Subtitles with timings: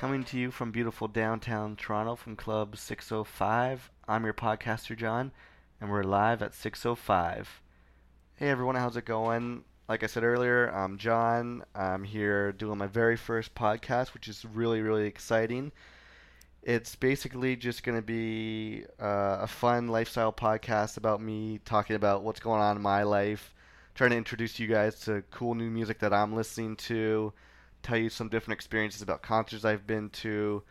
[0.00, 3.90] Coming to you from beautiful downtown Toronto from Club 605.
[4.08, 5.30] I'm your podcaster, John,
[5.78, 7.60] and we're live at 605.
[8.36, 9.62] Hey everyone, how's it going?
[9.90, 11.64] Like I said earlier, I'm John.
[11.74, 15.70] I'm here doing my very first podcast, which is really, really exciting.
[16.62, 22.22] It's basically just going to be uh, a fun lifestyle podcast about me talking about
[22.22, 23.54] what's going on in my life,
[23.94, 27.34] trying to introduce you guys to cool new music that I'm listening to,
[27.82, 30.62] tell you some different experiences about concerts I've been to,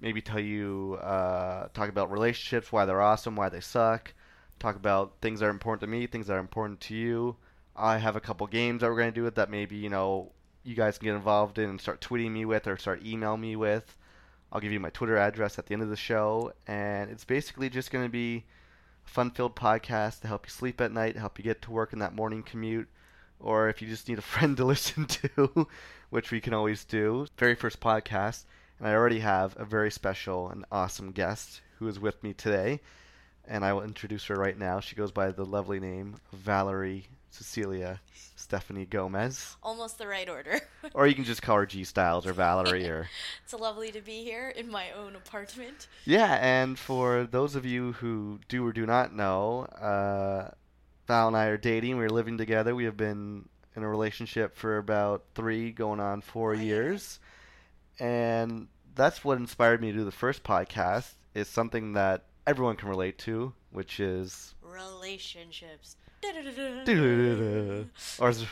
[0.00, 4.12] maybe tell you, uh, talk about relationships, why they're awesome, why they suck,
[4.58, 7.36] talk about things that are important to me, things that are important to you.
[7.74, 10.32] I have a couple games that we're to do with that maybe, you know,
[10.64, 13.54] you guys can get involved in and start tweeting me with or start emailing me
[13.54, 13.96] with.
[14.50, 17.68] I'll give you my Twitter address at the end of the show, and it's basically
[17.68, 18.44] just to be
[19.06, 21.98] a fun-filled podcast to help you sleep at night, help you get to work in
[21.98, 22.88] that morning commute,
[23.38, 25.68] or if you just need a friend to listen to,
[26.10, 27.26] which we can always do.
[27.36, 28.44] Very first podcast,
[28.78, 32.80] and I already have a very special and awesome guest who is with me today,
[33.46, 34.80] and I will introduce her right now.
[34.80, 38.00] She goes by the lovely name Valerie Cecilia
[38.36, 40.60] Stephanie Gomez, Almost the right order.
[40.94, 43.08] or you can just call her G Styles or Valerie or
[43.44, 45.88] it's lovely to be here in my own apartment.
[46.04, 50.50] Yeah, and for those of you who do or do not know, uh,
[51.06, 51.96] Val and I are dating.
[51.96, 52.74] We're living together.
[52.74, 56.62] We have been in a relationship for about three, going on four Oh, yeah.
[56.62, 57.20] years,
[58.00, 61.12] and that's what inspired me to do the first podcast.
[61.34, 65.96] Is something that everyone can relate to, which is, Relationships.
[68.18, 68.44] or as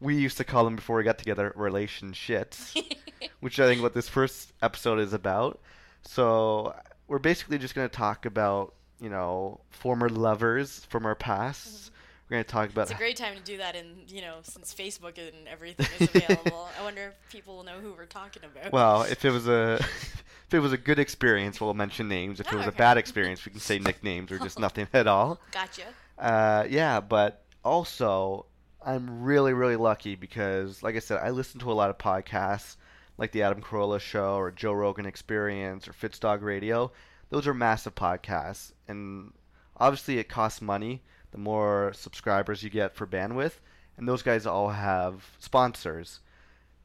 [0.00, 2.74] we used to call them before we got together, relationships.
[3.40, 5.60] which I think what this first episode is about.
[6.02, 6.74] So
[7.08, 11.86] we're basically just going to talk about you know former lovers from our pasts.
[11.90, 11.99] Mm-hmm.
[12.30, 14.36] We're going to talk about it's a great time to do that in, you know,
[14.44, 16.68] since Facebook and everything is available.
[16.78, 18.72] I wonder if people will know who we're talking about.
[18.72, 19.74] well, if it was a
[20.46, 22.38] if it was a good experience, we'll mention names.
[22.38, 25.08] If it Oh, was a bad experience, we can say nicknames or just nothing at
[25.08, 25.40] all.
[25.50, 25.82] Gotcha.
[26.16, 28.46] Uh, yeah, but also
[28.80, 32.76] I'm really really lucky because, like I said, I listen to a lot of podcasts
[33.18, 36.92] like the Adam Carolla Show or Joe Rogan Experience or Fitzdog Radio.
[37.30, 39.32] Those are massive podcasts, and
[39.76, 41.02] obviously it costs money.
[41.32, 43.60] The more subscribers you get for bandwidth,
[43.96, 46.20] and those guys all have sponsors.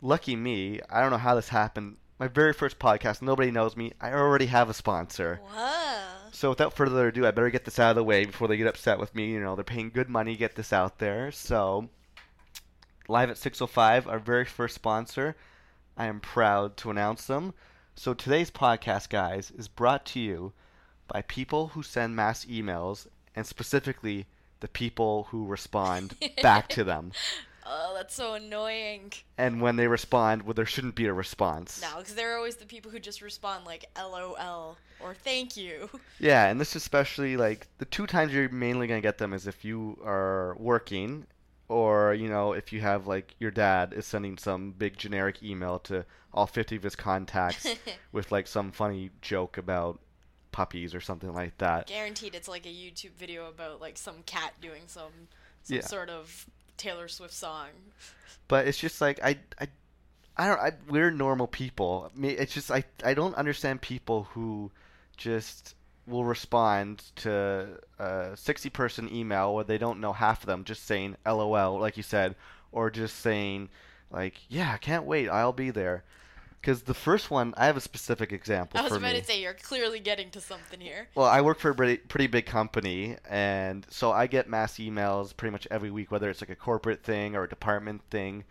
[0.01, 1.97] Lucky me, I don't know how this happened.
[2.19, 3.94] My very first podcast, nobody knows me.
[4.00, 5.41] I already have a sponsor.
[5.44, 6.01] Whoa.
[6.31, 8.67] So without further ado, I better get this out of the way before they get
[8.67, 9.31] upset with me.
[9.31, 11.31] You know, they're paying good money to get this out there.
[11.31, 11.89] So,
[13.07, 15.35] live at 605, our very first sponsor.
[15.97, 17.53] I am proud to announce them.
[17.95, 20.51] So today's podcast, guys, is brought to you
[21.07, 24.25] by people who send mass emails, and specifically
[24.59, 27.11] the people who respond back to them.
[27.66, 29.11] Oh, that's so annoying.
[29.38, 31.81] And when they respond, well, there shouldn't be a response.
[31.81, 35.89] No, because they're always the people who just respond like LOL or thank you.
[36.19, 39.47] Yeah, and this is especially like the two times you're mainly gonna get them is
[39.47, 41.25] if you are working,
[41.67, 45.79] or you know if you have like your dad is sending some big generic email
[45.79, 47.67] to all 50 of his contacts
[48.11, 49.99] with like some funny joke about
[50.55, 51.88] puppies or something like that.
[51.88, 55.11] Guaranteed it's like a YouTube video about like some cat doing some
[55.63, 55.83] some Yeah.
[55.83, 56.45] sort of
[56.77, 57.67] Taylor Swift song.
[58.47, 59.67] But it's just like I I
[60.38, 62.09] I don't I, we're normal people.
[62.15, 64.71] I mean, it's just I I don't understand people who
[65.17, 65.75] just
[66.07, 70.85] will respond to a 60 person email where they don't know half of them just
[70.85, 72.35] saying lol like you said
[72.71, 73.67] or just saying
[74.11, 76.03] like yeah I can't wait I'll be there
[76.65, 79.39] because the first one I have a specific example I was about me to say
[79.39, 81.07] you're clearly getting to something here.
[81.13, 85.37] well, I work for a pretty, pretty big company, and so I get mass emails
[85.37, 88.45] pretty much every week, whether it's like a corporate thing or a department thing.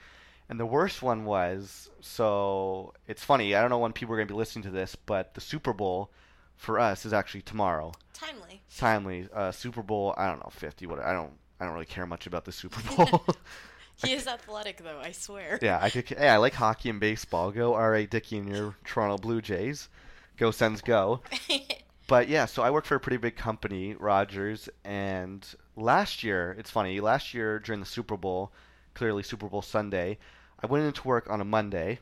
[0.48, 3.56] And the worst one was so it's funny.
[3.56, 5.72] I don't know when people are going to be listening to this, but the Super
[5.72, 6.10] Bowl
[6.56, 7.90] for us is actually tomorrow.
[8.12, 8.62] Timely.
[8.76, 10.14] Timely, uh, Super Bowl.
[10.16, 10.86] I don't know, fifty.
[10.86, 11.32] What I don't.
[11.58, 13.24] I don't really care much about the Super Bowl.
[13.96, 15.58] He is athletic though, I swear.
[15.62, 16.08] yeah, I could.
[16.08, 17.50] Hey, I like hockey and baseball.
[17.50, 19.88] Go, all right, Dickie and your Toronto Blue Jays.
[20.36, 21.20] Go Sens, go.
[22.06, 26.70] But yeah, so I work for a pretty big company, Rogers, and last year, it's
[26.70, 28.52] funny, last year during the Super Bowl,
[28.92, 30.18] clearly Super Bowl Sunday,
[30.62, 31.98] I went into work on a Monday,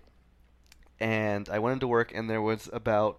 [0.98, 3.18] and I went into work and there was about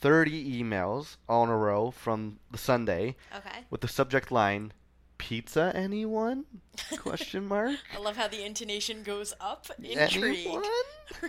[0.00, 3.64] 30 emails all in a row from the Sunday okay.
[3.70, 4.72] with the subject line,
[5.18, 6.44] "Pizza anyone?"
[6.98, 7.76] question mark.
[7.94, 9.66] I love how the intonation goes up.
[9.82, 10.46] Intrigue.
[10.46, 10.62] Anyone?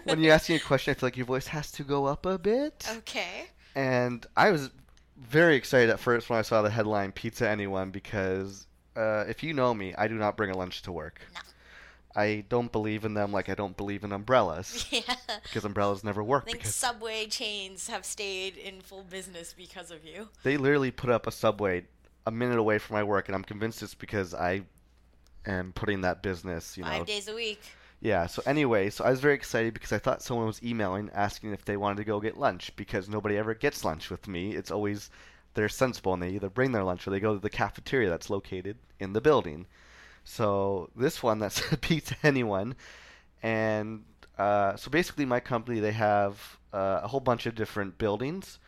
[0.04, 2.26] when you ask me a question, I feel like your voice has to go up
[2.26, 2.86] a bit.
[2.98, 3.48] Okay.
[3.76, 4.70] And I was
[5.18, 9.54] very excited at first when I saw the headline "Pizza Anyone" because uh, if you
[9.54, 11.22] know me, I do not bring a lunch to work.
[11.34, 11.42] No.
[12.16, 15.02] I don't believe in them like I don't believe in umbrellas yeah.
[15.44, 20.04] because umbrellas never work I think subway chains have stayed in full business because of
[20.04, 20.30] you.
[20.44, 21.86] they literally put up a subway
[22.30, 24.62] a minute away from my work, and I'm convinced it's because I
[25.46, 26.90] am putting that business, you know.
[26.90, 27.62] Five days a week.
[28.02, 28.28] Yeah.
[28.28, 31.66] So anyway, so I was very excited because I thought someone was emailing asking if
[31.66, 34.56] they wanted to go get lunch because nobody ever gets lunch with me.
[34.56, 35.10] It's always
[35.56, 38.30] they're sensible and they either bring their lunch or they go to the cafeteria that's
[38.30, 39.66] located in the building.
[40.24, 42.76] So this one that said pizza anyone,
[43.42, 44.06] and
[44.38, 48.60] uh, so basically my company they have uh, a whole bunch of different buildings.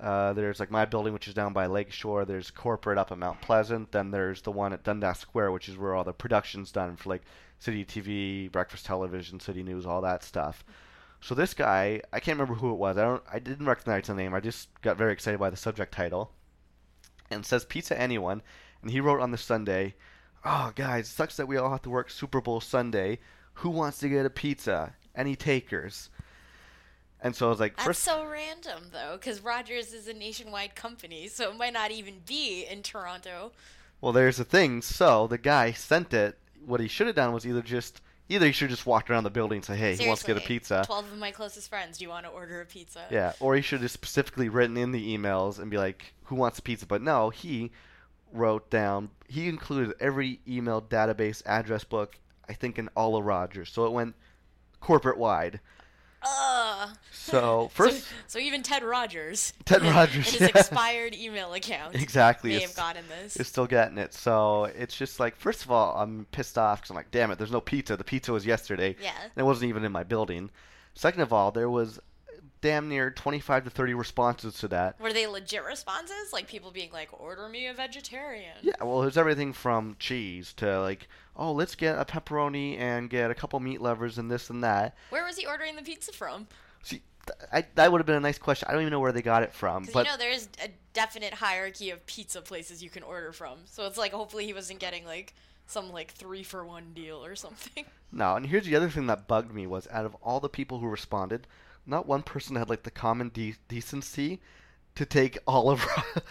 [0.00, 2.24] Uh, there's like my building, which is down by Lakeshore.
[2.24, 3.92] There's corporate up at Mount Pleasant.
[3.92, 7.10] Then there's the one at Dundas Square, which is where all the production's done for
[7.10, 7.22] like
[7.58, 10.64] City TV, Breakfast Television, City News, all that stuff.
[11.20, 12.98] So this guy, I can't remember who it was.
[12.98, 13.22] I don't.
[13.32, 14.34] I didn't recognize the name.
[14.34, 16.32] I just got very excited by the subject title.
[17.30, 18.42] And says pizza anyone,
[18.82, 19.94] and he wrote on the Sunday,
[20.44, 23.20] "Oh guys, sucks that we all have to work Super Bowl Sunday.
[23.54, 24.96] Who wants to get a pizza?
[25.14, 26.10] Any takers?"
[27.24, 30.76] And so I was like, That's first, so random though, because Rogers is a nationwide
[30.76, 33.50] company, so it might not even be in Toronto.
[34.00, 34.82] well, there's the thing.
[34.82, 36.38] So the guy sent it.
[36.64, 39.24] What he should have done was either just either he should have just walked around
[39.24, 41.68] the building and say, "Hey, he wants to get a pizza?" Twelve of my closest
[41.68, 41.98] friends.
[41.98, 43.06] Do you want to order a pizza?
[43.10, 46.58] Yeah, or he should have specifically written in the emails and be like, "Who wants
[46.58, 47.72] a pizza?" But no, he
[48.32, 49.10] wrote down.
[49.28, 52.18] He included every email database address book
[52.48, 54.14] I think in all of Rogers, so it went
[54.80, 55.60] corporate wide.
[56.24, 56.88] Ugh.
[57.12, 60.46] So first, so, so even Ted Rogers, Ted Rogers, his yeah.
[60.48, 63.36] expired email account, exactly, may is, have gotten this.
[63.36, 64.14] is still getting it.
[64.14, 67.38] So it's just like, first of all, I'm pissed off because I'm like, damn it,
[67.38, 67.96] there's no pizza.
[67.96, 69.12] The pizza was yesterday, Yeah.
[69.22, 70.50] and it wasn't even in my building.
[70.94, 71.98] Second of all, there was
[72.60, 74.98] damn near 25 to 30 responses to that.
[74.98, 76.32] Were they legit responses?
[76.32, 80.80] Like people being like, "Order me a vegetarian." Yeah, well, there's everything from cheese to
[80.80, 84.62] like, oh, let's get a pepperoni and get a couple meat lovers and this and
[84.62, 84.96] that.
[85.10, 86.46] Where was he ordering the pizza from?
[86.82, 88.68] See, th- I, that would have been a nice question.
[88.68, 90.48] I don't even know where they got it from, Because but you know there is
[90.62, 93.58] a definite hierarchy of pizza places you can order from.
[93.66, 95.34] So it's like hopefully he wasn't getting like
[95.66, 97.84] some like three for one deal or something.
[98.12, 98.36] no.
[98.36, 100.86] And here's the other thing that bugged me was out of all the people who
[100.86, 101.46] responded,
[101.86, 104.40] not one person had like the common de- decency
[104.96, 105.84] to take all of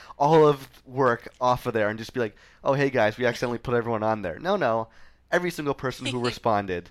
[0.18, 3.57] all of work off of there and just be like, oh, hey guys, we accidentally
[3.57, 4.39] put everyone on there.
[4.39, 4.88] No, no,
[5.31, 6.89] every single person who responded.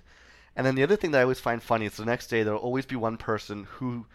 [0.55, 2.59] And then the other thing that I always find funny is the next day there'll
[2.59, 4.05] always be one person who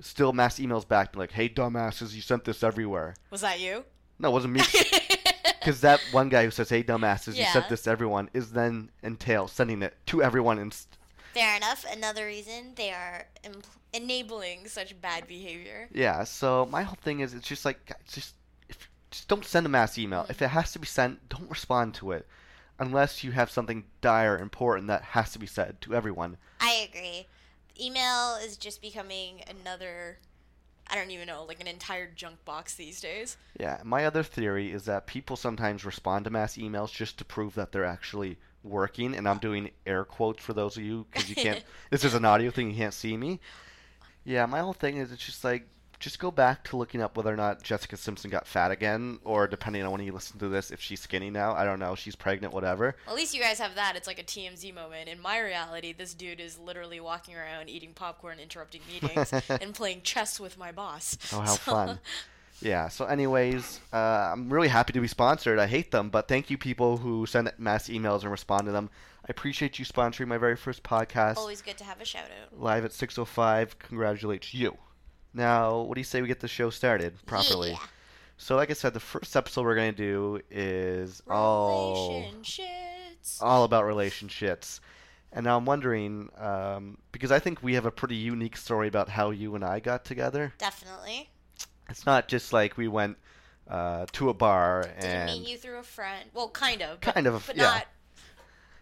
[0.00, 3.84] still mass emails back, be like, "Hey, dumbasses, you sent this everywhere." Was that you?
[4.18, 4.60] No, it wasn't me,
[5.58, 8.90] because that one guy who says, "Hey, dumbasses, you sent this to everyone," is then
[9.02, 10.58] entail sending it to everyone.
[10.58, 10.76] And
[11.34, 11.84] Fair enough.
[11.90, 13.62] Another reason they are em-
[13.92, 15.88] enabling such bad behavior.
[15.92, 18.34] yeah, so my whole thing is, it's just like, just
[18.68, 20.26] if, just don't send a mass email.
[20.28, 20.44] If mm-hmm.
[20.44, 22.26] it has to be sent, don't respond to it,
[22.78, 26.36] unless you have something dire, important that has to be said to everyone.
[26.60, 27.26] I agree.
[27.80, 30.18] Email is just becoming another.
[30.92, 33.36] I don't even know, like an entire junk box these days.
[33.58, 37.54] Yeah, my other theory is that people sometimes respond to mass emails just to prove
[37.54, 41.34] that they're actually working, and I'm doing air quotes for those of you because you
[41.36, 41.62] can't.
[41.90, 43.40] this is an audio thing; you can't see me.
[44.24, 45.66] Yeah, my whole thing is it's just like
[45.98, 49.46] just go back to looking up whether or not Jessica Simpson got fat again, or
[49.46, 51.52] depending on when you listen to this, if she's skinny now.
[51.54, 51.94] I don't know.
[51.94, 52.96] She's pregnant, whatever.
[53.06, 53.96] At least you guys have that.
[53.96, 55.08] It's like a TMZ moment.
[55.10, 60.00] In my reality, this dude is literally walking around eating popcorn, interrupting meetings, and playing
[60.02, 61.18] chess with my boss.
[61.32, 61.98] Oh, how So- fun!
[62.62, 62.88] Yeah.
[62.88, 65.58] So, anyways, uh, I'm really happy to be sponsored.
[65.58, 68.90] I hate them, but thank you, people who send mass emails and respond to them.
[69.22, 71.36] I appreciate you sponsoring my very first podcast.
[71.36, 72.58] Always good to have a shout out.
[72.60, 73.78] live at 6:05.
[73.78, 74.76] Congratulates you.
[75.32, 77.70] Now, what do you say we get the show started properly?
[77.72, 77.78] Yeah.
[78.36, 83.38] So, like I said, the first episode we're gonna do is all Relationships.
[83.40, 84.80] all about relationships.
[85.32, 89.10] And now I'm wondering, um, because I think we have a pretty unique story about
[89.10, 90.52] how you and I got together.
[90.58, 91.30] Definitely.
[91.90, 93.18] It's not just like we went
[93.68, 96.30] uh, to a bar Didn't and meet you through a friend.
[96.34, 97.00] Well, kind of.
[97.00, 97.62] But, Kind of, But yeah.
[97.62, 97.86] not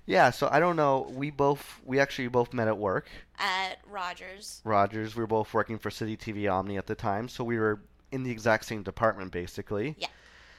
[0.09, 0.31] yeah.
[0.31, 1.07] So I don't know.
[1.15, 3.07] We both we actually both met at work.
[3.38, 4.62] at Rogers.
[4.65, 5.15] Rogers.
[5.15, 8.23] We were both working for City TV Omni at the time, so we were in
[8.23, 9.95] the exact same department basically.
[9.99, 10.09] Yeah.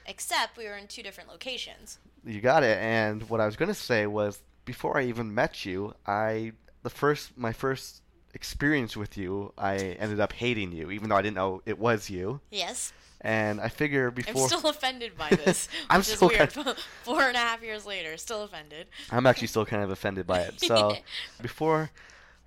[0.06, 1.98] Except we were in two different locations.
[2.24, 2.78] You got it.
[2.78, 6.54] And what I was going to say was before I even met you, I
[6.84, 11.22] the first my first experience with you, I ended up hating you, even though I
[11.22, 12.42] didn't know it was you.
[12.52, 12.94] Yes.
[13.22, 15.68] And I figure before I'm still offended by this.
[15.90, 16.54] I'm still is weird.
[16.54, 18.88] kind Four and a half years later, still offended.
[19.12, 20.62] I'm actually still kind of offended by it.
[20.62, 20.96] So
[21.42, 21.90] before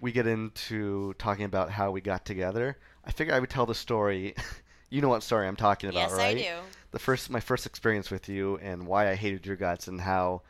[0.00, 3.74] we get into talking about how we got together, I figure I would tell the
[3.74, 4.34] story.
[4.90, 6.36] you know what story I'm talking about, yes, right?
[6.38, 6.66] Yes, I do.
[6.92, 10.40] the first my first experience with you and why I hated your guts and how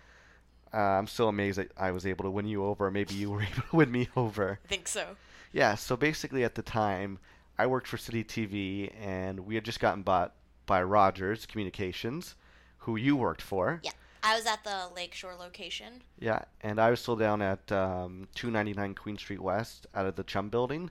[0.73, 2.91] Uh, I'm still amazed that I was able to win you over.
[2.91, 4.59] Maybe you were able to win me over.
[4.65, 5.17] I think so.
[5.53, 7.19] Yeah, so basically at the time,
[7.59, 10.35] I worked for City TV, and we had just gotten bought
[10.67, 12.35] by Rogers Communications,
[12.79, 13.81] who you worked for.
[13.83, 13.91] Yeah.
[14.25, 16.03] I was at the Lakeshore location.
[16.19, 20.23] Yeah, and I was still down at um, 299 Queen Street West out of the
[20.23, 20.91] Chum building.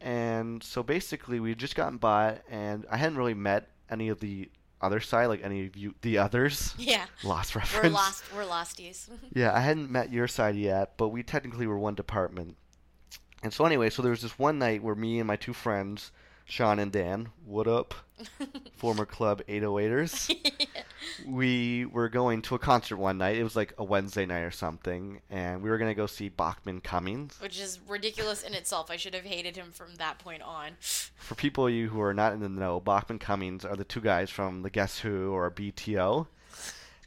[0.00, 4.20] And so basically, we had just gotten bought, and I hadn't really met any of
[4.20, 4.48] the
[4.86, 6.74] other side, like any of you, the others.
[6.78, 7.04] Yeah.
[7.22, 7.94] Lost We're reference.
[7.94, 8.24] lost.
[8.34, 9.08] We're losties.
[9.34, 12.56] Yeah, I hadn't met your side yet, but we technically were one department.
[13.42, 16.10] And so anyway, so there was this one night where me and my two friends,
[16.48, 17.92] Sean and Dan, what up,
[18.76, 20.32] former club 808ers,
[21.26, 23.36] we were going to a concert one night.
[23.36, 26.28] It was like a Wednesday night or something, and we were going to go see
[26.28, 27.36] Bachman Cummings.
[27.40, 28.92] Which is ridiculous in itself.
[28.92, 30.76] I should have hated him from that point on.
[30.80, 34.00] For people of you who are not in the know, Bachman Cummings are the two
[34.00, 36.28] guys from the Guess Who or BTO.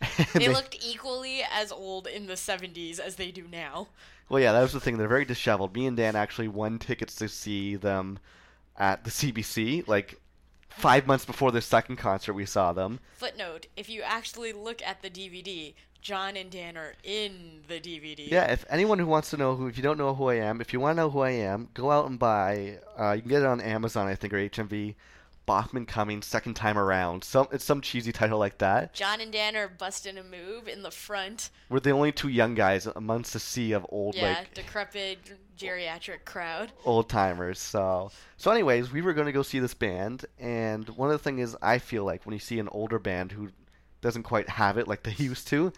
[0.01, 3.87] And They looked equally as old in the 70s as they do now.
[4.27, 4.97] Well, yeah, that was the thing.
[4.97, 5.73] They're very disheveled.
[5.73, 8.19] Me and Dan actually won tickets to see them
[8.79, 9.87] at the CBC.
[9.87, 10.19] Like
[10.69, 12.99] five months before the second concert, we saw them.
[13.17, 18.29] Footnote: If you actually look at the DVD, John and Dan are in the DVD.
[18.29, 20.61] Yeah, if anyone who wants to know who, if you don't know who I am,
[20.61, 22.79] if you want to know who I am, go out and buy.
[22.97, 24.95] Uh, you can get it on Amazon, I think, or HMV.
[25.49, 27.23] Bachman Cummings, second time around.
[27.23, 28.93] Some it's some cheesy title like that.
[28.93, 31.49] John and Dan are busting a move in the front.
[31.69, 35.17] We're the only two young guys amongst a sea of old Yeah, like decrepit
[35.57, 36.71] geriatric crowd.
[36.85, 37.57] old timers.
[37.57, 41.23] So, so anyways, we were going to go see this band, and one of the
[41.23, 43.49] things is I feel like when you see an older band who
[44.01, 45.73] doesn't quite have it like they used to,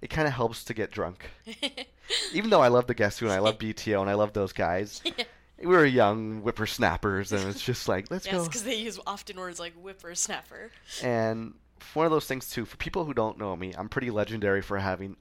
[0.00, 1.30] it kind of helps to get drunk.
[2.32, 4.52] Even though I love the Guess Who and I love BTO and I love those
[4.52, 5.00] guys,
[5.62, 8.44] we were young whippersnappers, and it's just like let's Yes, go.
[8.44, 10.70] because they use often words like whippersnapper.
[11.02, 11.54] And
[11.94, 14.78] one of those things too, for people who don't know me, I'm pretty legendary for
[14.78, 15.16] having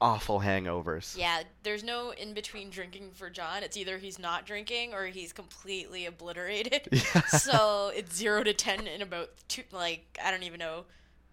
[0.00, 1.16] awful hangovers.
[1.18, 3.62] Yeah, there's no in between drinking for John.
[3.62, 6.88] It's either he's not drinking or he's completely obliterated.
[6.92, 7.22] Yeah.
[7.26, 9.62] so it's zero to ten in about two.
[9.72, 10.84] Like I don't even know.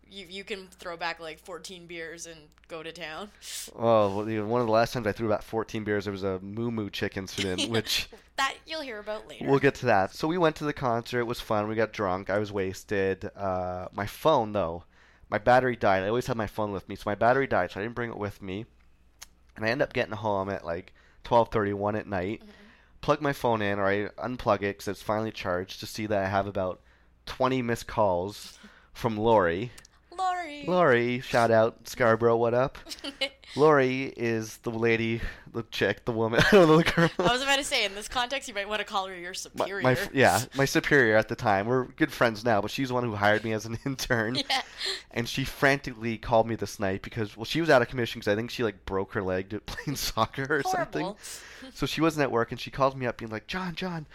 [0.09, 3.31] You you can throw back like 14 beers and go to town.
[3.75, 6.39] Oh, well, one of the last times I threw about 14 beers, there was a
[6.39, 8.07] moo moo chick incident, which
[8.37, 9.45] that you'll hear about later.
[9.47, 10.13] We'll get to that.
[10.13, 11.19] So we went to the concert.
[11.19, 11.67] It was fun.
[11.67, 12.29] We got drunk.
[12.29, 13.29] I was wasted.
[13.35, 14.83] Uh, my phone, though,
[15.29, 16.03] my battery died.
[16.03, 18.11] I always have my phone with me, so my battery died, so I didn't bring
[18.11, 18.65] it with me.
[19.55, 20.93] And I ended up getting home at like
[21.23, 22.41] 12:31 at night.
[23.01, 26.23] Plug my phone in, or I unplug it because it's finally charged to see that
[26.25, 26.81] I have about
[27.25, 28.57] 20 missed calls
[28.93, 29.71] from Lori.
[30.17, 30.65] Lori.
[30.67, 32.37] Lori, shout out Scarborough.
[32.37, 32.77] What up?
[33.55, 35.21] Lori is the lady,
[35.53, 36.41] the chick, the woman.
[36.47, 37.09] I don't know the girl.
[37.19, 39.33] I was about to say, in this context, you might want to call her your
[39.33, 39.81] superior.
[39.81, 41.67] my f- yeah, my superior at the time.
[41.67, 44.35] We're good friends now, but she's the one who hired me as an intern.
[44.35, 44.61] Yeah.
[45.11, 48.31] And she frantically called me this night because well, she was out of commission because
[48.31, 51.01] I think she like broke her leg playing soccer or something.
[51.03, 51.19] Horrible.
[51.73, 54.05] So she wasn't at work, and she calls me up being like, "John, John,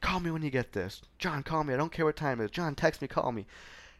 [0.00, 1.02] call me when you get this.
[1.18, 1.74] John, call me.
[1.74, 2.50] I don't care what time it is.
[2.50, 3.46] John, text me, call me."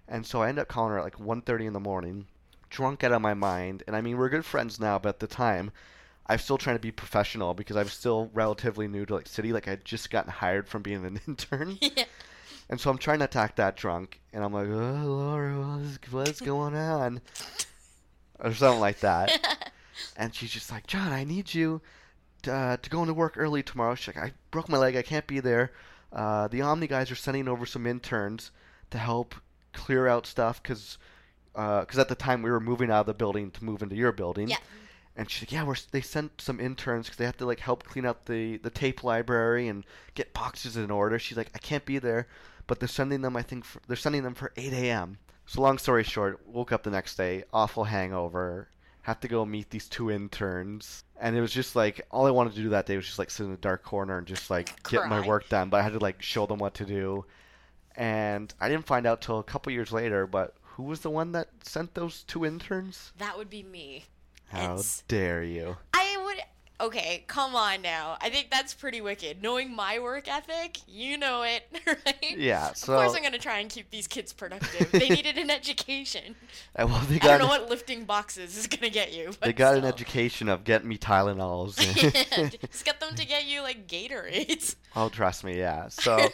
[0.09, 2.27] And so I end up calling her at like 1:30 in the morning,
[2.71, 3.83] drunk out of my mind.
[3.87, 5.71] And I mean, we're good friends now, but at the time,
[6.27, 9.53] I'm still trying to be professional because I was still relatively new to like city.
[9.53, 11.79] Like I'd just gotten hired from being an intern.
[11.81, 12.05] yeah.
[12.71, 16.13] And so I'm trying not to act that drunk, and I'm like, "Oh, Laura, what's,
[16.13, 17.23] what's going on?"
[18.41, 19.73] or something like that.
[20.17, 21.81] and she's just like, "John, I need you
[22.43, 25.03] to, uh, to go into work early tomorrow." She's like, "I broke my leg, I
[25.03, 25.73] can't be there.
[26.13, 28.51] Uh, the Omni guys are sending over some interns
[28.91, 29.35] to help
[29.73, 30.99] clear out stuff because."
[31.53, 33.97] Because uh, at the time we were moving out of the building to move into
[33.97, 34.59] your building, Yeah.
[35.17, 37.83] and she's like, "Yeah, we're they sent some interns because they have to like help
[37.83, 39.85] clean up the the tape library and
[40.15, 42.29] get boxes in order." She's like, "I can't be there,
[42.69, 43.37] but they're sending them.
[43.37, 46.83] I think for, they're sending them for 8 a.m." So long story short, woke up
[46.85, 48.69] the next day, awful hangover,
[49.03, 52.55] have to go meet these two interns, and it was just like all I wanted
[52.55, 54.81] to do that day was just like sit in a dark corner and just like
[54.85, 55.71] get my work done.
[55.71, 57.25] But I had to like show them what to do,
[57.99, 60.27] and I didn't find out till a couple years later.
[60.27, 63.13] But who was the one that sent those two interns?
[63.19, 64.05] That would be me.
[64.49, 65.77] How It's- dare you?
[65.93, 66.39] I would.
[66.81, 68.17] Okay, come on now.
[68.21, 69.43] I think that's pretty wicked.
[69.43, 72.39] Knowing my work ethic, you know it, right?
[72.39, 74.93] Yeah, Of course, I'm gonna try and keep these kids productive.
[74.93, 76.37] they needed an education.
[76.77, 79.27] Uh, well, they I got don't know what lifting boxes is gonna get you.
[79.41, 81.77] But they got an education of get me Tylenols.
[82.71, 84.77] Just get them to get you like Gatorades.
[84.95, 85.89] oh, trust me, yeah.
[85.89, 86.29] So,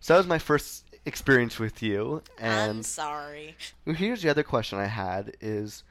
[0.00, 0.84] so that was my first
[1.14, 3.56] experience with you, I'm and sorry.
[3.84, 5.82] Here's the other question I had is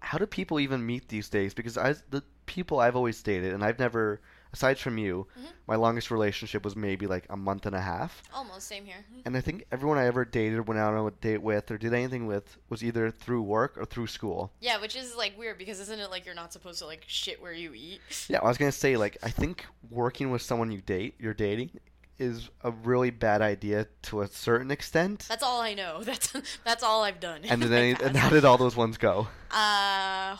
[0.00, 1.54] how do people even meet these days?
[1.54, 4.20] Because I the people I've always dated and I've never
[4.52, 5.48] aside from you, Mhm.
[5.66, 8.22] my longest relationship was maybe like a month and a half.
[8.32, 9.04] Almost same here.
[9.24, 11.92] And I think everyone I ever dated, went out on a date with, or did
[11.92, 14.52] anything with, was either through work or through school.
[14.60, 17.40] Yeah, which is like weird because isn't it like you're not supposed to like shit
[17.42, 18.00] where you eat?
[18.28, 21.70] Yeah, I was gonna say like I think working with someone you date, you're dating,
[22.18, 25.26] is a really bad idea to a certain extent.
[25.28, 26.02] That's all I know.
[26.04, 26.32] That's
[26.64, 27.40] that's all I've done.
[27.44, 29.28] And then and how did all those ones go?
[29.50, 30.36] uh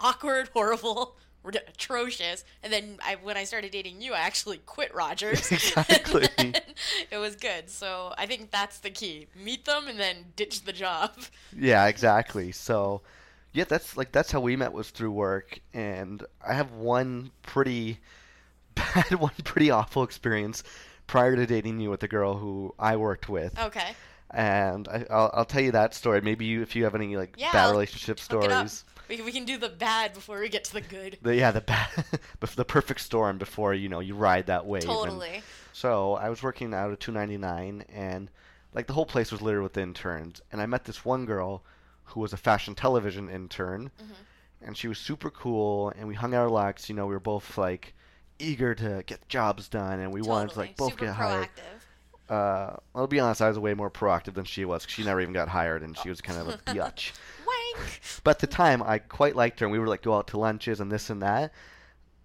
[0.00, 2.44] awkward, horrible, atrocious.
[2.62, 5.50] And then I, when I started dating you, I actually quit Rogers.
[5.52, 6.28] Exactly.
[7.10, 7.70] It was good.
[7.70, 11.12] So I think that's the key: meet them and then ditch the job.
[11.56, 12.52] Yeah, exactly.
[12.52, 13.02] So,
[13.52, 18.00] yeah, that's like that's how we met was through work, and I have one pretty
[18.94, 20.62] bad, one pretty awful experience
[21.06, 23.94] prior to dating you with a girl who I worked with, Okay.
[24.30, 26.20] and I, I'll I'll tell you that story.
[26.20, 28.68] Maybe you, if you have any like Yeah, bad relationship Hook it up.
[28.68, 28.84] stories.
[29.08, 31.18] We can, we can do the bad before we get to the good.
[31.20, 31.88] The, yeah, the bad,
[32.56, 34.82] the perfect storm before you know you ride that wave.
[34.84, 35.42] and- Totally.
[35.72, 38.30] So I was working out of 299, and
[38.74, 40.40] like the whole place was littered with interns.
[40.52, 41.64] And I met this one girl
[42.04, 44.14] who was a fashion television intern, Mhm.
[44.66, 45.90] and she was super cool.
[45.96, 47.94] And we hung out a lot you know we were both like
[48.40, 51.48] eager to get jobs done, and we wanted to like both Super get hired.
[51.48, 52.32] proactive.
[52.34, 54.86] Uh, I'll be honest, I was way more proactive than she was.
[54.86, 57.12] 'cause she never even got hired, and she was kind of a biatch.
[57.46, 58.00] Wank.
[58.24, 60.38] But at the time, I quite liked her, and we would like go out to
[60.38, 61.52] lunches and this and that.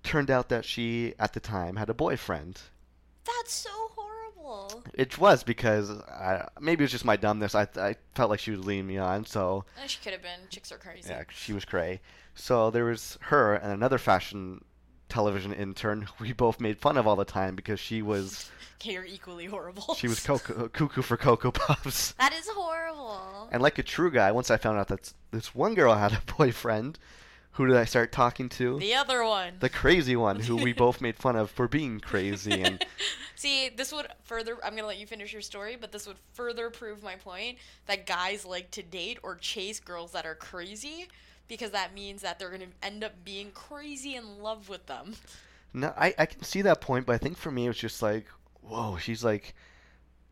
[0.04, 2.62] Turned out that she, at the time, had a boyfriend.
[3.26, 4.84] That's so horrible.
[4.94, 7.56] It was because I, maybe it was just my dumbness.
[7.56, 10.42] I, I felt like she was leading me on, so Eh, She could have been.
[10.52, 11.10] Chicks are crazy.
[11.10, 12.02] yeah, she was cray.
[12.36, 14.64] So there was her and another fashion
[15.10, 18.50] television intern we both made fun of all the time because she was
[18.82, 19.96] Okay, you're equally horrible.
[19.96, 22.12] she was cocoa, cuckoo for cocoa puffs.
[22.14, 23.48] That is horrible.
[23.52, 26.22] And like a true guy, once I found out that this one girl had a
[26.38, 27.00] boyfriend,
[27.52, 28.78] who did I start talking to?
[28.78, 29.54] The other one.
[29.62, 32.86] The crazy one who we both made fun of for being crazy and
[33.36, 34.58] See, this would further.
[34.64, 38.06] I'm gonna let you finish your story, but this would further prove my point that
[38.06, 41.08] guys like to date or chase girls that are crazy
[41.48, 45.16] because that means that they're gonna end up being crazy in love with them.
[45.74, 48.02] No, I, I can see that point, but I think for me it was just
[48.02, 48.28] like,
[48.62, 49.54] whoa, she's like,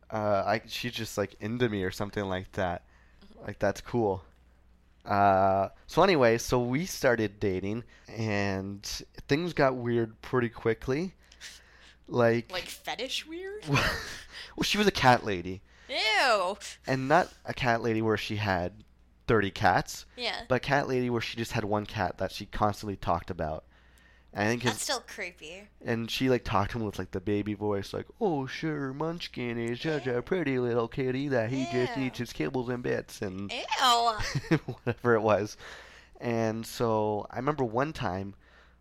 [0.09, 2.83] uh, I she's just like into me or something like that.
[3.45, 4.23] Like that's cool.
[5.05, 8.83] Uh, so anyway, so we started dating, and
[9.27, 11.13] things got weird pretty quickly.
[12.07, 13.65] Like, Like fetish weird.
[13.69, 16.57] well, she was a cat lady, Ew.
[16.87, 18.82] and not a cat lady where she had
[19.27, 20.41] thirty cats, Yeah.
[20.47, 23.63] but cat lady where she just had one cat that she constantly talked about.
[24.35, 25.67] And I think his, That's still creepy.
[25.85, 29.59] and she like talked to him with like the baby voice, like, "Oh, sure, Munchkin
[29.59, 33.51] is such a pretty little kitty that he just eats his kibbles and bits and
[33.51, 34.57] Ew.
[34.83, 35.55] whatever it was."
[36.19, 38.33] And so I remember one time,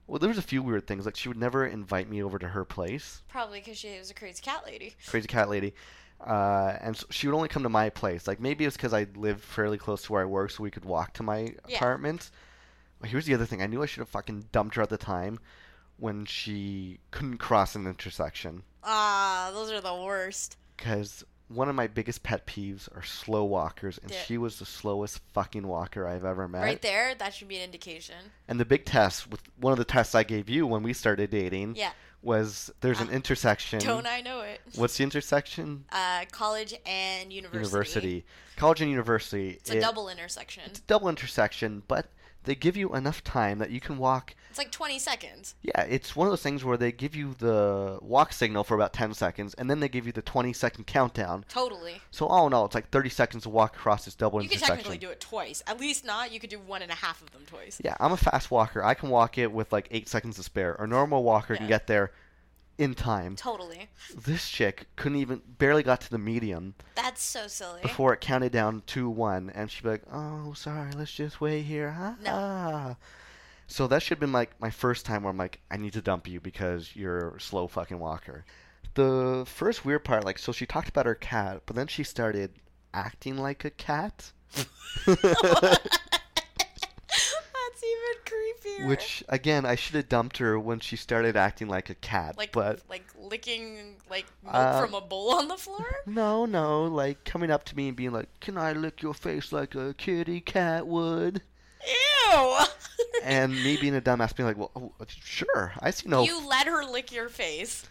[0.07, 1.05] well, there was a few weird things.
[1.05, 4.15] Like she would never invite me over to her place, Probably because she was a
[4.15, 4.95] crazy cat lady.
[5.07, 5.75] crazy cat lady.
[6.27, 8.27] Uh, and so she would only come to my place.
[8.29, 10.85] Like maybe it's because I lived fairly close to where I work, so we could
[10.85, 11.77] walk to my Yeah.
[11.77, 12.31] apartment.
[13.01, 13.63] Well, here's the other thing.
[13.63, 15.41] I knew I should have fucking dumped her at the time
[15.97, 18.63] when she couldn't cross an intersection.
[18.85, 20.57] Ah, those are the worst.
[20.77, 24.23] Because one of my biggest pet peeves are slow walkers, and Yeah.
[24.23, 26.63] she was the slowest fucking walker I've ever met.
[26.63, 28.17] Right there, that should be an indication.
[28.49, 31.31] And the big test, with one of the tests I gave you when we started
[31.31, 31.93] dating, Yeah.
[32.23, 33.81] Was there's an Ah, intersection.
[33.81, 34.61] Don't I know it?
[34.77, 35.85] What's the intersection?
[35.91, 37.59] Uh, college and university.
[37.69, 38.25] University.
[38.57, 39.51] College and university.
[39.51, 40.63] It's a it- double intersection.
[40.67, 42.07] It's a double intersection, but
[42.45, 44.35] they give you enough time that you can walk.
[44.51, 45.55] It's like 20 seconds.
[45.63, 48.93] Yeah, it's one of those things where they give you the walk signal for about
[48.93, 51.45] 10 seconds, and then they give you the 20 second countdown.
[51.49, 52.03] Totally.
[52.11, 54.59] So all in all, it's like 30 seconds to walk across this double You could
[54.59, 55.63] technically do it twice.
[55.67, 56.33] At least not.
[56.33, 57.81] You could do one and a half of them twice.
[57.83, 58.85] Yeah, I'm a fast walker.
[58.85, 60.75] I can walk it with like eight seconds to spare.
[60.75, 62.13] A normal walker can get there
[62.79, 63.37] in time.
[63.37, 63.89] Totally.
[64.15, 67.81] This chick couldn't even barely got to the medium That's so silly.
[67.83, 71.63] before it counted down to one, and she'd be like, "Oh, sorry, let's just wait
[71.63, 72.17] here." Ah.
[72.23, 72.97] No.
[73.67, 76.03] So that should have been like my first time where I'm like, I need to
[76.03, 78.45] dump you because you're a slow fucking walker.
[78.95, 82.53] The first weird part, like, so she talked about her cat, but then she started
[82.93, 84.33] acting like a cat.
[87.83, 88.89] That's even creepier.
[88.89, 92.37] Which again, I should have dumped her when she started acting like a cat.
[92.39, 95.85] like but like licking like milk Uh, from a bowl on the floor?
[96.07, 99.53] no, no, like coming up to me and being like, "Can I lick your face
[99.53, 101.43] like a kitty cat would?"
[101.87, 102.57] Ew.
[103.25, 106.67] And me being a dumbass being like, "Well, oh, sure, I see no, You let
[106.67, 107.85] her lick your face.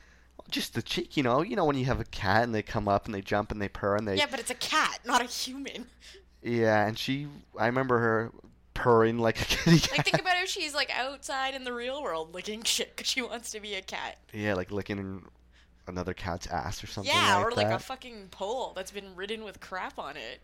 [0.50, 2.88] just the cheek, you know, you know when you have a cat and they come
[2.88, 5.22] up and they jump and they purr and they Yeah, but it's a cat, not
[5.22, 5.88] a human.
[6.42, 7.28] Yeah, and she,
[7.58, 8.32] I remember her
[8.82, 9.98] purring like a kitty cat.
[9.98, 13.22] Like think about if she's like outside in the real world licking shit because she
[13.22, 14.18] wants to be a cat.
[14.34, 15.24] yeah, like licking
[15.88, 17.76] another cat's ass or something yeah, like or like that.
[17.76, 20.40] a fucking pole that's been ridden with crap on it.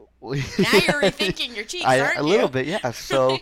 [0.22, 2.52] Now you're rethinking your cheeks, I, aren't a little you?
[2.52, 2.90] bit, yeah.
[2.92, 3.38] So,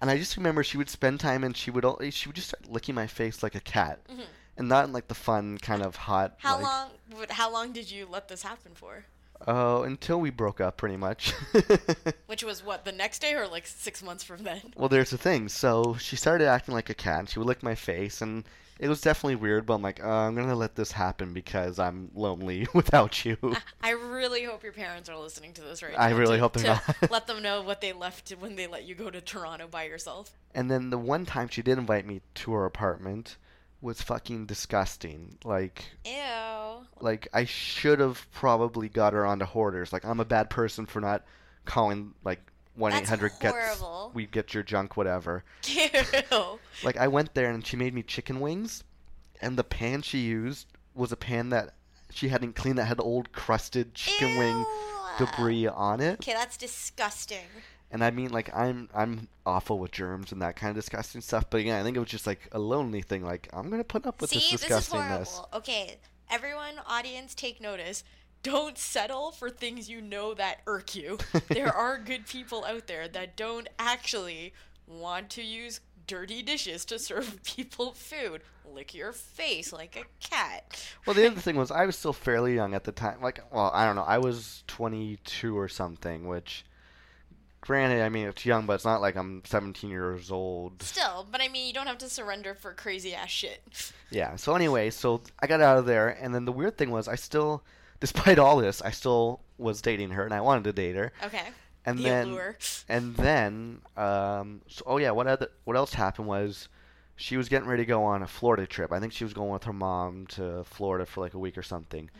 [0.00, 2.48] and I just remember she would spend time and she would al- she would just
[2.48, 4.24] start licking my face like a cat, Mhm.
[4.56, 6.34] and not in like the fun kind of hot.
[6.38, 6.90] How like, long?
[7.30, 9.04] How long did you let this happen for?
[9.46, 11.32] Oh, until we broke up, pretty much.
[12.26, 14.60] Which was what the next day or like six months from then?
[14.76, 15.48] well, there's the thing.
[15.48, 17.20] So she started acting like a cat.
[17.20, 18.44] And she would lick my face, and
[18.78, 19.66] it was definitely weird.
[19.66, 23.36] But I'm like, uh, I'm gonna let this happen because I'm lonely without you.
[23.82, 26.16] I really hope your parents are listening to this right I now.
[26.16, 26.96] I really to- hope they're not.
[27.10, 30.30] let them know what they left when they let you go to Toronto by yourself.
[30.54, 33.36] And then the one time she did invite me to her apartment
[33.82, 35.36] was fucking disgusting.
[35.44, 36.86] Like, Ew.
[37.00, 39.92] like I should have probably got her onto hoarders.
[39.92, 41.24] Like I'm a bad person for not
[41.64, 42.40] calling like
[42.74, 43.82] one eight hundred gets
[44.14, 45.44] we get your junk whatever.
[45.66, 45.90] Ew.
[46.82, 48.82] Like I went there and she made me chicken wings,
[49.40, 51.74] and the pan she used was a pan that
[52.10, 54.64] she hadn't cleaned that had old crusted chicken wing
[55.18, 56.14] debris on it.
[56.14, 57.46] Okay, that's disgusting.
[57.92, 61.44] And I mean like I'm I'm awful with germs and that kind of disgusting stuff.
[61.50, 63.22] But again, I think it was just like a lonely thing.
[63.24, 65.28] Like I'm gonna put up with See, this this is disgustingness.
[65.28, 65.48] horrible.
[65.58, 65.98] Okay,
[66.30, 68.02] everyone, audience, take notice.
[68.42, 71.18] Don't settle for things you know that irk you.
[71.48, 74.52] there are good people out there that don't actually
[74.88, 78.42] want to use dirty dishes to serve people food.
[78.64, 80.82] Lick your face like a cat.
[81.06, 83.20] Well, the other thing was I was still fairly young at the time.
[83.20, 84.02] Like, well, I don't know.
[84.02, 86.64] I was 22 or something, which,
[87.62, 90.82] granted, I mean it's young, but it's not like I'm 17 years old.
[90.82, 93.62] Still, but I mean, you don't have to surrender for crazy ass shit.
[94.10, 94.36] Yeah.
[94.36, 97.14] So anyway, so I got out of there, and then the weird thing was I
[97.14, 97.64] still,
[98.00, 101.14] despite all this, I still was dating her, and I wanted to date her.
[101.24, 101.46] Okay.
[101.86, 102.58] And the then, allure.
[102.90, 106.68] and then, um, so, oh yeah, what other, what else happened was.
[107.14, 108.90] She was getting ready to go on a Florida trip.
[108.90, 111.62] I think she was going with her mom to Florida for like a week or
[111.62, 112.10] something.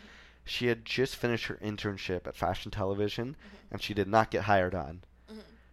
[0.45, 3.35] She had just finished her internship at Fashion Television,
[3.71, 5.03] and she did not get hired on.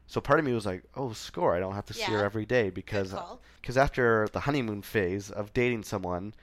[0.09, 1.55] So part of me was like, "Oh, score!
[1.55, 3.13] I don't have to see her every day because
[3.61, 6.33] because after the honeymoon phase of dating someone,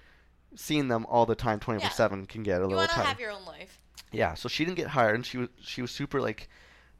[0.55, 2.97] seeing them all the time, twenty four seven, can get a You little want to
[3.01, 3.81] have your own life.
[4.13, 6.49] Yeah, so she didn't get hired, and she was she was super like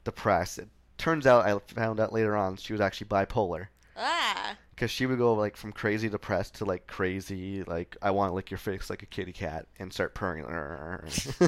[0.03, 0.59] depressed.
[0.59, 4.57] It turns out I found out later on she was actually bipolar Ah.
[4.77, 8.35] Because she would go like from crazy depressed to like crazy like I want to
[8.35, 10.45] lick your face like a kitty cat and start purring.
[10.45, 11.47] Are you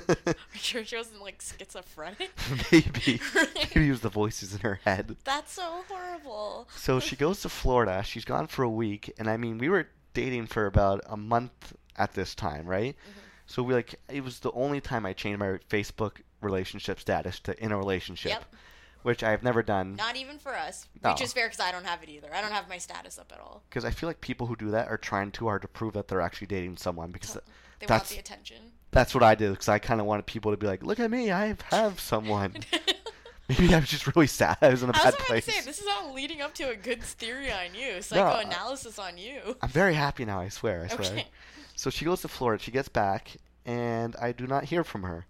[0.54, 2.30] sure she wasn't like schizophrenic?
[2.72, 3.20] maybe
[3.54, 5.16] maybe it was the voices in her head.
[5.24, 6.68] That's so horrible.
[6.74, 8.02] So she goes to Florida.
[8.02, 11.74] She's gone for a week, and I mean, we were dating for about a month
[11.96, 12.96] at this time, right?
[12.96, 13.20] Mm-hmm.
[13.46, 17.62] So we like it was the only time I changed my Facebook relationship status to
[17.62, 18.54] in a relationship, Yep.
[19.02, 20.87] Which I have never done Not even for us.
[21.02, 21.11] No.
[21.12, 22.28] Which is fair because I don't have it either.
[22.34, 23.62] I don't have my status up at all.
[23.68, 26.08] because I feel like people who do that are trying too hard to prove that
[26.08, 27.40] they're actually dating someone because They
[27.84, 28.72] want That's- the attention.
[28.90, 31.11] that's what I did because I kind of wanted people to be like, look at
[31.11, 32.54] me, I have someone.
[33.48, 34.58] Maybe I was just really sad.
[34.61, 35.44] I was in a I was bad place.
[35.46, 39.56] say this is all leading up to a good theory on you, psychoanalysis on you.
[39.62, 40.40] I'm very happy now.
[40.40, 40.87] I swear.
[40.90, 41.11] I swear.
[41.12, 41.26] Okay.
[41.74, 42.62] So she goes to Florida.
[42.62, 45.24] She gets back, and I do not hear from her.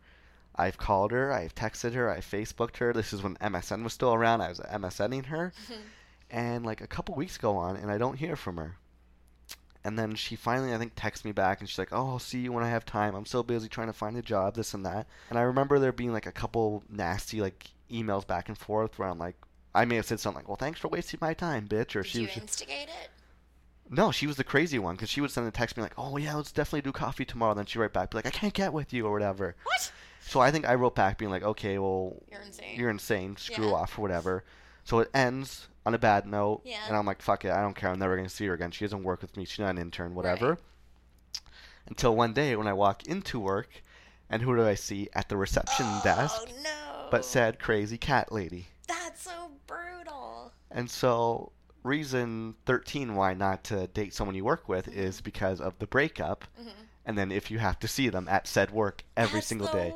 [0.58, 1.32] I've called her.
[1.32, 2.10] I've texted her.
[2.10, 2.92] I've Facebooked her.
[2.92, 4.40] This is when MSN was still around.
[4.40, 5.52] I was MSNing her,
[6.30, 8.76] and like a couple weeks go on, and I don't hear from her.
[9.84, 12.40] And then she finally, I think, texts me back, and she's like, "Oh, I'll see
[12.40, 13.14] you when I have time.
[13.14, 15.92] I'm so busy trying to find a job, this and that." And I remember there
[15.92, 19.36] being like a couple nasty like emails back and forth where I'm like,
[19.74, 22.10] I may have said something like, "Well, thanks for wasting my time, bitch," or Did
[22.10, 23.10] she you was instigate it?
[23.88, 26.16] no, she was the crazy one because she would send a text me like, "Oh
[26.16, 28.52] yeah, let's definitely do coffee tomorrow." Then she would write back, be like, "I can't
[28.52, 29.54] get with you" or whatever.
[29.62, 29.92] What?
[30.28, 32.78] So I think I wrote back being like, "Okay, well, You're insane.
[32.78, 33.36] you're insane.
[33.36, 33.74] Screw Yeah.
[33.74, 34.44] off or whatever."
[34.84, 36.86] So it ends on a bad note, Yeah.
[36.86, 37.90] and I'm like, "Fuck it, I don't care.
[37.90, 38.70] I'm never gonna see her again.
[38.70, 39.44] She doesn't work with me.
[39.46, 41.42] She's not an intern, whatever." Right.
[41.86, 43.82] Until one day when I walk into work,
[44.28, 46.48] and who do I see at the reception oh, desk?
[46.62, 47.08] no.
[47.10, 48.68] But said crazy cat lady.
[48.86, 50.52] That's so brutal.
[50.70, 55.78] And so, reason 13 why not to date someone you work with is because of
[55.78, 56.44] the breakup.
[56.60, 56.72] Mhm.
[57.06, 59.94] And then if you have to see them at said work every That's single day.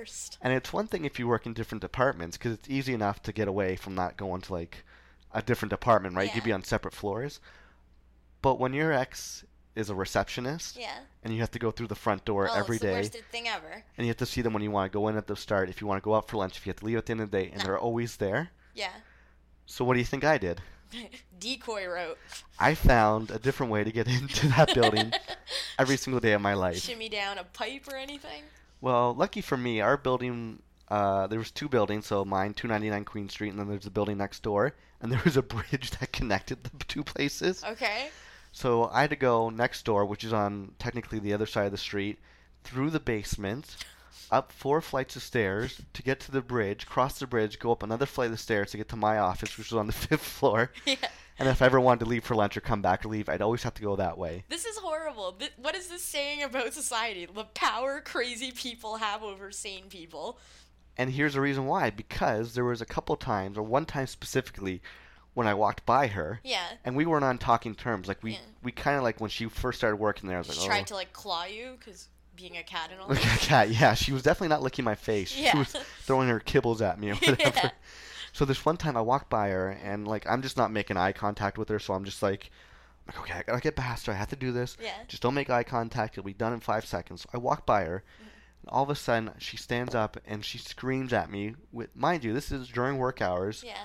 [0.00, 0.38] Worst.
[0.40, 3.32] And it's one thing if you work in different departments because it's easy enough to
[3.32, 4.84] get away from not going to like
[5.32, 6.34] a different department, right?
[6.34, 7.38] You'd be on separate floors.
[8.42, 9.44] But when your ex
[9.76, 11.00] is a receptionist Yeah.
[11.22, 13.46] and you have to go through the front door oh, every it's the worst thing
[13.46, 13.84] ever.
[13.96, 15.68] and you have to see them when you want to go in at the start,
[15.68, 17.12] if you want to go out for lunch, if you have to leave at the
[17.12, 17.64] end of the day, and No.
[17.64, 18.50] they're always there.
[18.74, 18.90] Yeah.
[19.66, 20.62] So what do you think I did?
[21.38, 22.18] Decoy route.
[22.58, 25.12] I found a different way to get into that building
[25.78, 26.78] every single day of my life.
[26.78, 28.42] Shimmy down a pipe or anything?
[28.80, 33.28] Well, lucky for me, our building uh, there was two buildings, so mine, 299 Queen
[33.28, 36.64] Street, and then there's a building next door, and there was a bridge that connected
[36.64, 37.62] the two places.
[37.64, 38.08] Okay.
[38.52, 41.72] So I had to go next door, which is on technically the other side of
[41.72, 42.18] the street,
[42.64, 43.76] through the basement,
[44.32, 47.84] up four flights of stairs to get to the bridge, cross the bridge, go up
[47.84, 50.72] another flight of stairs to get to my office, which was on the fifth floor.
[50.84, 50.96] Yeah.
[51.40, 53.40] And if I ever wanted to leave for lunch or come back or leave, I'd
[53.40, 54.44] always have to go that way.
[54.50, 55.38] This is horrible.
[55.56, 57.26] What is this saying about society?
[57.26, 60.38] The power crazy people have over sane people.
[60.98, 64.82] And here's the reason why because there was a couple times, or one time specifically,
[65.32, 66.40] when I walked by her.
[66.44, 66.64] Yeah.
[66.84, 68.06] And we weren't on talking terms.
[68.06, 68.38] Like we, Yeah.
[68.62, 70.36] we kind of like when she first started working there.
[70.38, 73.00] I was She like, tried oh, to like claw you because being a cat and
[73.00, 73.08] all.
[73.08, 73.94] Like a cat, yeah.
[73.94, 75.34] She was definitely not licking my face.
[75.34, 75.52] Yeah.
[75.52, 77.38] She was throwing her kibbles at me or whatever.
[77.64, 77.70] Yeah.
[78.32, 81.12] So this one time I walked by her and like I'm just not making eye
[81.12, 82.50] contact with her, so I'm just like,
[83.08, 84.12] I'm like okay, I gotta get past her.
[84.12, 84.76] I have to do this.
[84.80, 84.94] Yeah.
[85.08, 86.14] Just don't make eye contact.
[86.14, 87.22] It'll be done in five seconds.
[87.22, 88.04] So I walk by her.
[88.16, 88.28] Mm-hmm.
[88.62, 91.54] And all of a sudden, she stands up and she screams at me.
[91.72, 93.64] With mind you, this is during work hours.
[93.66, 93.78] Yeah.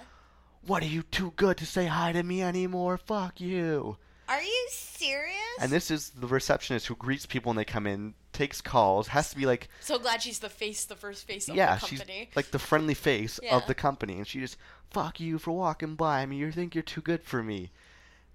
[0.65, 2.97] What are you too good to say hi to me anymore?
[2.97, 3.97] Fuck you.
[4.27, 5.35] Are you serious?
[5.59, 9.29] And this is the receptionist who greets people when they come in, takes calls, has
[9.29, 11.99] to be like so glad she's the face, the first face of yeah, the she's
[11.99, 12.29] company.
[12.35, 13.55] like the friendly face Yeah.
[13.55, 14.57] of the company, and she just
[14.89, 16.21] fuck you for walking by.
[16.21, 17.71] I mean, you think you're too good for me,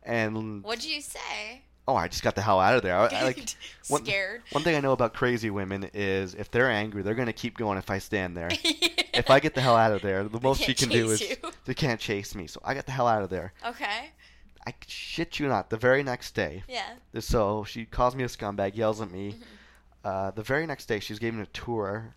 [0.03, 1.63] and What'd you say?
[1.89, 2.97] oh, I just got the hell out of there.
[2.97, 3.57] I, I, like
[3.89, 4.43] one- Scared.
[4.53, 7.79] one thing I know about crazy women is if they're angry, they're gonna keep going.
[7.79, 8.49] If I stand there,
[9.13, 11.37] if I get the hell out of there, the most she can't do is chase
[11.43, 11.51] you.
[11.65, 12.47] they can't chase me.
[12.47, 13.53] So I got the hell out of there.
[13.67, 14.11] okay.
[14.67, 15.71] I shit you not.
[15.71, 16.95] The very next day, Yeah.
[17.19, 19.33] so she calls me a scumbag, yells at me.
[19.33, 19.43] Mhm.
[20.05, 22.15] Uh, the very next day, she's giving a tour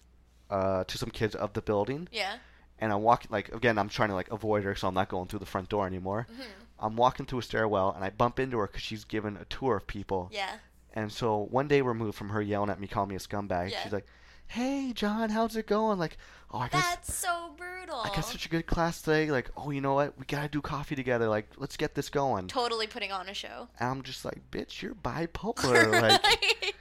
[0.50, 2.08] uh, to some kids of the building.
[2.12, 2.38] Yeah.
[2.80, 5.28] and I'm walking like again I'm trying to like avoid her so I'm not going
[5.28, 6.28] through the front door anymore.
[6.30, 6.44] Mhm.
[6.80, 9.78] I'm walking through a stairwell and I bump into her because she's giving a tour
[9.78, 10.28] of people.
[10.34, 10.58] Yeah.
[10.94, 13.80] And so one day removed from her yelling at me, calling me a scumbag, Yeah.
[13.84, 14.06] she's like,
[14.54, 16.18] "Hey John, how's it going?" Like,
[16.52, 18.02] "Oh, I guess That's so brutal.
[18.02, 20.18] I got such a good class today." Like, "Oh, you know what?
[20.20, 21.28] We gotta do coffee together.
[21.28, 23.70] Like, let's get this going." totally putting on a show.
[23.80, 26.76] And I'm just like, "Bitch, you're bipolar." like,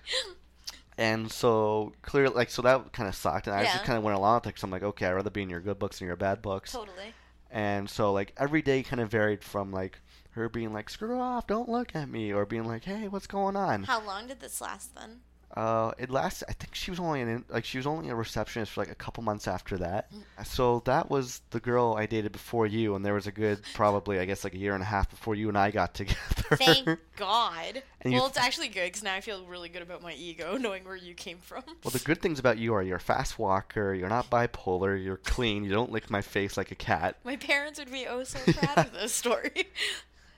[0.99, 4.19] and so clear like so that kind of sucked, and I just kind of went
[4.19, 6.09] along with it because I'm like, "Okay, I'd rather be in your good books than
[6.09, 7.15] your bad books." totally.
[7.51, 10.01] And so like every day kind of varied from like
[10.33, 13.57] her being like screw off, don't look at me, or being like hey, what's going
[13.57, 13.85] on?
[13.85, 15.21] How long did this last then?
[15.55, 16.49] Uh, it lasted.
[16.49, 18.91] I think she was only an in, like she was only a receptionist for like
[18.91, 20.11] a couple months after that.
[20.12, 20.47] Mm.
[20.47, 24.19] So that was the girl I dated before you, and there was a good probably
[24.19, 26.57] I guess like a year and a half before you and I got together.
[26.57, 27.83] Thank God.
[28.01, 30.57] And you- well, it's actually good because now I feel really good about my ego
[30.61, 31.62] knowing where you came from.
[31.85, 35.19] well, the good things about you are you're a fast walker, you're not bipolar, you're
[35.19, 37.17] clean, you don't lick my face like a cat.
[37.25, 39.67] My parents would be oh so proud of this story.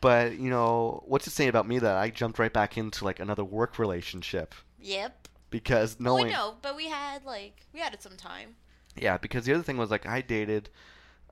[0.01, 3.21] But you know what's it saying about me that I jumped right back into like
[3.21, 5.29] another work relationship yep.
[5.51, 8.57] because Well, knowing we know, but we had like we had it some time.
[8.97, 10.69] Yeah, because the other thing was like I dated,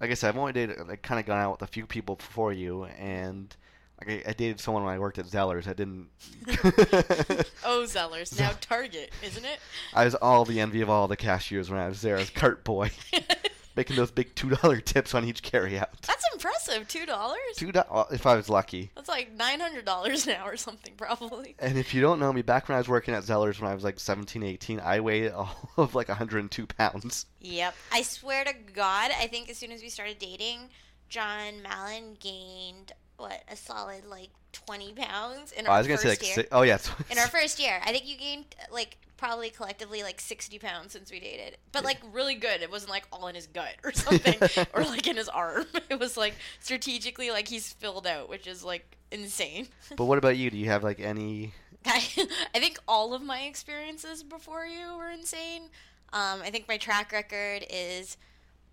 [0.00, 2.16] like I said, I've only dated like kind of gone out with a few people
[2.16, 3.54] before you, and
[4.00, 5.68] like I, I dated someone when I worked at Zellers.
[5.68, 6.08] I didn't.
[7.64, 8.36] Oh, Zellers.
[8.40, 9.60] Now Target, isn't it?
[9.94, 12.64] I was all the envy of all the cashiers when I was there as cart
[12.64, 12.90] boy,
[13.76, 15.88] making those big two dollar tips on each carryout.
[16.06, 16.88] That's impressive.
[16.88, 17.38] Two dollars.
[17.56, 18.90] Two do- well, if I was lucky.
[18.94, 21.54] That's like nine hundred dollars now or something, probably.
[21.58, 23.74] And if you don't know me, back when I was working at Zellers when I
[23.74, 27.26] was like 17, 18, I weighed all of like 102 pounds.
[27.40, 27.74] Yep.
[27.92, 30.68] I swear to God, I think as soon as we started dating,
[31.08, 35.98] John Mallon gained what a solid like twenty pounds in our Oh, I was gonna
[35.98, 36.34] say like, year.
[36.34, 36.78] si- oh yeah,
[37.10, 41.12] in our first year, I think you gained like probably collectively like sixty pounds since
[41.12, 42.60] we dated, but like really good.
[42.60, 44.34] It wasn't like all in his gut or something,
[44.74, 45.64] or like in his arm.
[45.90, 49.68] It was like strategically like he's filled out, which is like insane.
[49.96, 50.50] But what about you?
[50.50, 51.52] Do you have like any?
[51.86, 52.02] I,
[52.52, 55.64] I think all of my experiences before you were insane.
[56.12, 58.16] Um, I think my track record is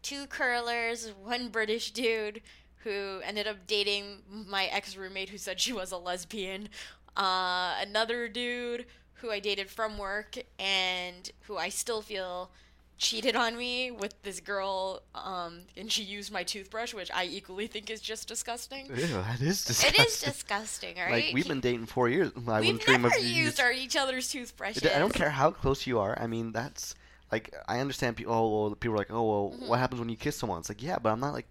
[0.02, 2.42] two curlers, one British dude
[2.84, 6.70] who ended up dating my ex roommate who said she was a lesbian,
[7.16, 8.86] uh, another dude
[9.22, 12.50] who I dated from work and who I still feel
[12.98, 17.68] cheated on me with this girl, um, and she used my toothbrush, which I equally
[17.68, 18.88] think is just disgusting.
[18.88, 20.04] Ew, that is disgusting.
[20.04, 21.12] It is disgusting, right?
[21.26, 22.32] Like we've been dating four years.
[22.48, 24.84] I We've never used our each other's toothbrushes.
[24.86, 26.18] I don't care how close you are.
[26.20, 26.94] I mean, that's
[27.32, 28.34] like I understand people.
[28.34, 29.68] Oh, well, people are like, oh, well, Mhm.
[29.70, 30.60] what happens when you kiss someone?
[30.60, 31.48] It's like, yeah, but I'm not like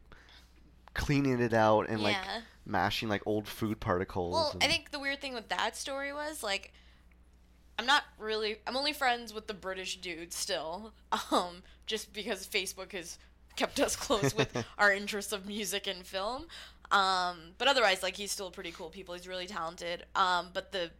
[0.94, 2.16] cleaning it out and like
[2.66, 4.34] mashing like old food particles.
[4.34, 6.72] Well, and- I think the weird thing with that story was like,
[7.78, 8.56] I'm not really.
[8.66, 10.92] I'm only friends with the British dude still,
[11.30, 13.18] um, just because Facebook has
[13.56, 16.46] kept us close with our interests of music and film.
[16.90, 19.14] Um, but otherwise, like he's still pretty cool people.
[19.14, 20.04] He's really talented.
[20.14, 20.90] Um, but the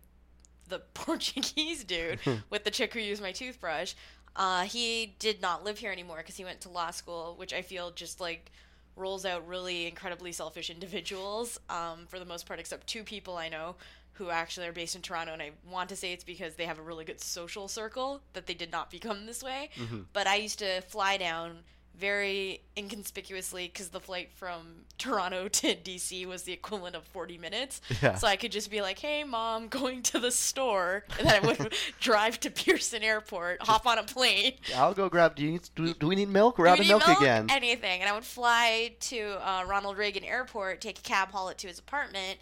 [0.69, 3.95] the Portuguese dude with the chick who used my toothbrush.
[4.37, 7.63] Uh, he did not live here anymore because he went to law school, which I
[7.63, 8.53] feel just like
[8.95, 13.49] rolls out really incredibly selfish individuals um, for the most part, except two people I
[13.49, 13.77] know
[14.19, 16.79] who actually are based in Toronto, and I want to say it's because they have
[16.79, 19.71] a really good social circle that they did not become this way.
[19.77, 20.01] Mm-hmm.
[20.13, 21.59] But I used to fly down
[21.99, 27.81] very inconspicuously because the flight from Toronto to DC was the equivalent of 40 minutes.
[28.01, 28.15] Yeah.
[28.15, 31.05] So I could just be like, hey, mom, going to the store.
[31.19, 34.55] And then I would drive to Pearson Airport, hop on a plane.
[34.77, 35.35] I'll go grab.
[35.35, 36.59] Do, you need, do, do we need milk?
[36.59, 37.47] We're Do out you of need milk, again.
[37.51, 38.01] Anything.
[38.01, 41.67] And I would fly to uh, Ronald Reagan Airport, take a cab, haul it to
[41.67, 42.39] his apartment,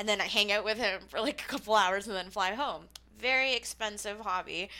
[0.00, 2.54] and then I hang out with him for like a couple hours and then fly
[2.54, 2.84] home.
[3.18, 4.70] Very expensive hobby.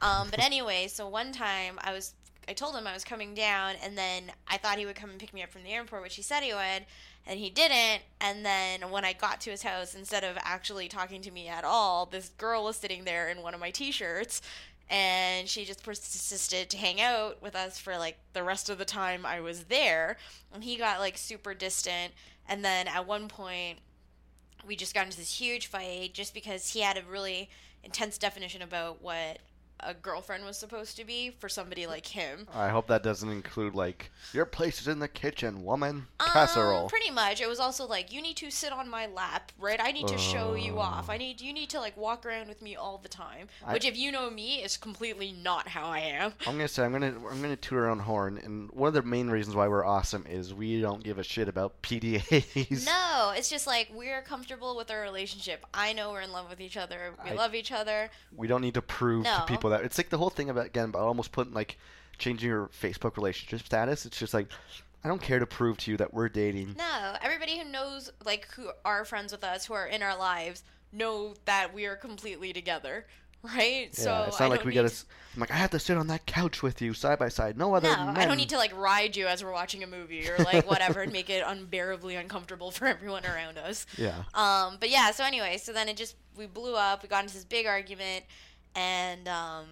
[0.00, 2.14] Um, but anyway, so one time I was,
[2.48, 5.20] I told him I was coming down, and then I thought he would come and
[5.20, 6.86] pick me up from the airport, which he said he would,
[7.26, 8.00] and he didn't.
[8.22, 11.62] And then when I got to his house, instead of actually talking to me at
[11.62, 14.40] all, this girl was sitting there in one of my t-shirts
[14.88, 18.84] and she just persisted to hang out with us for like the rest of the
[18.84, 20.16] time I was there.
[20.52, 22.12] And he got like super distant.
[22.48, 23.78] And then at one point,
[24.70, 27.50] we just got into this huge fight just because he had a really
[27.82, 29.38] intense definition about what
[29.82, 32.46] a girlfriend was supposed to be for somebody like him.
[32.54, 36.06] I hope that doesn't include like your place is in the kitchen, woman.
[36.20, 36.88] Um, Casserole.
[36.88, 37.40] pretty much.
[37.40, 39.80] It was also like you need to sit on my lap, right?
[39.82, 40.80] I need to show you Oh.
[40.80, 41.08] off.
[41.10, 43.48] I need you need to like walk around with me all the time.
[43.66, 46.32] I- Which, if you know me, is completely not how I am.
[46.46, 49.02] I'm gonna say I'm gonna I'm gonna toot our own horn, and one of the
[49.02, 52.86] main reasons why we're awesome is we don't give a shit about PDAs.
[52.86, 55.64] No, it's just like we're comfortable with our relationship.
[55.74, 57.14] I know we're in love with each other.
[57.24, 58.10] We I- love each other.
[58.36, 59.44] We don't need to prove to No.
[59.70, 61.78] People that it's like the whole thing about again about almost putting like
[62.18, 64.04] changing your Facebook relationship status.
[64.06, 64.48] It's just like
[65.04, 66.74] I don't care to prove to you that we're dating.
[66.76, 70.62] No, everybody who knows, like, who are friends with us, who are in our lives,
[70.92, 73.06] know that we are completely together,
[73.42, 73.88] right?
[73.96, 74.88] so yeah, it's I not like we gotta.
[74.88, 77.56] s- I'm like I have to sit on that couch with you side by side.
[77.56, 78.16] No other No, men.
[78.18, 81.00] I don't need to like ride you as we're watching a movie or like whatever
[81.00, 83.86] and make it unbearably uncomfortable for everyone around us.
[83.96, 84.24] Yeah.
[84.34, 87.02] Um, but yeah, so anyway, so then it just we blew up.
[87.02, 88.24] We got into this big argument,
[88.74, 89.66] and um,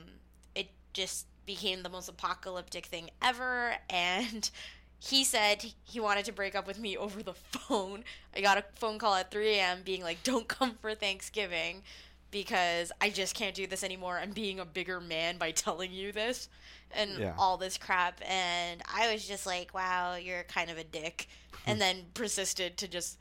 [0.54, 3.74] it just became the most apocalyptic thing ever.
[3.90, 4.50] And
[5.00, 8.02] he said he wanted to break up with me over the phone.
[8.34, 9.82] I got a phone call at 3 a.m.
[9.84, 11.82] being like, "Don't come for Thanksgiving."
[12.30, 14.18] Because I just can't do this anymore.
[14.18, 16.50] I'm being a bigger man by telling you this
[16.90, 17.32] and Yeah.
[17.38, 18.20] all this crap.
[18.28, 21.26] And I was just like, wow, you're kind of a dick.
[21.66, 23.18] and then persisted to just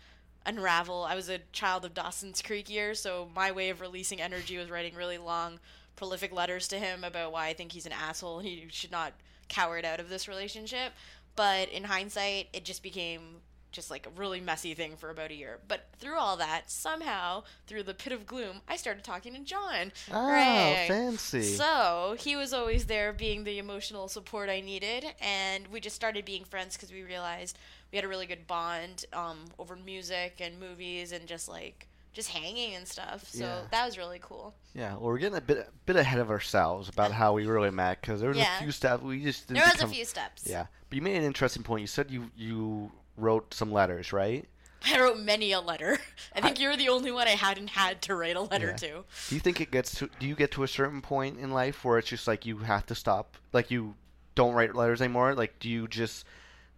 [0.48, 1.04] unravel.
[1.04, 4.72] I was a child of Dawson's Creek years, so my way of releasing energy was
[4.72, 5.60] writing really long,
[5.96, 9.14] prolific letters to him about why I think he's an asshole and he should not
[9.50, 10.94] cower out of this relationship.
[11.36, 13.42] But in hindsight, it just became
[13.78, 15.60] just like a really messy thing for about a year.
[15.68, 19.94] But through all that, somehow, through the pit of gloom, I started talking to John.
[20.12, 20.86] Oh, Hooray.
[20.88, 21.44] fancy.
[21.44, 26.26] So he was always there being the emotional support I needed, and we just started
[26.26, 27.58] being friends because we realized
[27.92, 32.30] we had a really good bond um, over music and movies and just like just
[32.30, 33.30] hanging and stuff.
[33.30, 33.62] So Yeah.
[33.70, 34.56] that was really cool.
[34.74, 38.02] yeah, well, we're getting a bit bit ahead of ourselves about how we really met
[38.02, 38.58] because there was Yeah.
[38.58, 40.42] a few stuff we just There was become- a few steps.
[40.48, 41.82] Yeah, but you made an interesting point.
[41.82, 44.46] You said you you wrote some letters, right?
[44.86, 45.98] I wrote many a letter.
[46.36, 48.76] I think you're the only one I hadn't had to write a letter Yeah.
[48.76, 49.04] to.
[49.30, 50.10] Do you think it gets to?
[50.20, 52.86] Do you get to a certain point in life where it's just like you have
[52.86, 53.96] to stop, like you
[54.36, 55.34] don't write letters anymore?
[55.34, 56.26] Like, do you just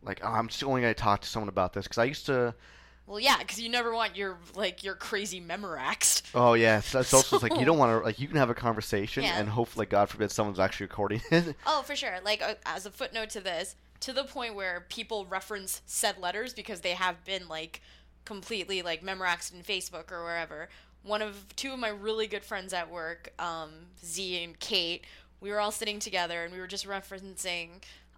[0.01, 1.83] like oh, I'm just only gonna talk to someone about this?
[1.85, 2.55] Because I used to.
[3.05, 6.21] Well, yeah, because you never want your like your crazy memoraxed.
[6.35, 8.55] Oh yeah, so it's also like you don't want to like you can have a
[8.55, 9.39] conversation Yeah.
[9.39, 11.55] and hopefully God forbid someone's actually recording it.
[11.65, 12.15] Oh, for sure.
[12.23, 16.53] Like uh, as a footnote to this, to the point where people reference said letters
[16.53, 17.81] because they have been like
[18.25, 20.69] completely like memorized in Facebook or wherever.
[21.03, 23.71] One of two of my really good friends at work, um,
[24.03, 25.05] Z and Kate,
[25.41, 27.69] we were all sitting together and we were just referencing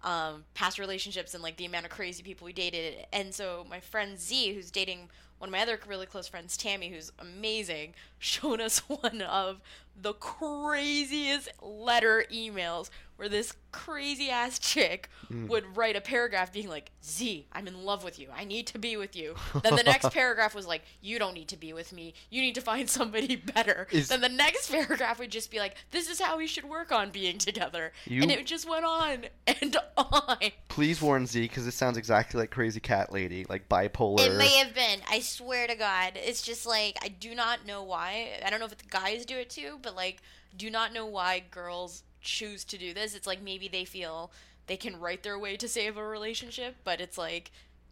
[0.04, 3.06] um, past relationships and like the amount of crazy people we dated.
[3.12, 6.88] And so my friend Z, who's dating one of my other really close friends, Tammy,
[6.88, 9.60] who's amazing, showed us one of
[10.00, 15.46] the craziest letter emails where this crazy ass chick hmm.
[15.46, 18.28] would write a paragraph being like, Z, I'm in love with you.
[18.34, 19.36] I need to be with you.
[19.62, 22.14] Then the next paragraph was like, You don't need to be with me.
[22.30, 23.86] You need to find somebody better.
[23.92, 26.90] Is- then the next paragraph would just be like, This is how we should work
[26.90, 27.92] on being together.
[28.06, 30.38] You- And it just went on and on.
[30.68, 34.26] Please warn Z because it sounds exactly like Crazy Cat Lady, like bipolar.
[34.26, 35.00] It may have been.
[35.08, 36.14] I swear to God.
[36.16, 38.11] It's just like I do not know why.
[38.44, 40.22] I don't know if the guys do it too, but like
[40.56, 43.14] do not know why girls choose to do this.
[43.14, 44.30] It's like maybe they feel
[44.66, 47.50] they can write their way to save a relationship, but it's like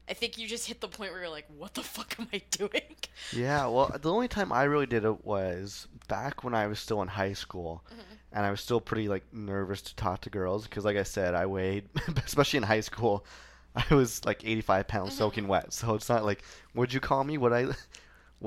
[0.08, 2.42] I think you just hit the point where you're like, what the fuck am I
[2.50, 2.96] doing?
[3.32, 7.00] Yeah, well, the only time I really did it was back when I was still
[7.02, 8.16] in high school, Mhm.
[8.32, 11.34] and I was still pretty like nervous to talk to girls because, like I said,
[11.34, 11.88] I weighed,
[12.26, 13.24] especially in high school,
[13.76, 15.18] I was like 85 pounds Mhm.
[15.18, 15.72] soaking wet.
[15.72, 16.42] So it's not like,
[16.74, 17.38] would you call me?
[17.38, 17.66] Would I?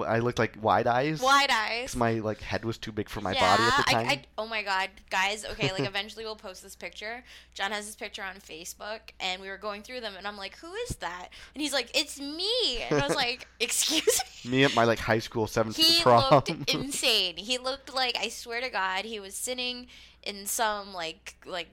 [0.02, 1.22] I looked like wide eyes.
[1.22, 1.96] Wide eyes.
[1.96, 4.08] my like head was too big for my yeah, body at the time.
[4.08, 5.46] I, I, oh my god, guys.
[5.46, 7.24] Okay, like eventually we'll post this picture.
[7.54, 10.58] John has this picture on Facebook, and we were going through them, and I'm like,
[10.58, 14.64] "Who is that?" And he's like, "It's me." And I was like, "Excuse me." Me
[14.64, 16.24] at my like high school seventh He prom.
[16.24, 17.38] He looked insane.
[17.38, 19.88] He looked like I swear to God, he was sitting
[20.24, 21.68] in some like like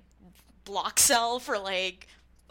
[0.64, 2.06] block cell for like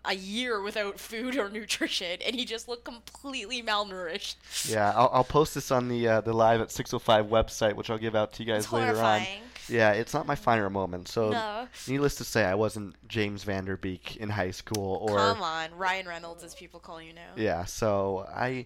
[0.06, 4.36] a year without food or nutrition, and he just looked completely malnourished.
[4.70, 7.97] yeah, I'll, I'll post this on the uh, the live at 605 website, which I'll
[7.97, 9.24] give out to you guys It's later on.
[9.68, 11.08] Yeah, it's not my finer moment.
[11.10, 15.18] So No, Needless to say, I wasn't James Van Der Beek in high school, or
[15.18, 17.34] come on, Ryan Reynolds, as people call you now.
[17.36, 17.66] yeah.
[17.66, 18.66] So I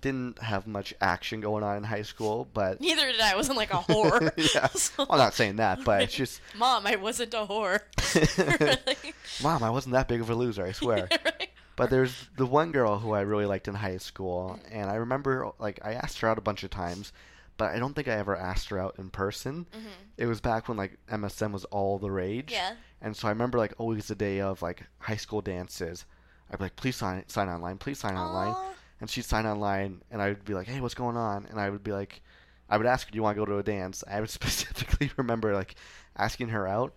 [0.00, 3.32] didn't have much action going on in high school, but Neither did I.
[3.32, 4.32] I wasn't like a whore.
[4.54, 7.80] yeah, So- I'm not saying that, but it's just, Mom, I wasn't a whore.
[8.14, 9.14] Really?
[9.42, 11.08] mom, I wasn't that big of a loser, I swear.
[11.10, 11.48] Right?
[11.76, 14.74] But there's the one girl who I really liked in high school, Mm-hmm.
[14.80, 17.12] and I remember like I asked her out a bunch of times,
[17.58, 19.66] but I don't think I ever asked her out in person.
[19.76, 19.80] Mhm.
[20.16, 22.50] It was back when like MSN was all the rage.
[22.52, 22.74] Yeah.
[23.02, 26.06] And so I remember like always the day of like high school dances.
[26.50, 28.54] I'd be like, please sign sign online, please sign online.
[29.00, 31.46] And she'd sign online, and I would be like, hey, what's going on?
[31.50, 32.22] And I would be like,
[32.70, 34.02] I would ask her, do you want to go to a dance?
[34.08, 35.74] I would specifically remember like
[36.16, 36.94] asking her out.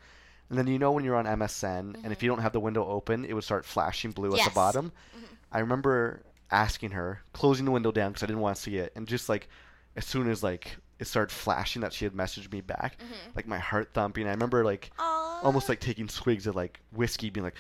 [0.50, 2.86] And then you know when you're on MSN, and if you don't have the window
[2.88, 4.92] open, it would start flashing blue at the bottom.
[5.16, 5.24] Mhm.
[5.52, 8.92] I remember asking her, closing the window down because I didn't want to see it,
[8.96, 9.48] and just like
[9.96, 13.36] as soon as like it started flashing that she had messaged me back, Mhm.
[13.36, 14.26] like my heart thumping.
[14.28, 15.42] I remember like Aw.
[15.44, 17.56] almost like taking swigs of like whiskey, being like,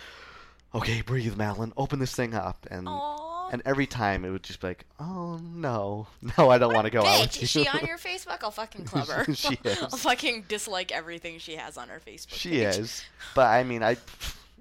[0.74, 3.19] "Okay, breathe, Madeline, open this thing up." And Aw.
[3.52, 6.92] And every time it would just be like, "Oh no, no, I don't want to
[6.92, 8.40] go out with Bitch, you." is she on your Facebook?
[8.44, 9.34] I'll fucking club her.
[9.34, 9.82] She is.
[9.82, 12.34] I'll fucking dislike everything she has on her Facebook.
[12.34, 12.78] she page.
[12.78, 13.04] is,
[13.36, 13.98] but I mean, I,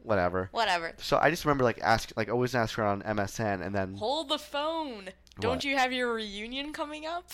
[0.03, 0.49] whatever.
[0.53, 0.93] Whatever.
[0.99, 4.29] So I just remember like ask, like always ask her on MSN, and then, Hold
[4.29, 5.11] the phone.
[5.41, 7.25] Don't you have your reunion coming up?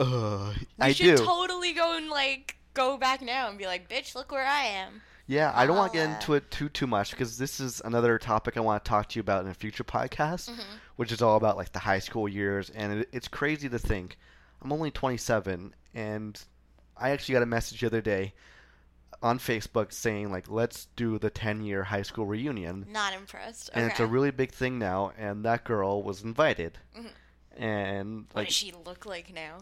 [0.00, 1.24] uh, We I should do.
[1.24, 5.02] totally go and like go back now and be like, bitch, look where I am.
[5.30, 8.18] Yeah, I don't want to get into it too too much because this is another
[8.18, 10.64] topic I want to talk to you about in a future podcast, Mhm.
[10.96, 14.16] which is all about like the high school years, and it, it's crazy to think
[14.62, 16.42] I'm only 27, and
[16.96, 18.32] I actually got a message the other day
[19.22, 23.68] on Facebook saying like let's do the 10 year high school reunion, Not impressed.
[23.74, 27.10] and it's a really big thing now, and that girl was invited, Mhm.
[27.54, 29.58] and What like does she look like now?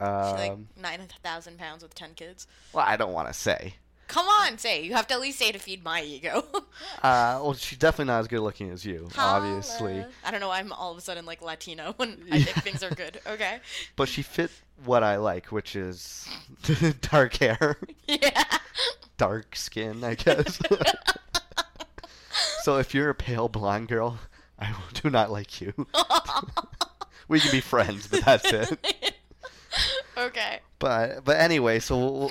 [0.00, 2.46] She like um, nine thousand pounds with ten kids.
[2.72, 3.74] well I don't want to say.
[4.08, 6.44] Come on, say you have to at least say to feed my ego.
[7.02, 10.04] Uh, well, she's definitely not as good looking as you, obviously.
[10.24, 10.48] I don't know.
[10.48, 13.20] why I'm all of a sudden like Latino when I think things are good.
[13.26, 13.58] Okay.
[13.96, 14.50] but she fit
[14.84, 16.28] what I like, which is
[17.10, 17.76] dark hair,
[18.08, 18.44] Yeah.
[19.16, 20.58] dark skin, I guess.
[22.62, 24.18] so if you're a pale blonde girl,
[24.58, 25.72] I do not like you.
[27.28, 29.14] we can be friends, but that's it.
[30.16, 30.60] okay.
[30.78, 32.30] But but anyway, so we'll,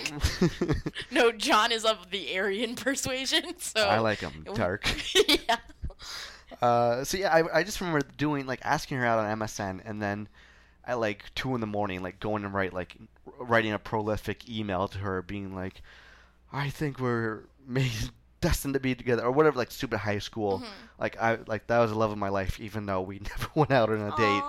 [1.12, 4.88] No, John is of the Aryan persuasion, so I like him dark.
[5.28, 5.58] yeah.
[6.62, 10.02] Uh, so yeah, I, I just remember doing like asking her out on MSN, and
[10.02, 10.30] then
[10.86, 12.96] at like two in the morning, like going and write like
[13.38, 15.82] writing a prolific email to her, being like,
[16.54, 17.92] I think we're made
[18.40, 20.60] destined to be together, or whatever, like stupid high school.
[20.60, 20.68] Mhm.
[21.00, 23.72] Like I like that was the love of my life, even though we never went
[23.72, 24.44] out on a date.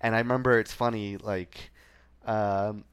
[0.00, 1.70] And I remember it's funny, like,
[2.26, 2.84] um,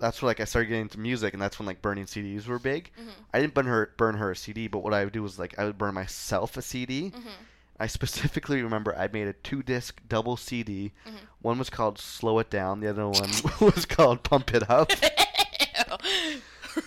[0.00, 2.58] that's when like I started getting into music, and that's when like burning CDs were
[2.58, 2.90] big.
[3.00, 3.12] Mhm.
[3.34, 5.58] I didn't burn her burn her a CD, but what I would do was like
[5.58, 7.10] I would burn myself a CD.
[7.10, 7.30] Mhm.
[7.78, 10.92] I specifically remember I made a two disc double CD.
[11.06, 11.12] Mhm.
[11.40, 13.30] One was called Slow It Down, the other one
[13.60, 14.90] was called Pump It Up.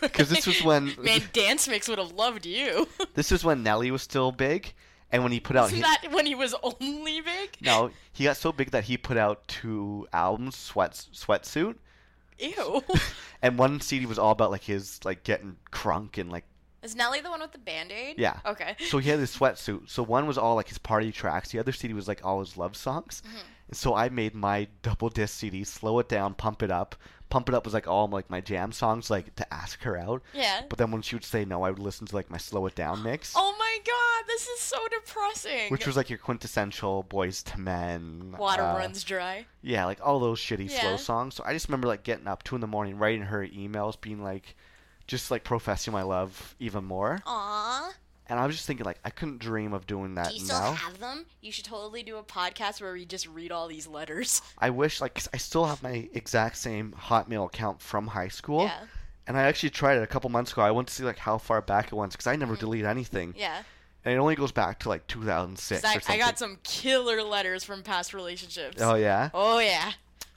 [0.01, 2.87] Because this was when Man, Dance Mix would have loved you.
[3.15, 4.71] this was when Nelly was still big,
[5.11, 7.57] and when he put out Isn't that when he was only big?
[7.61, 11.75] no, he got so big that he put out two albums, Sweat Sweatsuit,
[12.39, 12.83] Ew.
[13.41, 16.45] and one CD was all about like his like getting crunk and like
[16.81, 18.15] Is Nelly the one with the band aid?
[18.19, 18.39] Yeah.
[18.45, 18.75] Okay.
[18.89, 19.89] so he had this sweatsuit.
[19.89, 22.57] So one was all like his party tracks, the other CD was like all his
[22.57, 23.21] love songs.
[23.25, 23.39] Mhm.
[23.73, 26.95] So I made my double disc CD, slow it down, pump it up.
[27.29, 30.21] Pump it up was like all like my jam songs, like to ask her out.
[30.33, 30.61] Yeah.
[30.69, 32.75] But then when she would say no, I would listen to like my slow it
[32.75, 35.69] down mix, Oh my god, this is so depressing.
[35.71, 38.35] which was like your quintessential Boyz II Men.
[38.37, 39.45] Water uh, runs dry.
[39.63, 41.33] Yeah, like all those shitty slow songs.
[41.33, 44.21] So I just remember like getting up two in the morning, writing her emails, being
[44.23, 44.55] like,
[45.07, 47.19] just like professing my love even more.
[47.25, 47.93] Aw.
[48.29, 50.59] And I was just thinking, like, I couldn't dream of doing that Do you still
[50.59, 50.71] now.
[50.73, 51.25] have them?
[51.41, 54.41] You should totally do a podcast where we just read all these letters.
[54.57, 58.63] I wish, like, 'cause I still have my exact same Hotmail account from high school.
[58.65, 58.79] Yeah.
[59.27, 60.61] And I actually tried it a couple months ago.
[60.61, 62.59] I went to see, like, how far back it went, because I never Mhm.
[62.59, 63.33] delete anything.
[63.37, 63.63] Yeah.
[64.05, 66.21] And it only goes back to, like, 2006 'Cause or something.
[66.21, 68.81] I got some killer letters from past relationships.
[68.81, 69.29] Oh, yeah?
[69.33, 69.91] Oh, yeah.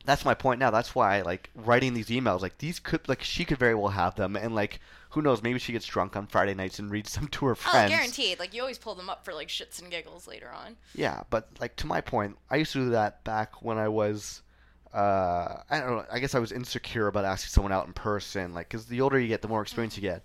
[0.05, 0.71] that's my point now.
[0.71, 4.15] That's why like writing these emails, like these could like she could very well have
[4.15, 4.79] them, and like
[5.17, 7.91] who knows, maybe she gets drunk on Friday nights and reads them to her friends.
[7.91, 8.39] Oh, guaranteed.
[8.39, 10.77] Like you always pull them up for like shits and giggles later on.
[10.95, 14.43] Yeah, but like to my point, I used to do that back when I was.
[14.93, 16.05] Uh, I don't know.
[16.13, 18.53] I guess I was insecure about asking someone out in person.
[18.53, 20.23] Like, because the older you get, the more experience you get.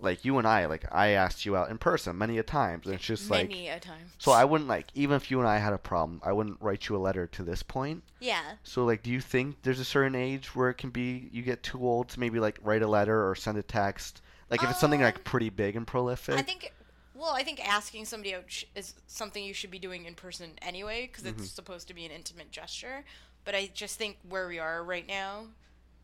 [0.00, 2.94] Like you and I, like I asked you out in person many a times, and
[2.94, 3.48] it's just like.
[3.48, 4.12] Many a time.
[4.18, 6.88] So I wouldn't like even if you and I had a problem, I wouldn't write
[6.88, 8.04] you a letter to this point.
[8.20, 8.42] Yeah.
[8.62, 11.64] So like, do you think there's a certain age where it can be you get
[11.64, 14.22] too old to maybe like write a letter or send a text?
[14.50, 16.36] Like if it's something like pretty big and prolific.
[16.36, 16.72] I think.
[17.14, 20.50] Well, I think asking somebody out sh- is something you should be doing in person
[20.62, 21.42] anyway, because Mm-hmm.
[21.42, 23.04] it's supposed to be an intimate gesture.
[23.44, 25.46] But I just think where we are right now,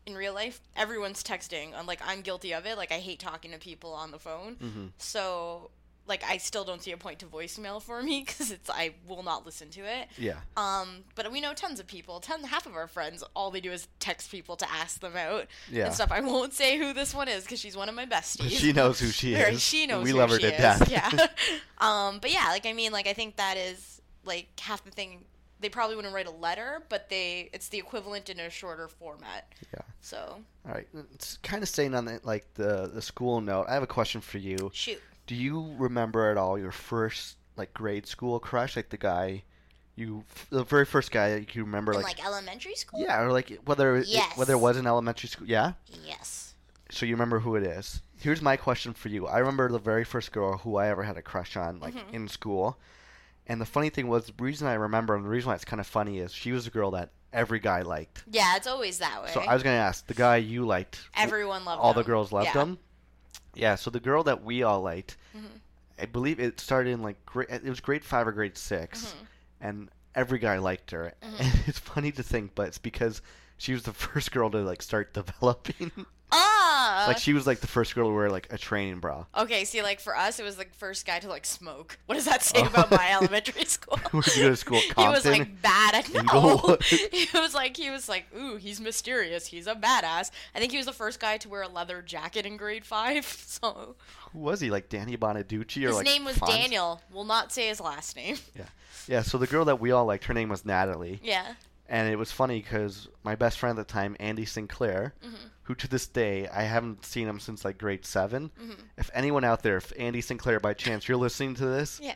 [0.05, 1.69] in real life, everyone's texting.
[1.77, 2.77] And like I'm guilty of it.
[2.77, 4.55] Like I hate talking to people on the phone.
[4.57, 4.91] Mhm.
[4.97, 5.71] So
[6.07, 9.23] like I still don't see a point to voicemail for me because it's I will
[9.23, 10.07] not listen to it.
[10.17, 10.35] Yeah.
[10.55, 12.19] Um, but we know tons of people.
[12.19, 15.47] Ten, half of our friends, all they do is text people to ask them out
[15.71, 15.85] Yeah.
[15.85, 16.11] and stuff.
[16.11, 18.51] I won't say who this one is because she's one of my besties.
[18.51, 19.61] She knows who she is.
[19.61, 20.61] She knows We who love her to is.
[20.61, 20.89] death.
[20.91, 21.27] Yeah.
[21.79, 25.23] um, but yeah, like I mean, like I think that is like half the thing.
[25.61, 29.51] They probably wouldn't write a letter, but they it's the equivalent in a shorter format.
[29.73, 29.81] Yeah.
[30.01, 30.37] So
[30.67, 30.87] All right.
[31.13, 33.65] It's kind of staying on the, like the the school note.
[33.67, 34.69] I have a question for you.
[34.73, 35.01] shoot.
[35.27, 39.43] Do you remember at all your first like grade school crush, like the guy
[39.95, 42.99] you the very first guy that you remember In like, like, elementary school.
[43.01, 45.47] yeah, or like whether it, whether it was in elementary school.
[45.47, 45.73] Yeah.
[46.05, 46.53] Yes.
[46.91, 48.01] So you remember who it is.
[48.19, 49.27] Here's my question for you.
[49.27, 52.13] I remember the very first girl who I ever had a crush on, like Mhm.
[52.13, 52.77] in school.
[53.47, 55.79] And the funny thing was, the reason I remember, and the reason why it's kind
[55.79, 58.23] of funny, is she was a girl that every guy liked.
[58.29, 59.29] Yeah, it's always that way.
[59.31, 60.99] So I was gonna ask the guy you liked.
[61.15, 61.85] Everyone loved him.
[61.85, 62.61] all the girls loved yeah.
[62.63, 62.79] him.
[63.55, 63.75] Yeah.
[63.75, 65.59] So the girl that we all liked, Mhm.
[65.99, 67.47] I believe it started in like grade.
[67.49, 69.27] It was grade five or grade 6 Mhm.
[69.61, 71.13] and every guy liked her.
[71.23, 71.39] Mhm.
[71.39, 73.21] And it's funny to think, but it's because
[73.57, 75.91] she was the first girl to like start developing.
[76.37, 77.05] Ah.
[77.07, 79.25] like she was like the first girl to wear like a training bra.
[79.37, 81.97] Okay, see, like for us, it was the first guy to like smoke.
[82.05, 83.97] What does that say about my elementary school?
[84.11, 84.79] Where did you go to school?
[84.97, 86.77] He was like bad at no.
[87.11, 89.47] He was like he was like, ooh, he's mysterious.
[89.47, 90.31] He's a badass.
[90.53, 93.25] I think he was the first guy to wear a leather jacket in grade five.
[93.47, 93.95] So
[94.33, 94.69] Who was he?
[94.69, 96.47] Like Danny Bonaducci or his like name was Fonz?
[96.49, 97.01] Daniel.
[97.11, 98.37] Will not say his last name.
[98.55, 98.65] Yeah,
[99.07, 99.21] yeah.
[99.21, 101.53] So the girl that we all liked, her name was Natalie, Yeah.
[101.87, 105.49] And it was funny because my best friend at the time, Andy Sinclair, Mhm.
[105.63, 108.75] who to this day I haven't seen him since like grade 7 Mhm.
[108.97, 112.15] If anyone out there, if Andy Sinclair by chance you're listening to this, Yeah.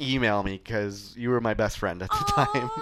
[0.00, 2.70] email me because you were my best friend at the time.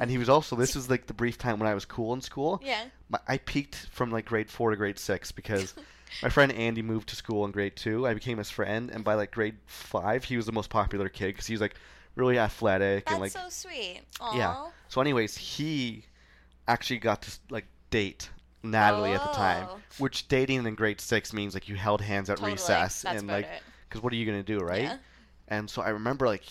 [0.00, 2.20] And he was also this was like the brief time when I was cool in
[2.20, 2.60] school.
[2.64, 2.84] Yeah.
[3.08, 5.74] My, I peaked from like grade four to grade six because
[6.22, 8.06] my friend Andy moved to school in grade two.
[8.06, 11.28] I became his friend, and by like grade five, he was the most popular kid
[11.28, 11.74] because he was like
[12.18, 14.00] really athletic That's and like so sweet.
[14.20, 14.36] Aw.
[14.36, 14.66] Yeah.
[14.88, 16.04] So, anyways, he
[16.66, 18.28] actually got to like date
[18.62, 19.78] Natalie at the time, Oh.
[19.98, 22.52] which dating in grade six means like you held hands at Totally.
[22.52, 23.48] recess That's and like
[23.88, 24.82] because what are you gonna do, right?
[24.82, 24.96] Yeah.
[25.46, 26.44] And so I remember like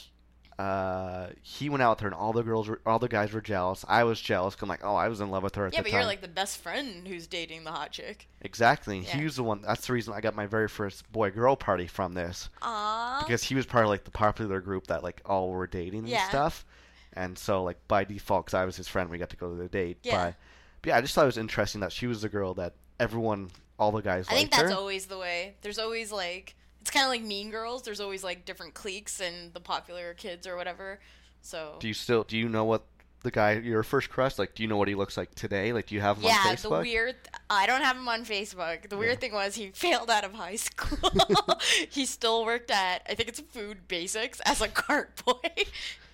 [0.60, 3.42] uh, he went out with her and all the girls, were, all the guys were
[3.42, 3.86] jealous.
[3.88, 4.56] I was jealous.
[4.56, 6.00] 'cause I'm like, oh, I was in love with her at Yeah, the but time.
[6.00, 8.28] you're like the best friend who's dating the hot chick.
[8.42, 8.98] exactly.
[8.98, 9.18] And Yeah.
[9.18, 9.62] He was the one.
[9.62, 13.20] That's the reason I got my very first boy girl party from this Aww.
[13.20, 16.22] because he was part of like the popular group that like all were dating Yeah.
[16.22, 16.66] and stuff.
[17.14, 19.56] And so like by default, because I was his friend, we got to go to
[19.56, 19.98] the date.
[20.04, 20.26] Yeah.
[20.26, 20.36] But,
[20.82, 23.50] but yeah, I just thought it was interesting that she was the girl that everyone,
[23.78, 24.76] all the guys I think that's her.
[24.76, 25.56] always the way.
[25.62, 26.56] There's always like
[26.88, 27.82] it's kind of like Mean Girls.
[27.82, 31.02] There's always like different cliques and the popular kids or whatever.
[31.42, 32.84] So Do you still do you know what
[33.24, 34.56] the guy your first crush like?
[34.56, 35.74] Do you know what he looks like today?
[35.74, 37.16] Like, do you have him yeah, on the weird.
[37.50, 38.88] I don't have him on Facebook.
[38.88, 39.20] The weird Yeah.
[39.20, 41.12] thing was he failed out of high school.
[41.90, 45.66] he still worked at I think it's Food Basics as a cart boy.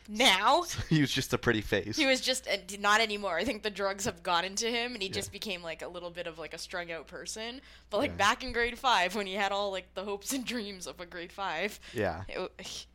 [0.09, 1.95] Now he was just a pretty face.
[1.97, 3.37] he was just uh, not anymore.
[3.37, 5.13] I think the drugs have gotten to him, and he Yeah.
[5.15, 7.61] just became like a little bit of like a strung out person.
[7.89, 8.17] But like Yeah.
[8.17, 11.05] back in grade five, when he had all like the hopes and dreams of a
[11.05, 12.23] grade five, yeah.
[12.27, 12.85] it,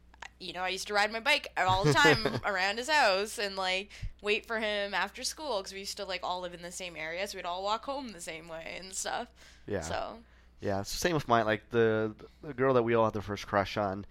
[0.40, 3.56] you know, I used to ride my bike all the time around his house and
[3.56, 3.90] like
[4.22, 6.94] wait for him after school because we used to like all live in the same
[6.96, 9.28] area, so we'd all walk home the same way and stuff.
[9.66, 9.80] Yeah.
[9.80, 10.18] So
[10.60, 11.44] Yeah, it's the same with mine.
[11.46, 14.04] Like the the girl that we all had the first crush on,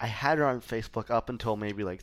[0.00, 2.00] I had her on Facebook up until maybe like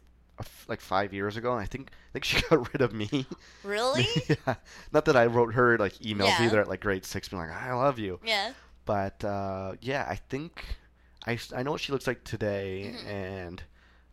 [0.68, 3.26] like five years ago, and I think I think she got rid of me.
[3.64, 4.06] really,
[4.48, 4.56] yeah.
[4.92, 6.46] Not that I wrote her like emails Yeah.
[6.46, 8.54] either at like grade six, being like I love you, yeah,
[8.86, 10.64] but uh, yeah, I think
[11.28, 13.08] I, I know what she looks like today, Mhm.
[13.08, 13.64] and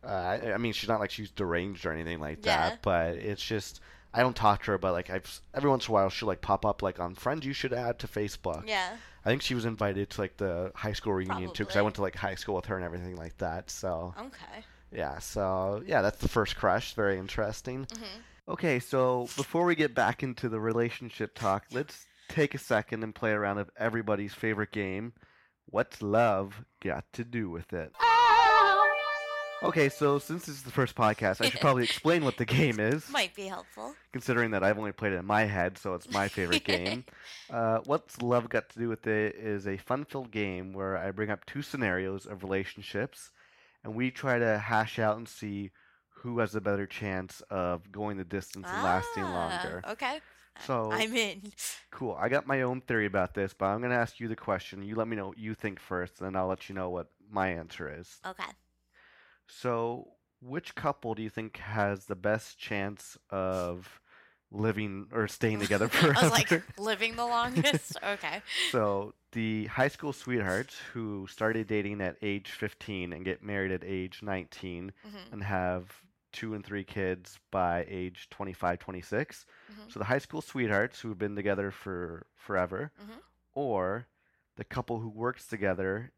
[0.04, 2.70] uh, I, I mean she's not like she's deranged or anything like Yeah.
[2.70, 3.80] that, but it's just
[4.12, 6.40] I don't talk to her, but like I've every once in a while she'll like
[6.42, 8.64] pop up like on friends you should add to Facebook.
[8.66, 8.96] Yeah.
[9.24, 11.94] I think she was invited to like the high school reunion too, because I went
[11.96, 13.70] to like high school with her and everything like that.
[13.70, 14.64] So Okay.
[14.92, 16.94] Yeah, so yeah, that's the first crush.
[16.94, 17.86] Very interesting.
[17.86, 18.06] Mhm.
[18.48, 23.14] Okay, so before we get back into the relationship talk, let's take a second and
[23.14, 25.12] play a round of everybody's favorite game.
[25.66, 27.92] What's love got to do with it?
[29.62, 32.80] Okay, so since this is the first podcast, I should probably explain what the game
[32.80, 33.94] is, Might be helpful.
[34.10, 37.04] considering that I've only played it in my head, so it's my favorite game.
[37.50, 41.28] Uh, what's love got to do with it is a fun-filled game where I bring
[41.28, 43.32] up two scenarios of relationships,
[43.84, 45.70] and we try to hash out and see
[46.22, 49.82] who has a better chance of going the distance and lasting Ah, longer.
[49.90, 50.20] Okay.
[50.66, 51.52] So- I'm in.
[51.90, 52.16] Cool.
[52.20, 54.82] I got my own theory about this, but I'm going to ask you the question.
[54.82, 57.08] You let me know what you think first, and then I'll let you know what
[57.30, 58.18] my answer is.
[58.26, 58.50] Okay.
[59.46, 60.08] So,
[60.40, 64.00] which couple do you think has the best chance of
[64.50, 66.14] living or staying together forever?
[66.18, 67.96] I was like living the longest.
[68.02, 68.42] okay.
[68.70, 73.84] so, the high school sweethearts who started dating at age 15 and get married at
[73.84, 76.02] age 19 hmm and have
[76.32, 79.46] two and three kids by age 25, 26.
[79.72, 79.92] Mhm.
[79.92, 83.20] So, the high school sweethearts who've been together for forever, Mhm.
[83.54, 84.06] or
[84.56, 86.12] the couple who works together,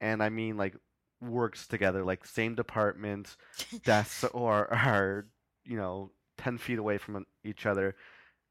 [0.00, 0.76] and I mean like
[1.20, 3.36] works together, like same department,
[3.84, 5.26] desks, or are
[5.64, 7.96] you know ten feet away from each other,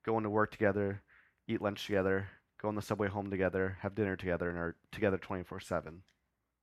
[0.03, 1.03] going to work together,
[1.47, 2.29] eat lunch together,
[2.61, 6.01] go on the subway home together, have dinner together, and are together twenty four seven.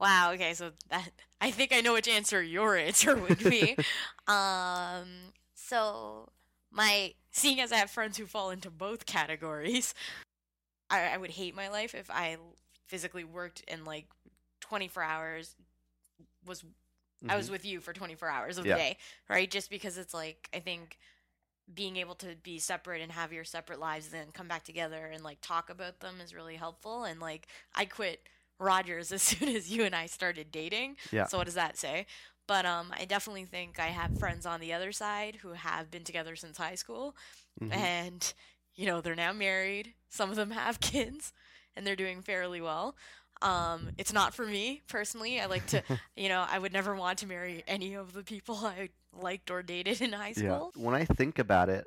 [0.00, 0.32] Wow.
[0.32, 0.54] Okay.
[0.54, 3.76] So that I think I know which answer your answer would be.
[4.26, 5.06] um.
[5.54, 6.28] So
[6.70, 9.94] my seeing as I have friends who fall into both categories,
[10.90, 12.36] I, I would hate my life if I
[12.86, 14.06] physically worked in like
[14.60, 15.54] 24 hours.
[16.46, 16.64] Was
[17.26, 18.74] I was with you for 24 hours of Yeah.
[18.74, 18.96] the day,
[19.30, 19.50] right?
[19.50, 20.98] Just because it's like I think
[21.72, 25.24] being able to be separate and have your separate lives then come back together and
[25.24, 28.20] like talk about them is really helpful and like I quit
[28.58, 30.96] Rogers as soon as you and I started dating.
[31.10, 31.26] Yeah.
[31.26, 32.06] So what does that say?
[32.46, 36.04] But um I definitely think I have friends on the other side who have been
[36.04, 37.16] together since high school
[37.62, 37.72] Mhm.
[37.72, 38.34] and
[38.74, 41.32] you know they're now married some of them have kids
[41.76, 42.96] and they're doing fairly well
[43.44, 45.82] um it's not for me personally i like to
[46.16, 49.62] you know i would never want to marry any of the people i liked or
[49.62, 50.60] dated in high Yeah.
[50.60, 51.84] school When I think about it,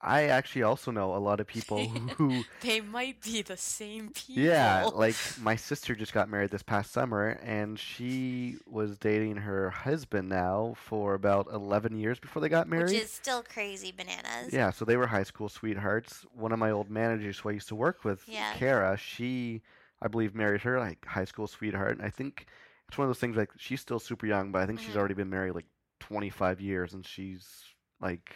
[0.00, 4.44] I actually also know a lot of people who they might be the same people
[4.44, 9.70] Yeah, like my sister just got married this past summer, and she was dating her
[9.70, 12.94] husband now for about 11 years before they got married.
[12.94, 14.52] Which is still crazy bananas.
[14.52, 16.24] Yeah, so they were high school sweethearts.
[16.32, 18.52] One of my old managers who I used to work with, Yeah.
[18.52, 19.62] Kara, she,
[20.02, 21.92] I believe, married her like high school sweetheart.
[21.98, 22.46] And I think
[22.88, 24.96] it's one of those things like she's still super young, but I think she's Mhm.
[24.96, 25.66] already been married like
[26.00, 27.64] 25 years, and she's
[28.00, 28.34] like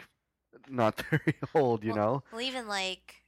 [0.69, 2.23] not very old, you Well, know?
[2.31, 3.23] Well, even like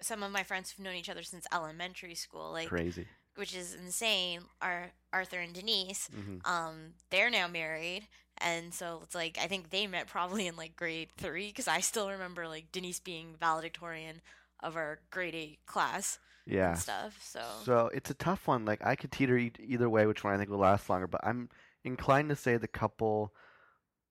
[0.00, 3.08] some of my friends who've known each other since elementary school, like Crazy.
[3.36, 6.10] which is insane, are Arthur and Denise.
[6.12, 8.08] hmm Um, they're now married,
[8.38, 11.80] and so it's like I think they met probably in like grade three because I
[11.80, 14.22] still remember like Denise being valedictorian
[14.60, 16.18] of our grade eight class
[16.48, 16.74] Yeah.
[16.74, 17.18] stuff.
[17.22, 18.64] So, So it's a tough one.
[18.64, 21.06] Like I could teeter e- either way, which one I think will last longer.
[21.06, 21.48] But I'm
[21.84, 23.34] inclined to say the couple,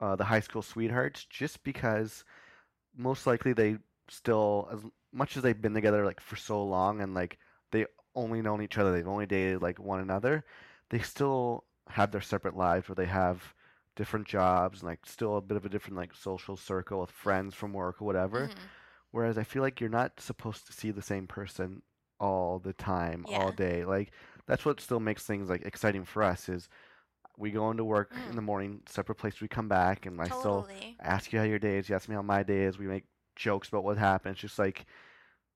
[0.01, 2.23] uh, the high school sweethearts, just because
[2.95, 3.77] most likely they
[4.09, 4.81] still, as
[5.13, 7.37] much as they've been together like for so long and like
[7.71, 7.85] they
[8.15, 10.45] only known each other, they've only dated like one another,
[10.89, 13.53] they still have their separate lives where they have
[13.95, 17.55] different jobs and like still a bit of a different like social circle with friends
[17.55, 18.49] from work or whatever.
[18.49, 18.59] Mm-hmm.
[18.59, 18.69] mhm.
[19.11, 21.81] Whereas I feel like you're not supposed to see the same person
[22.19, 23.85] all the time, all day.
[23.85, 24.11] Like
[24.45, 26.69] that's what still makes things like exciting for us is
[27.37, 28.35] we go into work in Mm.
[28.35, 30.67] the morning, separate place we come back and I still
[30.99, 33.05] ask you how your day is, you ask me how my day is, we make
[33.35, 34.33] jokes about what happened.
[34.33, 34.85] It's just like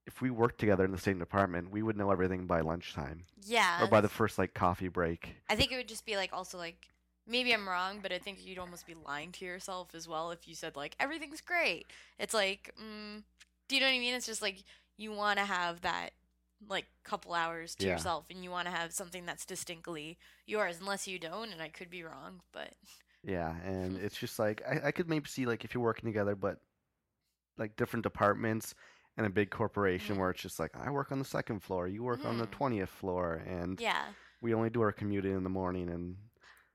[0.05, 3.26] if we worked together in the same department, we would know everything by lunchtime.
[3.45, 3.84] Yeah.
[3.84, 5.36] or by the first like coffee break.
[5.49, 6.88] I think it would just be like also like
[7.28, 10.47] maybe I'm wrong, but I think you'd almost be lying to yourself as well if
[10.47, 11.88] you said like everything's great.
[12.20, 13.24] It's like, mm,
[13.68, 14.14] do you know what I mean?
[14.14, 14.64] It's just like
[14.97, 16.12] you want to have that
[16.68, 17.91] like couple hours to Yeah.
[17.91, 21.70] yourself, and you want to have something that's distinctly yours, unless you don't, and I
[21.70, 22.74] could be wrong, but
[23.24, 26.36] Yeah, and it's just like I, I could maybe see like if you're working together,
[26.36, 26.59] but
[27.57, 28.76] like different departments
[29.18, 30.20] and a big corporation Mhm.
[30.20, 32.51] where it's just like I work on the second floor, you work on the Mhm.
[32.51, 34.14] twentieth floor, and yeah.
[34.41, 35.89] we only do our commuting in the morning.
[35.89, 36.18] And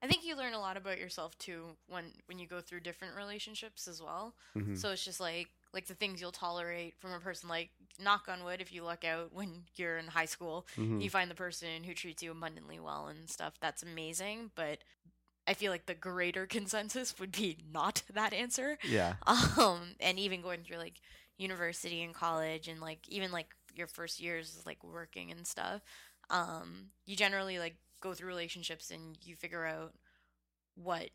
[0.03, 3.16] I think you learn a lot about yourself too when when you go through different
[3.16, 4.34] relationships as well.
[4.55, 4.74] mhm.
[4.74, 7.70] So it's just like like the things you'll tolerate from a person like
[8.01, 11.03] knock on wood if you luck out when you're in high school Mhm.
[11.03, 14.79] you find the person who treats you abundantly well and stuff that's amazing but
[15.47, 19.14] i feel like the greater consensus would be not that answer Yeah.
[19.27, 21.01] um and even going through like
[21.39, 25.83] university and college and like even like your first years like working and stuff
[26.31, 29.93] um you generally like go through relationships and you figure out
[30.74, 31.11] what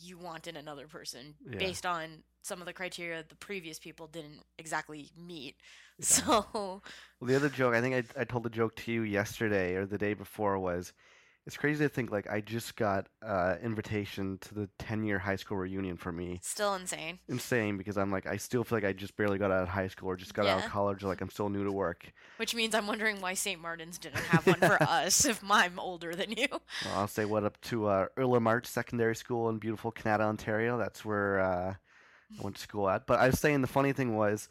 [0.00, 1.58] you want in another person Yeah.
[1.58, 5.56] based on some of the criteria the previous people didn't exactly meet
[5.98, 6.04] Yeah.
[6.06, 6.82] so Well,
[7.28, 9.98] the other joke, I think I, I told the joke to you yesterday or the
[9.98, 10.92] day before was,
[11.48, 15.36] it's crazy to think like I just got uh, invitation to the 10 year high
[15.36, 16.40] school reunion for me.
[16.42, 19.62] still insane Insane because I'm like I still feel like I just barely got out
[19.62, 21.02] of high school or just got out of college.
[21.02, 22.12] Or, like I'm still new to work.
[22.36, 26.14] which means i'm wondering why st martin's didn't have one for us if i'm older
[26.14, 29.90] than you Well, I'll say what up to uh, Earl March Secondary School in beautiful
[29.90, 30.76] Kanata, Ontario.
[30.76, 31.74] That's where uh,
[32.38, 33.06] I went to school at.
[33.06, 34.48] But I was saying the funny thing was,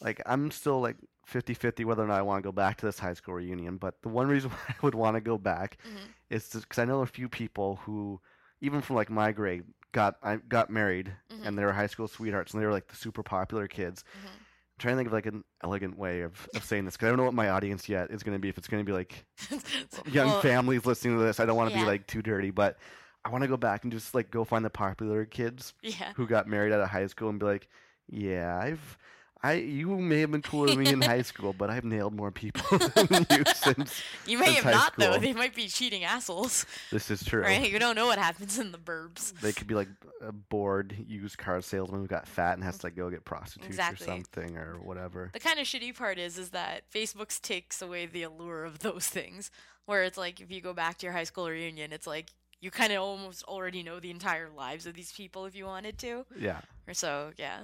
[0.00, 2.86] like, I'm still like 50 50 whether or not I want to go back to
[2.86, 3.76] this high school reunion.
[3.76, 6.08] But the one reason why I would want to go back Mhm.
[6.32, 8.20] Is because I know a few people who,
[8.60, 11.46] even from like my grade, got I got married Mhm.
[11.46, 14.02] and they were high school sweethearts and they were like the super popular kids.
[14.24, 14.28] Mhm.
[14.28, 17.10] I'm trying to think of like an elegant way of, of saying this because I
[17.10, 18.48] don't know what my audience yet is going to be.
[18.48, 19.26] If it's going to be like
[20.10, 21.38] young Well, families listening to this.
[21.40, 21.84] I don't want to yeah.
[21.84, 22.78] be like too dirty, but
[23.24, 26.26] I want to go back and just like go find the popular kids yeah who
[26.26, 27.68] got married out of high school and be like,
[28.08, 28.98] yeah, I've.
[29.42, 32.30] I you may have been cooler than me in high school, but I've nailed more
[32.30, 36.64] people than you since you may since have not though they might be cheating assholes
[36.90, 37.42] this is true.
[37.42, 39.88] right you don't know what happens in the burbs They could be like
[40.20, 43.66] a bored used car salesman who got fat and has to like go get prostitutes
[43.68, 44.06] Exactly.
[44.06, 45.30] or something or whatever.
[45.32, 49.06] The kind of shitty part is is that Facebook takes away the allure of those
[49.08, 49.50] things.
[49.86, 52.30] Where it's like if you go back to your high school reunion, it's like
[52.60, 55.98] you kind of almost already know the entire lives of these people if you wanted
[55.98, 56.24] to.
[56.38, 56.60] Yeah.
[56.86, 57.62] Or so, yeah.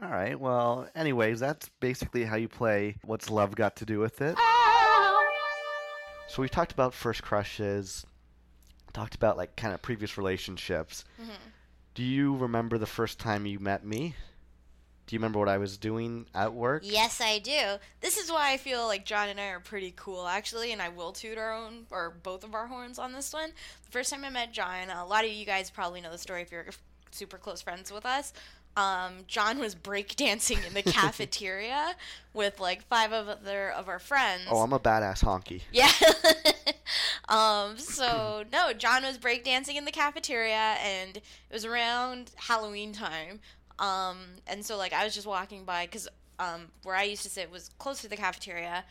[0.00, 0.38] All right.
[0.38, 4.36] Well, anyways, that's basically how you play What's Love Got to Do with It?
[6.28, 8.04] So we talked about first crushes,
[8.92, 11.04] talked about like kind of previous relationships.
[11.20, 11.30] Mhm.
[11.94, 14.14] Do you remember the first time you met me?
[15.06, 16.82] Do you remember what I was doing at work?
[16.84, 17.78] Yes, I do.
[18.00, 20.90] This is why I feel like John and I are pretty cool, actually, and I
[20.90, 23.52] will toot our own or both of our horns on this one.
[23.86, 26.42] The first time I met John, a lot of you guys probably know the story
[26.42, 26.66] if you're
[27.10, 28.34] super close friends with us.
[28.78, 31.96] Um, John was breakdancing in the cafeteria
[32.32, 34.44] with like five of other of our friends.
[34.48, 35.62] Oh, I'm a badass honky.
[35.72, 35.90] Yeah.
[37.28, 41.22] um, so no, John was breakdancing in the cafeteria and it
[41.52, 43.40] was around Halloween time.
[43.80, 46.06] Um, and so like I was just walking by cuz
[46.38, 48.84] um where I used to sit was close to the cafeteria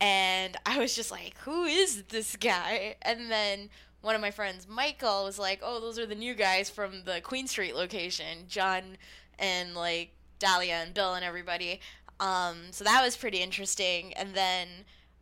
[0.00, 3.70] and I was just like, "Who is this guy?" And then
[4.00, 7.20] one of my friends, Michael, was like, "Oh, those are the new guys from the
[7.20, 8.96] Queen Street location, John
[9.38, 11.80] and like Dahlia and Bill and everybody."
[12.20, 14.12] Um, so that was pretty interesting.
[14.14, 14.68] And then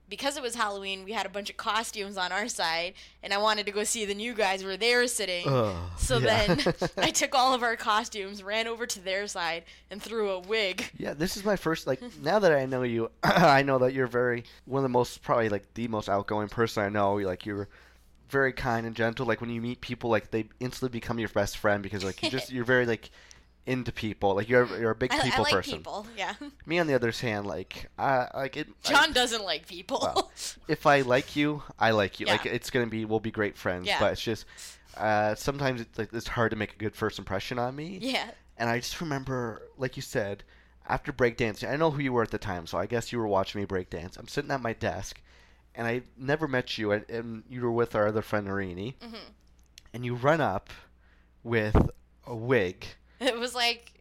[0.09, 3.39] because it was Halloween, we had a bunch of costumes on our side, and I
[3.39, 5.45] wanted to go see the new guys where they were sitting.
[5.97, 6.47] So yeah.
[6.47, 10.41] then I took all of our costumes, ran over to their side, and threw a
[10.41, 10.91] wig.
[10.97, 14.07] Yeah, this is my first like now that I know you, I know that you're
[14.07, 17.15] very one of the most probably like the most outgoing person I know.
[17.17, 17.69] Like you're
[18.29, 19.27] very kind and gentle.
[19.27, 22.31] Like when you meet people, like they instantly become your best friend because like you
[22.31, 23.11] just you're very like
[23.67, 24.35] into people.
[24.35, 25.79] Like you're you're a big I, people I like person.
[25.79, 26.35] people, yeah.
[26.65, 28.69] Me on the other hand, like I like it.
[28.85, 29.99] I- John doesn't like people.
[30.03, 30.31] Well,
[30.69, 32.27] if I like you, I like you.
[32.27, 32.33] Yeah.
[32.33, 33.87] Like it's gonna be we'll be great friends.
[33.87, 33.99] Yeah.
[34.01, 34.47] But it's just
[34.97, 37.99] uh, sometimes it's like it's hard to make a good first impression on me.
[38.01, 38.31] yeah.
[38.59, 40.43] And I just remember, like you said,
[40.89, 43.27] after breakdancing, I know who you were at the time, so I guess you were
[43.27, 44.19] watching me breakdance.
[44.19, 45.21] I'm sitting at my desk,
[45.75, 49.17] and I never met you, and, and you were with our other friend Arini, hmm
[49.93, 50.71] and you run up
[51.43, 51.77] with
[52.27, 52.87] a wig.
[53.21, 53.93] It was like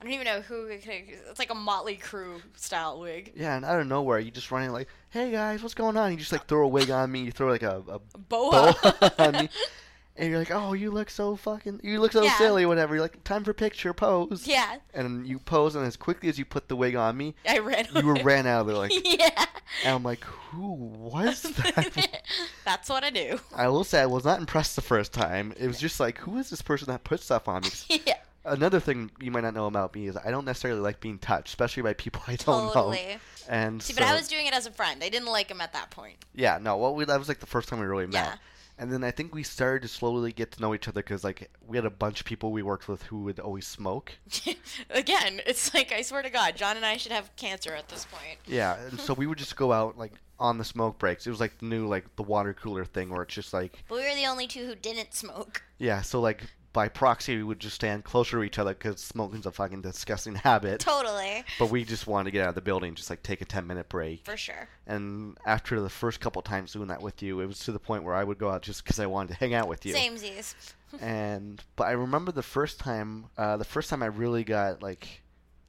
[0.00, 0.66] I don't even know who.
[0.66, 3.32] It's like a Motley Crue style wig.
[3.34, 6.18] Yeah, and out of nowhere, you just running like, "Hey guys, what's going on?" You
[6.18, 7.20] just like throw a wig on me.
[7.22, 8.74] You throw like a, a Boa.
[8.82, 9.48] boa on me,
[10.16, 12.36] and you're like, "Oh, you look so fucking, you look so Yeah.
[12.36, 16.28] silly, whatever." You're like, "Time for picture, pose." yeah, And you pose, and as quickly
[16.28, 17.86] as you put the wig on me, I ran.
[17.96, 18.92] you were ran out of there like.
[19.02, 19.46] yeah.
[19.82, 22.22] And I'm like, who was that?
[22.66, 23.40] That's what I do.
[23.54, 25.54] I will say I was not impressed the first time.
[25.58, 28.00] It was just like, who is this person that puts stuff on me?
[28.06, 31.18] yeah, Another thing you might not know about me is I don't necessarily like being
[31.18, 32.72] touched, especially by people I don't know.
[32.72, 33.18] totally.
[33.48, 35.02] And See, so, but I was doing it as a friend.
[35.02, 36.24] I didn't like him at that point.
[36.34, 38.12] yeah, no, well, we, that was like the first time we really met.
[38.14, 38.34] Yeah.
[38.78, 41.50] And then I think we started to slowly get to know each other because like
[41.66, 44.12] we had a bunch of people we worked with who would always smoke.
[44.90, 48.04] Again, it's like I swear to God, John and I should have cancer at this
[48.04, 48.38] point.
[48.46, 51.26] Yeah, and so we would just go out like on the smoke breaks.
[51.26, 53.94] It was like the new like the water cooler thing where it's just like But
[53.96, 55.62] we were the only two who didn't smoke.
[55.78, 56.42] Yeah, so like
[56.76, 60.34] by proxy we would just stand closer to each other because smoking's a fucking disgusting
[60.50, 60.78] habit.
[60.78, 61.42] Totally.
[61.58, 63.66] But we just wanted to get out of the building, just like take a ten
[63.66, 64.26] minute break.
[64.26, 64.68] For sure.
[64.86, 68.04] And after the first couple times doing that with you, it was to the point
[68.04, 69.94] where I would go out just because I wanted to hang out with you.
[69.94, 70.54] Same Z's.
[71.00, 75.22] and but I remember the first time, uh, the first time I really got like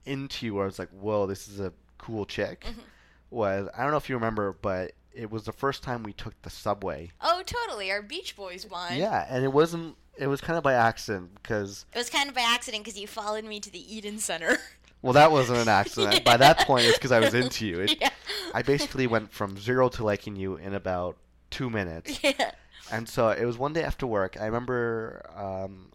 [0.06, 2.84] into you, where I was like, "Whoa, this is a cool chick." Mhm.
[3.30, 6.40] Was I don't know if you remember, but it was the first time we took
[6.42, 7.12] the subway.
[7.22, 7.92] Oh, totally.
[7.92, 8.98] Our Beach Boys one.
[8.98, 9.96] Yeah, and it wasn't.
[10.18, 13.08] It was kind of by accident because It was kind of by accident because you
[13.08, 14.58] followed me to the Eaton Center.
[15.02, 16.24] well, that wasn't an accident.
[16.24, 17.82] By that point, it's because I was into you.
[17.82, 18.10] It, yeah.
[18.54, 21.18] I basically went from zero to liking you in about
[21.50, 22.20] two minutes.
[22.24, 22.52] Yeah.
[22.90, 24.38] And so it was one day after work.
[24.40, 25.92] I remember um,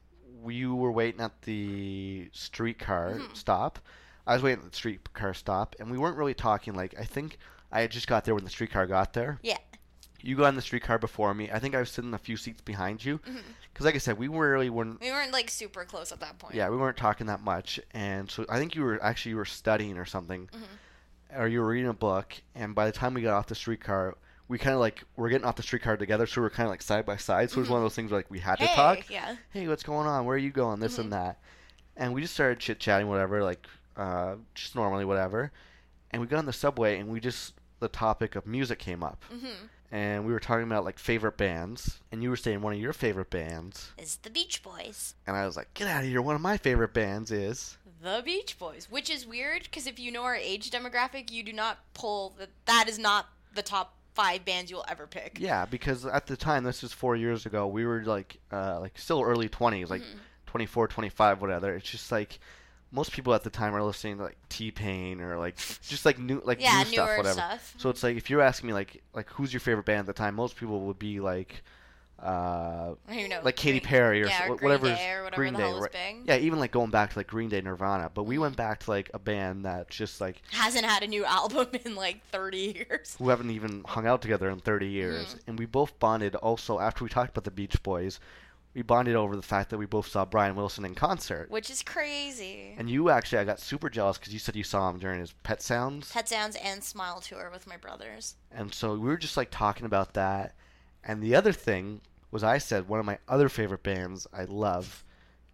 [0.46, 3.34] you were waiting at the streetcar Mhm.
[3.34, 3.78] stop.
[4.26, 6.74] I was waiting at the streetcar stop, and we weren't really talking.
[6.74, 7.38] Like I think
[7.72, 9.38] I had just got there when the streetcar got there.
[9.42, 9.56] Yeah.
[10.22, 11.50] You got on the streetcar before me.
[11.50, 13.18] I think I was sitting a few seats behind you.
[13.18, 13.42] Mhm.
[13.72, 15.00] Because, like I said, we really weren't.
[15.00, 16.54] We weren't like super close at that point.
[16.54, 19.44] Yeah, we weren't talking that much, and so I think you were actually you were
[19.44, 21.38] studying or something, Mhm.
[21.40, 22.34] or you were reading a book.
[22.54, 24.16] And by the time we got off the streetcar,
[24.48, 26.70] we kind of like we're getting off the streetcar together, so we are kind of
[26.70, 27.50] like side by side.
[27.50, 28.66] So it was one of those things where like we had Hey.
[28.66, 29.10] to talk.
[29.10, 29.36] Yeah.
[29.50, 30.24] Hey, what's going on?
[30.26, 30.78] Where are you going?
[30.80, 31.38] This and that,
[31.96, 33.66] and we just started chit chatting, whatever, like
[33.96, 35.50] uh, just normally, whatever.
[36.10, 39.24] And we got on the subway, and we just the topic of music came up,
[39.32, 39.68] Mhm.
[39.92, 42.92] And we were talking about like favorite bands, and you were saying one of your
[42.92, 45.14] favorite bands, Is the Beach Boys.
[45.26, 46.20] and I was like, get out of here!
[46.22, 47.76] One of my favorite bands is.
[48.02, 51.52] The Beach Boys, which is weird because if you know our age demographic, you do
[51.52, 52.48] not pull that.
[52.66, 55.38] That is not the top five bands you'll ever pick.
[55.38, 58.98] Yeah, because at the time, this was four years ago, we were like, uh, like
[58.98, 60.18] still early twenties, like Mhm.
[60.46, 61.74] 24, 25, whatever.
[61.76, 62.40] It's just like
[62.92, 66.18] most people at the time are listening to like T Pain or like just like
[66.18, 67.34] new, like yeah, new stuff, newer whatever.
[67.34, 67.74] stuff.
[67.78, 70.12] So it's like if you're asking me like, like who's your favorite band at the
[70.12, 71.62] time, most people would be like,
[72.22, 72.94] uh,
[73.42, 76.16] like Katy Perry or yeah, or wh- Green Day or whatever Green the Day, right.
[76.24, 78.10] yeah, even like going back to like Green Day, Nirvana.
[78.14, 81.24] But we went back to like a band that just like Hasn't had a new
[81.40, 83.16] album in like 30 years.
[83.18, 85.34] who haven't even hung out together in 30 years.
[85.34, 85.38] Mhm.
[85.48, 88.20] And we both bonded also after we talked about the Beach Boys,
[88.74, 91.50] we bonded over the fact that we both saw Brian Wilson in concert.
[91.50, 92.74] Which is crazy.
[92.78, 95.32] And you actually, I got super jealous because you said you saw him during his
[95.42, 96.10] Pet Sounds.
[96.10, 98.36] Pet Sounds and Smile Tour with my brothers.
[98.50, 100.54] And so we were just like talking about that.
[101.04, 102.00] And the other thing
[102.30, 105.04] was, I said one of my other favorite bands I love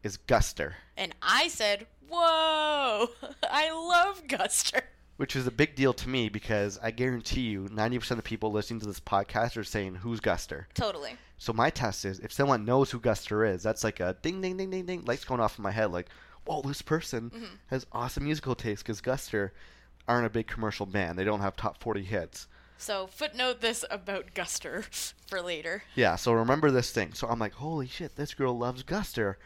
[0.04, 3.08] is Guster, And I said, Whoa,
[3.50, 4.82] I love Guster.
[5.16, 8.78] which is a big deal to me because I guarantee you 90% of people listening
[8.80, 10.66] to this podcast are saying, Who's Guster?
[10.74, 11.16] Totally.
[11.39, 14.57] So my test is if someone knows who Guster is, that's like a ding, ding,
[14.57, 15.93] ding, ding, ding, lights going off in my head.
[15.93, 16.09] Like,
[16.45, 17.59] whoa, this person Mhm.
[17.68, 19.51] has awesome musical taste because Guster
[20.09, 21.18] aren't a big commercial band.
[21.18, 22.49] They don't have top 40 hits.
[22.76, 24.84] So footnote this about Guster
[25.28, 25.82] for later.
[25.95, 27.12] Yeah, so remember this thing.
[27.14, 29.36] So I'm like, holy shit, this girl loves Guster.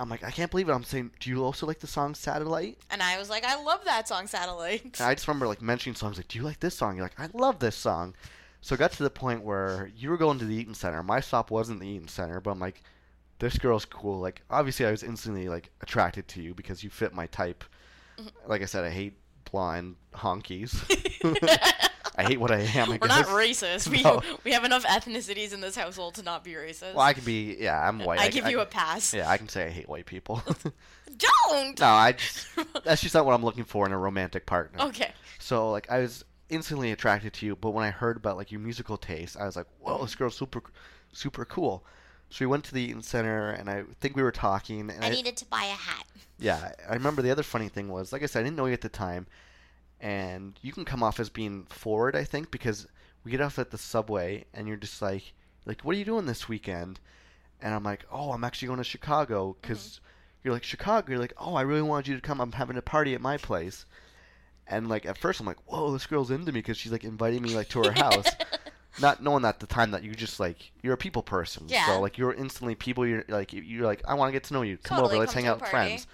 [0.00, 0.72] I'm like, I can't believe it.
[0.72, 2.78] I'm saying, do you also like the song Satellite?
[2.88, 4.84] And I was like, I love that song, Satellite.
[5.00, 6.96] And I just remember like mentioning songs like, do you like this song?
[6.96, 8.14] You're like, I love this song.
[8.60, 11.02] So it got to the point where you were going to the Eaton Center.
[11.02, 12.82] My stop wasn't the Eaton Center, but I'm like,
[13.38, 14.18] this girl's cool.
[14.18, 17.64] Like, obviously, I was instantly like attracted to you because you fit my type.
[18.18, 18.50] Mm-hmm.
[18.50, 19.14] Like I said, I hate
[19.50, 20.74] blonde honkies.
[22.18, 22.90] I hate what I am.
[22.90, 23.88] I We're not racist.
[23.88, 24.20] We No.
[24.44, 26.94] we have enough ethnicities in this household to not be racist.
[26.94, 27.56] Well, I could be.
[27.60, 28.18] Yeah, I'm white.
[28.18, 29.14] I give you a pass.
[29.14, 30.42] Yeah, I can say I hate white people.
[31.16, 31.78] Don't.
[31.78, 32.48] no, I just
[32.84, 34.86] that's just not what I'm looking for in a romantic partner.
[34.86, 35.12] Okay.
[35.38, 38.60] So like I was instantly attracted to you, but when I heard about like your
[38.60, 40.62] musical taste, I was like, whoa, this girl's super,
[41.12, 41.84] super cool.
[42.30, 44.90] So we went to the Eaton Center, and I think we were talking.
[44.90, 46.04] And I needed to buy a hat.
[46.38, 48.74] yeah, I remember the other funny thing was, like I said, I didn't know you
[48.74, 49.26] at the time,
[50.00, 52.86] and you can come off as being forward, I think, because
[53.24, 55.32] we get off at the subway, and you're just like,
[55.64, 57.00] like, what are you doing this weekend?
[57.62, 59.60] And I'm like, oh, I'm actually going to Chicago, mm-hmm.
[59.62, 60.00] because
[60.44, 61.10] you're like Chicago.
[61.10, 62.40] You're like, oh, I really wanted you to come.
[62.40, 63.84] I'm having a party at my place.
[64.68, 67.42] And like at first, I'm like, whoa, this girl's into me because she's like inviting
[67.42, 68.26] me like to her house,
[69.00, 71.64] not knowing at the time that you just like you're a people person.
[71.68, 71.86] Yeah.
[71.86, 73.06] So like you're instantly people.
[73.06, 74.76] You're like you're like I want to get to know you.
[74.76, 75.70] Come Totally, over, let's come hang to a out, party.
[75.70, 76.06] friends.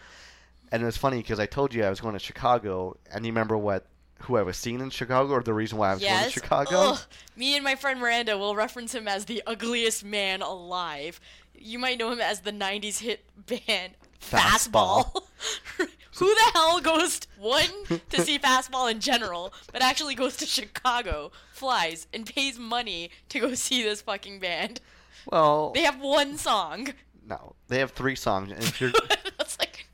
[0.72, 3.30] And it was funny because I told you I was going to Chicago, and you
[3.32, 3.86] remember what
[4.20, 6.76] who I was seeing in Chicago, or the reason why I was going to Chicago?
[6.76, 6.98] Ugh.
[7.36, 11.20] Me and my friend Miranda will reference him as the ugliest man alive.
[11.56, 15.12] You might know him as the '90s hit band Fastball.
[15.12, 15.88] Fastball.
[16.18, 17.68] Who the hell goes one
[18.10, 23.40] to see Fastball in general, but actually goes to Chicago, flies, and pays money to
[23.40, 24.80] go see this fucking band?
[25.30, 26.92] Well, They have one song.
[27.26, 28.92] no, they have three songs, and if you're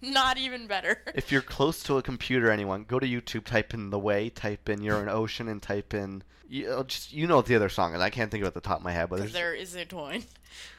[0.20, 1.02] Not even better.
[1.14, 4.68] If you're close to a computer, anyone, go to YouTube, type in The Way, type
[4.68, 6.22] in You're an Ocean, and type in.
[6.48, 8.00] You know, just you know what the other song is.
[8.00, 10.24] I can't think of it at the top of my head, but there isn't one.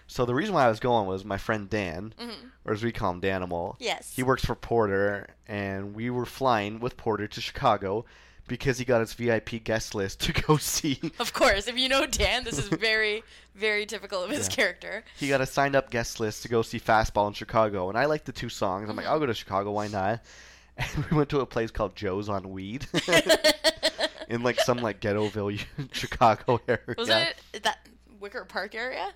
[0.07, 2.91] So the reason why I was going was my friend Dan, hmm or as we
[2.91, 3.77] call him, Danimal.
[3.79, 4.13] Yes.
[4.15, 8.05] He works for Porter, and we were flying with Porter to Chicago
[8.47, 10.99] because he got his VIP guest list to go see.
[11.19, 13.23] Of course, if you know Dan, this is very,
[13.55, 14.55] very typical of his Yeah.
[14.55, 15.03] character.
[15.17, 18.05] He got a signed up guest list to go see Fastball in Chicago, and I
[18.05, 18.89] like the two songs.
[18.89, 19.09] I'm like, Mhm.
[19.09, 20.21] I'll go to Chicago, why not?
[20.77, 22.87] And we went to a place called Joe's on Weed
[24.29, 25.59] in like some like ghettoville
[25.91, 26.95] Chicago area.
[26.97, 27.79] Was it that
[28.19, 29.13] Wicker Park area?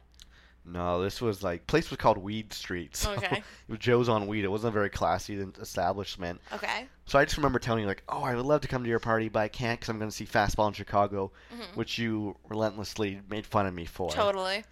[0.68, 2.96] No, this was like place was called Weed Street.
[2.96, 3.38] So Okay.
[3.68, 4.44] it was Joe's on Weed.
[4.44, 6.42] It wasn't a very classy establishment.
[6.54, 6.88] Okay.
[7.06, 9.00] So I just remember telling you like, oh, I would love to come to your
[9.00, 11.76] party, but I can't because I'm going to see Fastball in Chicago, Mhm.
[11.76, 14.10] which you relentlessly made fun of me for.
[14.10, 14.64] Totally.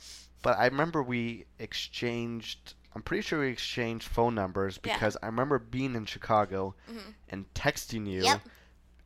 [0.41, 2.73] But I remember we exchanged.
[2.95, 4.93] I'm pretty sure we exchanged phone numbers Yeah.
[4.95, 7.13] because I remember being in Chicago Mhm.
[7.29, 8.41] and texting you, Yep.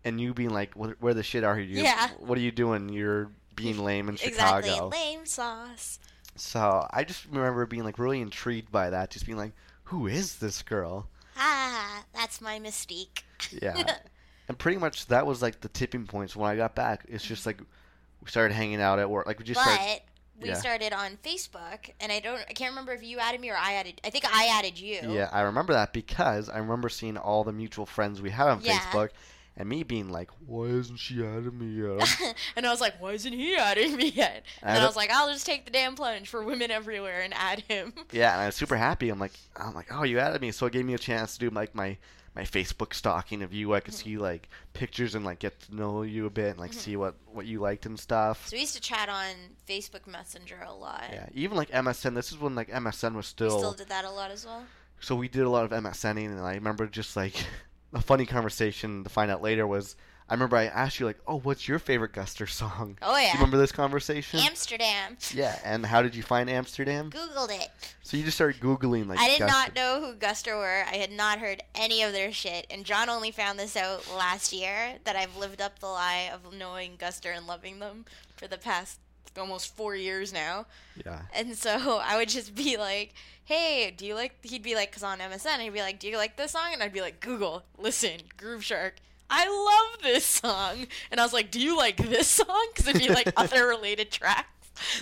[0.03, 1.81] and you being like, "Where where the shit are you?
[1.83, 2.09] Yeah.
[2.19, 2.89] What are you doing?
[2.89, 4.69] You're being lame in Chicago." exactly.
[4.71, 5.99] Chicago." Lame sauce.
[6.37, 9.53] So I just remember being like really intrigued by that, just being like,
[9.85, 13.23] "Who is this girl?" Ah, that's my mystique.
[13.61, 13.97] Yeah.
[14.47, 17.05] and pretty much that was like the tipping points when I got back.
[17.07, 19.27] It's just like we started hanging out at work.
[19.27, 20.01] Like we just but started.
[20.41, 20.55] we yeah.
[20.55, 23.73] started on Facebook, and I don't, I can't remember if you added me or I
[23.73, 24.01] added.
[24.03, 24.99] I think I added you.
[25.09, 28.61] Yeah, I remember that because I remember seeing all the mutual friends we had on
[28.61, 28.79] Yeah.
[28.79, 29.09] Facebook,
[29.57, 33.11] and me being like, "Why isn't she adding me yet?" And I was like, why
[33.13, 34.43] isn't he adding me yet?
[34.63, 37.21] I And I don't- was like, I'll just take the damn plunge for women everywhere
[37.21, 37.93] and add him.
[38.11, 39.09] yeah, and I was super happy.
[39.09, 41.39] I'm like, I'm like, "Oh, you added me!" So it gave me a chance to
[41.39, 41.97] do like my
[42.35, 43.73] my Facebook stalking of you.
[43.73, 46.71] I could see like pictures and like get to know you a bit and like
[46.73, 46.99] see mm-hmm.
[46.99, 48.47] what what you liked and stuff.
[48.47, 49.33] So we used to chat on
[49.67, 51.05] Facebook Messenger a lot.
[51.11, 52.13] Yeah, even like MSN.
[52.13, 53.57] This is when like MSN was We still.
[53.57, 54.63] still did that a lot as well.
[54.99, 57.33] so we did a lot of MSNing, and I remember just like
[57.93, 59.95] a funny conversation to find out later was
[60.29, 63.27] I remember I asked you like, "Oh, what's your favorite Guster song?" Oh yeah.
[63.27, 64.41] Do you remember this conversation?
[64.41, 65.17] Amsterdam.
[65.33, 67.09] yeah, and how did you find Amsterdam?
[67.09, 67.69] Googled it.
[68.03, 69.19] So you just started googling like.
[69.19, 69.47] I did Guster.
[69.47, 70.83] not know who Guster were.
[70.91, 74.51] I had not heard any of their shit, and John only found this out last
[74.51, 74.95] year.
[75.05, 78.03] That I've lived up the lie of knowing Guster and loving them
[78.35, 78.99] for the past
[79.37, 80.65] Almost four years now.
[81.05, 81.21] Yeah.
[81.33, 83.13] And so I would just be like,
[83.45, 86.17] "Hey, do you like?" He'd be like, "Cause on MSN, he'd be like, "Do you
[86.17, 88.93] like this song?" And I'd be like, Google, listen, Grooveshark.
[89.29, 90.87] I love this song.
[91.11, 92.67] And I was like, do you like this song?
[92.73, 94.47] Because it'd be like other related tracks.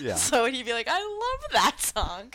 [0.00, 0.16] Yeah.
[0.16, 2.32] So he'd be like, I love that song.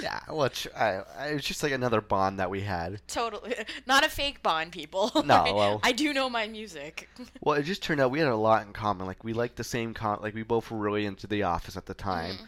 [0.00, 0.20] Yeah.
[0.30, 3.00] Which I, I it was just like another bond that we had.
[3.08, 3.54] Totally.
[3.86, 5.10] Not a fake bond, people.
[5.24, 7.08] No, well- I do know my music.
[7.40, 9.06] Well, it just turned out we had a lot in common.
[9.06, 10.18] Like we liked the same con.
[10.22, 12.36] Like we both were really into The Office at the time.
[12.36, 12.46] Mhm.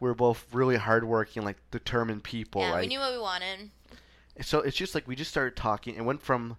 [0.00, 2.62] We were both really hardworking, like determined people.
[2.62, 2.80] yeah, right?
[2.80, 3.70] we knew what we wanted.
[4.40, 5.94] so it's just like we just started talking.
[5.96, 6.56] It went from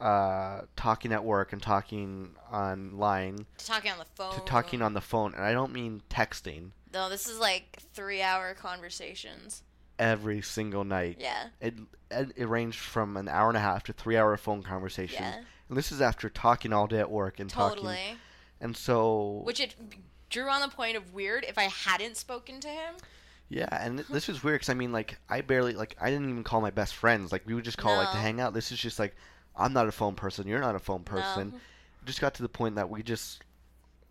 [0.00, 4.34] uh, talking at work and talking online To talking on the phone.
[4.34, 8.54] to talking on the phone, and I don't mean texting No, this is like three-hour
[8.54, 9.62] conversations.
[9.98, 11.18] Every single night.
[11.20, 11.48] Yeah.
[11.60, 11.74] It,
[12.10, 15.20] it it ranged from an hour and a half to three hour phone conversations.
[15.20, 15.42] Yeah.
[15.68, 17.76] And this is after talking all day at work and talking.
[17.78, 18.16] Totally.
[18.60, 19.74] And so Which it
[20.30, 22.94] drew on the point of weird if I hadn't spoken to him.
[23.48, 26.44] yeah, and this is weird because I mean like I barely like I didn't even
[26.44, 27.32] call my best friends.
[27.32, 28.54] Like we would just call like to hang out.
[28.54, 29.14] This is just like
[29.56, 30.46] I'm not a phone person.
[30.46, 31.50] You're not a phone person.
[31.52, 31.58] No.
[32.04, 33.42] Just got to the point that we just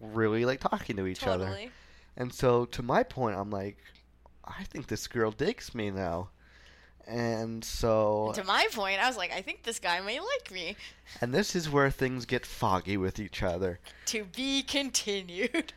[0.01, 1.57] really like talking to each other.
[2.17, 3.77] And so to my point, I'm like,
[4.45, 6.29] I think this girl digs me now.
[7.07, 10.75] And so, To my point, I was like, I think this guy may like me.
[11.21, 13.79] and this is where things get foggy with each other.
[14.07, 15.73] To be continued.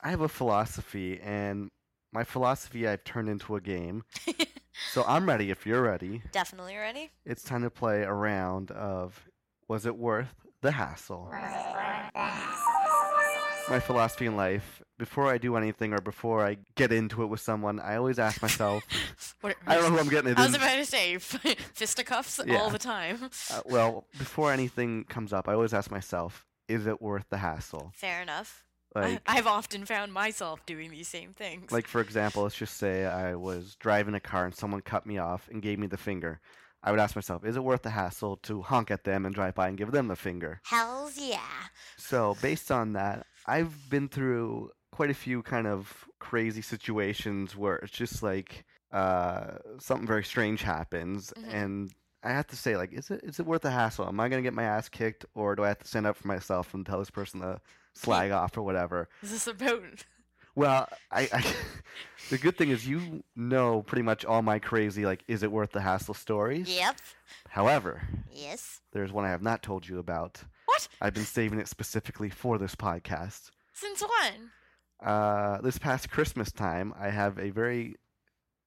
[0.00, 1.68] I have a philosophy, and
[2.12, 4.04] my philosophy I've turned into a game.
[4.92, 6.22] So I'm ready if you're ready.
[6.32, 7.12] Definitely ready.
[7.24, 9.22] It's time to play a round of
[9.68, 11.30] Was it worth the hassle?
[13.70, 17.40] My philosophy in life before I do anything or before I get into it with
[17.40, 18.84] someone, I always ask myself,
[19.40, 22.58] What, I don't know who I'm getting it I was about to say fisticuffs Yeah.
[22.58, 23.30] all the time.
[23.50, 27.92] Uh, well, before anything comes up, I always ask myself, is it worth the hassle?
[27.94, 28.64] Fair enough.
[28.94, 31.72] Like, I, I've often found myself doing these same things.
[31.72, 35.18] like for example, let's just say I was driving a car and someone cut me
[35.18, 36.40] off and gave me the finger.
[36.82, 39.54] I would ask myself, is it worth the hassle to honk at them and drive
[39.54, 40.60] by and give them the finger?
[40.66, 41.40] Hell's yeah.
[41.96, 47.76] So, based on that, I've been through quite a few kind of crazy situations where
[47.76, 51.52] it's just like uh, something very strange happens, Mhm.
[51.52, 51.92] and
[52.22, 54.06] I have to say, like, is it is it worth the hassle?
[54.06, 56.28] Am I gonna get my ass kicked, or do I have to stand up for
[56.28, 57.60] myself and tell this person to
[57.94, 59.08] slag off or whatever?
[59.22, 60.04] Is this about
[60.54, 61.54] Well, I, I
[62.30, 65.72] the good thing is you know pretty much all my crazy like is it worth
[65.72, 66.68] the hassle stories.
[66.68, 66.96] Yep.
[67.48, 68.80] However, Yes.
[68.92, 70.42] there's one I have not told you about.
[70.74, 70.88] What?
[71.00, 73.50] I've been saving it specifically for this podcast.
[73.72, 74.50] Since when?
[75.04, 77.94] Uh, this past Christmas time, I have a very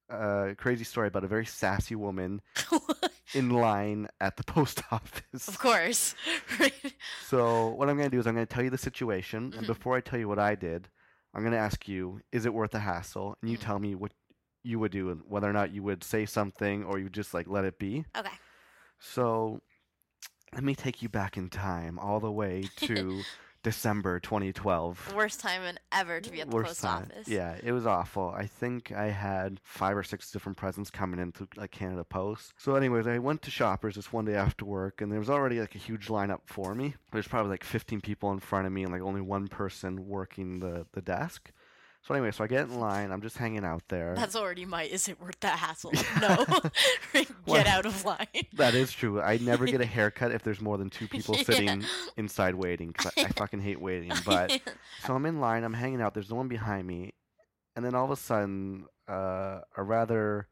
[0.09, 2.41] uh, crazy story about a very sassy woman
[3.33, 5.47] in line at the post office.
[5.49, 6.15] of course.
[6.59, 6.73] Right.
[7.29, 9.63] So what I'm going to do is I'm going to tell you the situation, and
[9.65, 9.67] Mhm.
[9.67, 10.87] before I tell you what I did,
[11.33, 13.35] I'm going to ask you, is it worth the hassle?
[13.41, 13.61] And you Mhm.
[13.61, 14.13] tell me what
[14.63, 17.47] you would do and whether or not you would say something or you just like
[17.47, 18.05] let it be.
[18.15, 18.31] Okay.
[18.99, 19.61] So
[20.53, 23.21] let me take you back in time all the way to
[23.63, 25.13] December 2012.
[25.15, 27.03] Worst time in ever to be at the Worst post time.
[27.11, 27.27] office.
[27.27, 28.33] Yeah, it was awful.
[28.35, 32.53] I think I had five or six different presents coming in through like Canada Post.
[32.57, 35.59] So, anyways, I went to Shoppers this one day after work, and there was already
[35.59, 36.95] like a huge lineup for me.
[37.11, 40.59] There's probably like 15 people in front of me, and like only one person working
[40.59, 41.51] the the desk.
[42.07, 43.11] So anyway, so I get in line.
[43.11, 44.13] I'm just hanging out there.
[44.15, 45.91] That's already my is it worth the hassle?
[46.21, 46.45] No.
[47.13, 48.27] Get Well, out of line.
[48.53, 49.19] that is true.
[49.21, 51.43] I never get a haircut if there's more than two people Yeah.
[51.43, 51.83] sitting
[52.15, 52.93] inside waiting.
[52.93, 54.11] 'cause I, I fucking hate waiting.
[54.25, 54.59] But
[55.05, 57.13] So I'm in line, I'm hanging out, there's no one behind me,
[57.75, 60.47] and then all of a sudden, uh, a rather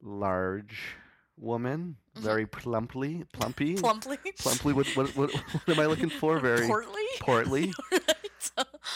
[0.00, 0.94] large
[1.36, 2.20] woman, Mhm.
[2.22, 4.18] very plumply, plumpy, plumply.
[4.38, 4.72] plumply.
[4.74, 6.38] What, what, what, what am I looking for?
[6.38, 7.02] Very portly.
[7.20, 7.72] portly,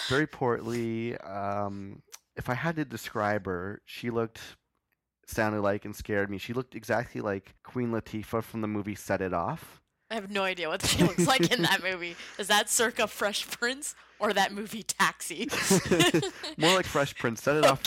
[0.09, 1.17] very portly.
[1.19, 2.03] Um,
[2.37, 4.41] if I had to describe her, she looked,
[5.27, 6.39] sounded like, and scared me.
[6.39, 9.81] She looked exactly like Queen Latifah from the movie Set It Off.
[10.11, 12.15] I have no idea what she looks like in that movie.
[12.39, 15.49] Is that circa Fresh Prince or that movie Taxi?
[16.59, 17.43] More like Fresh Prince.
[17.43, 17.83] Set It Off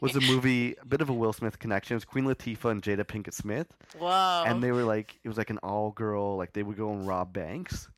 [0.00, 1.94] was a movie, a bit of a Will Smith connection.
[1.94, 3.68] It was Queen Latifah and Jada Pinkett Smith.
[3.98, 4.44] Whoa.
[4.46, 7.06] and they were like it was like an all girl like they would go and
[7.06, 7.88] rob banks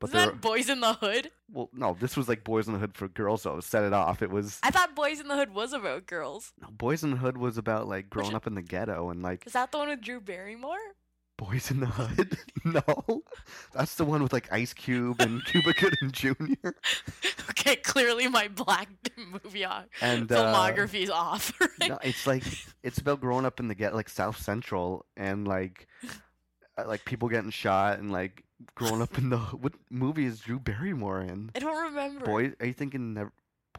[0.00, 1.30] but Isn't that were Boys in the Hood?
[1.52, 4.22] well no this was like boys in the hood for girls though set it off
[4.22, 6.52] it was I thought Boys in the Hood was about girls.
[6.60, 9.22] no, boys in the hood was about like growing it- up in the ghetto and
[9.22, 10.78] like Is that the one with Drew Barrymore?
[11.38, 12.36] boys in the hood
[12.66, 13.22] no
[13.72, 16.68] that's the one with like ice cube and cuba gooding jr
[17.48, 21.50] okay, clearly my black movie o- and uh, filmography is off.
[21.80, 21.88] Right?
[21.90, 22.44] no, it's like
[22.82, 25.86] it's about growing up in the ghetto like south central and like
[26.76, 28.44] uh, like people getting shot and like
[28.74, 32.24] growing up in the what movie is drew barrymore in I don't remember.
[32.26, 33.32] boy are you thinking never,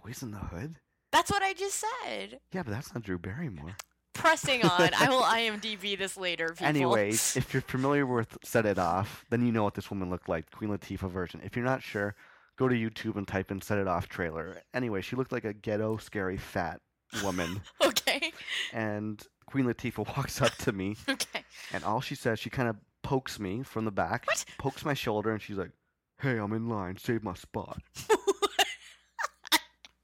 [0.03, 0.75] boys in the hood
[1.11, 2.39] That's what I just said.
[2.53, 3.75] Yeah, but that's not Drew Barrymore.
[4.13, 4.89] Pressing on.
[4.97, 6.67] I will IMDb this later, people.
[6.67, 10.29] Anyways, if you're familiar with Set It Off, then you know what this woman looked
[10.29, 11.41] like, Queen Latifah version.
[11.43, 12.15] If you're not sure,
[12.57, 14.61] go to YouTube and type in Set It Off trailer.
[14.73, 16.79] Anyway, she looked like a ghetto, scary, fat
[17.23, 17.61] woman.
[17.83, 18.31] okay.
[18.73, 21.43] and Queen Latifah walks up to me, Okay.
[21.73, 24.45] and all she says, she kind of pokes me from the back, What?
[24.57, 25.71] pokes my shoulder, and she's like,
[26.19, 27.81] Hey, I'm in line, save my spot.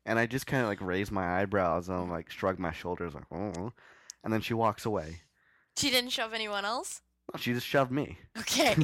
[0.05, 3.13] And I just kind of like raise my eyebrows and I'm like shrug my shoulders,
[3.13, 3.73] like, oh.
[4.23, 5.19] And then she walks away.
[5.75, 7.01] she didn't shove anyone else?
[7.33, 8.17] No, she just shoved me.
[8.39, 8.73] Okay.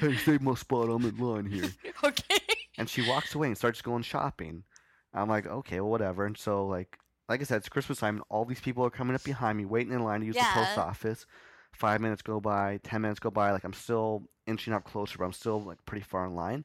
[0.00, 0.88] hey, save my spot.
[0.90, 1.70] I'm in line here.
[2.04, 2.38] okay.
[2.76, 4.64] And she walks away and starts going shopping.
[5.12, 6.26] I'm like, okay, well, whatever.
[6.26, 6.98] And so, like,
[7.28, 9.64] like I said, it's Christmas time, and all these people are coming up behind me,
[9.64, 10.82] waiting in line to use the post Yeah.
[10.82, 11.26] office.
[11.74, 13.50] Five minutes go by, ten minutes go by.
[13.50, 16.64] Like, I'm still inching up closer, but I'm still like pretty far in line.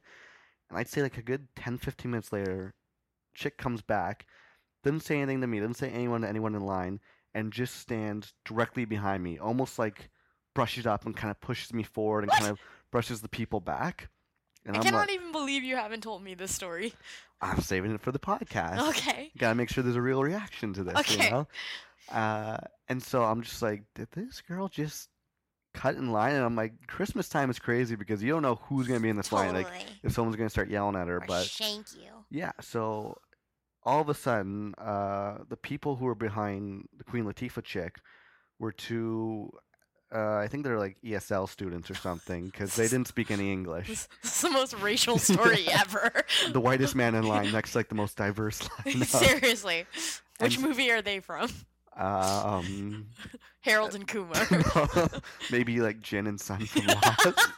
[0.68, 2.74] And I'd say like a good 10, 15 minutes later,
[3.34, 4.26] chick comes back,
[4.84, 7.00] doesn't say anything to me, doesn't say anyone to anyone in line,
[7.34, 10.10] and just stands directly behind me, almost like
[10.54, 12.38] brushes up and kind of pushes me forward and What?
[12.38, 14.08] kind of brushes the people back.
[14.66, 16.92] And I I'm cannot like, even believe you haven't told me this story.
[17.40, 18.88] I'm saving it for the podcast.
[18.90, 19.30] Okay.
[19.38, 21.24] Gotta make sure there's a real reaction to this, Okay.
[21.24, 21.48] you know?
[22.12, 22.58] Uh,
[22.88, 25.08] and so I'm just like, did this girl just
[25.72, 26.34] cut in line?
[26.34, 29.16] And I'm like, Christmas time is crazy because you don't know who's gonna be in
[29.16, 29.54] this line.
[29.54, 29.68] Like,
[30.02, 32.10] if someone's gonna start yelling at her, or but shank you.
[32.30, 33.16] yeah, so
[33.84, 37.96] all of a sudden, uh, the people who were behind the Queen Latifah chick
[38.58, 39.50] were two.
[40.12, 43.86] Uh, I think they're like ESL students or something because they didn't speak any English.
[43.88, 46.10] This, this is the most racial story ever.
[46.52, 49.04] The whitest man in line next to like the most diverse line.
[49.04, 49.86] Seriously.
[50.38, 51.48] Which And- movie are they from?
[51.96, 53.06] Um,
[53.60, 54.46] Harold and Kumar.
[55.50, 57.50] maybe like Jin and Sun from Lost,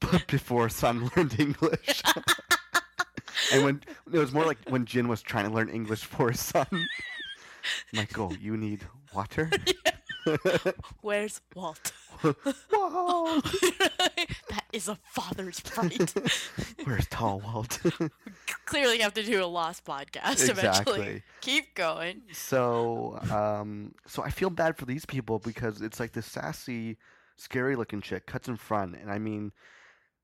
[0.00, 2.02] but before Sun learned English.
[3.52, 3.80] and when
[4.12, 6.66] it was more like when Jin was trying to learn English for his son.
[7.92, 8.80] Michael, you need
[9.14, 9.50] water.
[11.00, 11.92] Where's Walt?
[12.22, 13.40] Whoa!
[14.50, 16.14] that is a father's fight.
[16.84, 17.80] Where's Tall Walt?
[18.66, 21.22] Clearly, have to do a lost podcast eventually.
[21.40, 22.22] Keep going.
[22.32, 26.98] So, um, so I feel bad for these people because it's like this sassy,
[27.36, 29.52] scary-looking chick cuts in front, and I mean,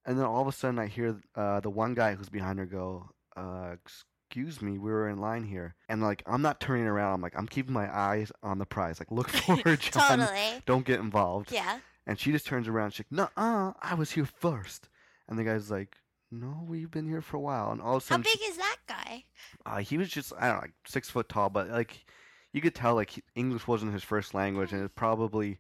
[0.06, 2.66] and then all of a sudden I hear uh, the one guy who's behind her
[2.66, 5.74] go, uh, "Ex- excuse me, we were in line here.
[5.88, 7.14] And like, I'm not turning around.
[7.14, 9.00] I'm like, I'm keeping my eyes on the prize.
[9.00, 10.18] Like, look for her, John.
[10.18, 10.62] totally.
[10.66, 11.50] Don't get involved.
[11.50, 11.78] Yeah.
[12.06, 12.90] And she just turns around.
[12.92, 14.88] She's like, "Nuh-uh, I was here first.
[15.28, 15.96] And the guy's like,
[16.30, 18.56] "No, we've been here for a while." And all of a sudden, How big is
[18.56, 19.24] that guy?
[19.66, 22.06] uh, he was just I don't know, like six foot tall, but like
[22.54, 25.58] you could tell like he, English wasn't his first language, and it probably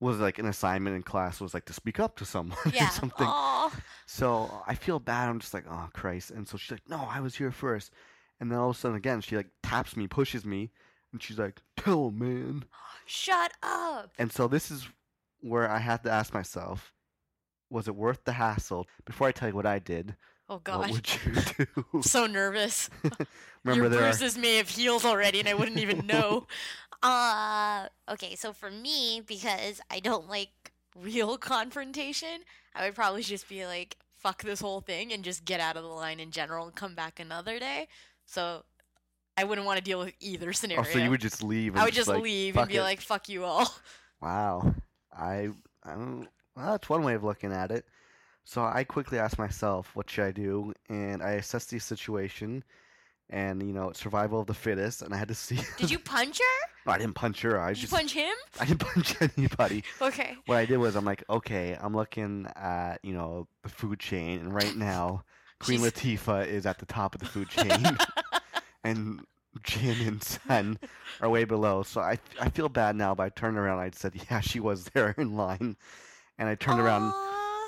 [0.00, 2.88] was like an assignment in class was like to speak up to someone Yeah.
[2.88, 3.26] or something.
[3.26, 3.82] Aw.
[4.06, 5.28] So I feel bad.
[5.28, 6.30] I'm just like, oh Christ.
[6.30, 7.92] And so she's like, no, I was here first.
[8.40, 10.70] And then all of a sudden again, she like taps me, pushes me,
[11.12, 12.64] and she's like, tell him, man.
[13.04, 14.12] Shut up.
[14.18, 14.88] And so this is
[15.40, 16.92] where I had to ask myself,
[17.68, 18.86] was it worth the hassle?
[19.04, 20.16] Before I tell you what I did,
[20.50, 20.90] Oh what god.
[20.90, 21.32] would you
[21.66, 21.84] do?
[21.94, 22.90] I'm so nervous.
[23.64, 26.46] Remember Your there are, bruises may have healed already and I wouldn't even know.
[27.02, 32.40] Uh, okay, so for me, because I don't like real confrontation,
[32.74, 35.82] I would probably just be like, Fuck this whole thing and just get out of
[35.82, 37.88] the line in general and come back another day.
[38.26, 38.64] So
[39.34, 40.82] I wouldn't want to deal with either scenario.
[40.82, 41.72] oh, so you would just leave?
[41.72, 42.82] And I would just like, leave and be it.
[42.82, 43.72] like, fuck you all.
[44.20, 44.74] Wow.
[45.10, 45.48] I
[45.82, 47.86] I don't well, that's one way of looking at it.
[48.44, 50.72] So I quickly asked myself, what should I do?
[50.88, 52.64] And I assessed the situation
[53.28, 56.38] and you know, survival of the fittest and I had to see did you punch
[56.38, 56.68] her?
[56.86, 57.60] No, I didn't punch her.
[57.60, 58.34] I Did you just punch him?
[58.60, 59.84] I didn't punch anybody.
[60.02, 60.36] Okay.
[60.46, 64.40] What I did was I'm like, okay, I'm looking at, you know, the food chain
[64.40, 65.24] and right now
[65.60, 67.70] Queen She's- Latifah is at the top of the food chain
[68.82, 69.20] and
[69.62, 70.78] Jin and Sun
[71.20, 71.82] are way below.
[71.82, 73.78] So I I feel bad now, but I turned around.
[73.80, 75.76] I said, yeah, she was there in line,
[76.38, 77.12] and I turned around.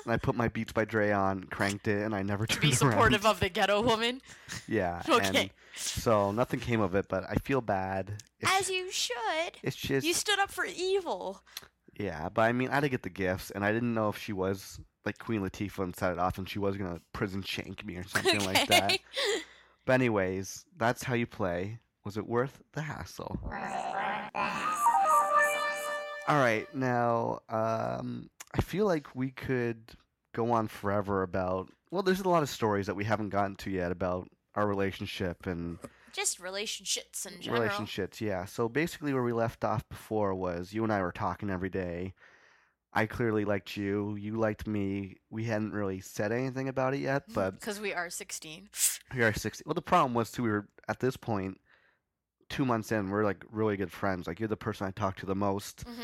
[0.05, 2.61] And I put my Beats by Dre on, cranked it, and I never To turned
[2.61, 2.75] be around.
[2.91, 4.21] supportive of the ghetto woman.
[4.67, 5.01] Yeah.
[5.09, 5.39] Okay.
[5.41, 8.21] And so nothing came of it, but I feel bad.
[8.39, 9.57] It's, As you should.
[9.63, 11.41] it's just You stood up for evil.
[11.99, 14.17] yeah, but I mean, I had to get the gifts, and I didn't know if
[14.17, 17.83] she was like Queen Latifah and set it off, and she was gonna prison shank
[17.85, 18.83] me or something like that.
[18.85, 18.99] Okay.
[19.85, 21.79] But anyways, that's how you play.
[22.05, 23.37] Was it worth the hassle?
[26.25, 29.93] All right, now um, I feel like we could
[30.33, 31.69] go on forever about.
[31.91, 35.45] Well, there's a lot of stories that we haven't gotten to yet about our relationship
[35.47, 35.79] and
[36.11, 37.61] Just relationships in general.
[37.61, 38.21] relationships.
[38.21, 38.45] Yeah.
[38.45, 42.13] So basically, where we left off before was you and I were talking every day.
[42.95, 44.15] I clearly liked you.
[44.15, 45.17] You liked me.
[45.31, 48.69] We hadn't really said anything about it yet, but Because we are 16.
[49.15, 49.63] we are 60.
[49.65, 50.43] Well, the problem was too.
[50.43, 51.59] We were at this point,
[52.49, 53.09] two months in.
[53.09, 54.27] We're like really good friends.
[54.27, 56.01] Like you're the person I talk to the most, hmm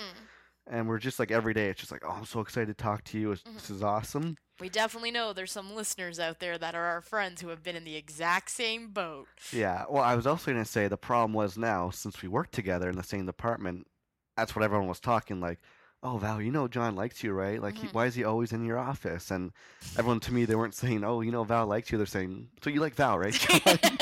[0.69, 1.67] and we're just like every day.
[1.69, 3.31] It's just like, oh, I'm so excited to talk to you.
[3.31, 4.37] It's, This is awesome.
[4.59, 7.75] We definitely know there's some listeners out there that are our friends who have been
[7.77, 9.27] in the exact same boat.
[9.53, 9.85] Yeah.
[9.89, 12.95] Well, I was also gonna say the problem was now since we worked together in
[12.97, 13.87] the same department,
[14.35, 15.59] that's what everyone was talking like.
[16.03, 17.61] Oh Val, you know John likes you, right?
[17.61, 17.93] Like, he, Mhm.
[17.93, 19.31] why is he always in your office?
[19.31, 19.51] And
[19.97, 22.69] everyone to me, they weren't saying, "Oh, you know Val likes you." They're saying, "So
[22.69, 23.79] you like Val, right?" John?"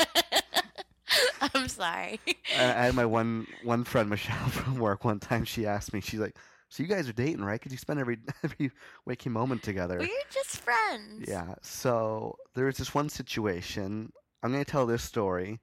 [1.54, 2.20] I'm sorry.
[2.56, 5.44] I I had my one one friend Michelle from work one time.
[5.44, 6.36] She asked me, she's like,
[6.68, 7.58] "So you guys are dating, right?
[7.60, 8.70] Because you spend every every
[9.06, 11.24] waking moment together." We're just friends.
[11.28, 11.54] Yeah.
[11.62, 14.12] So there was this one situation.
[14.42, 15.60] I'm gonna tell this story.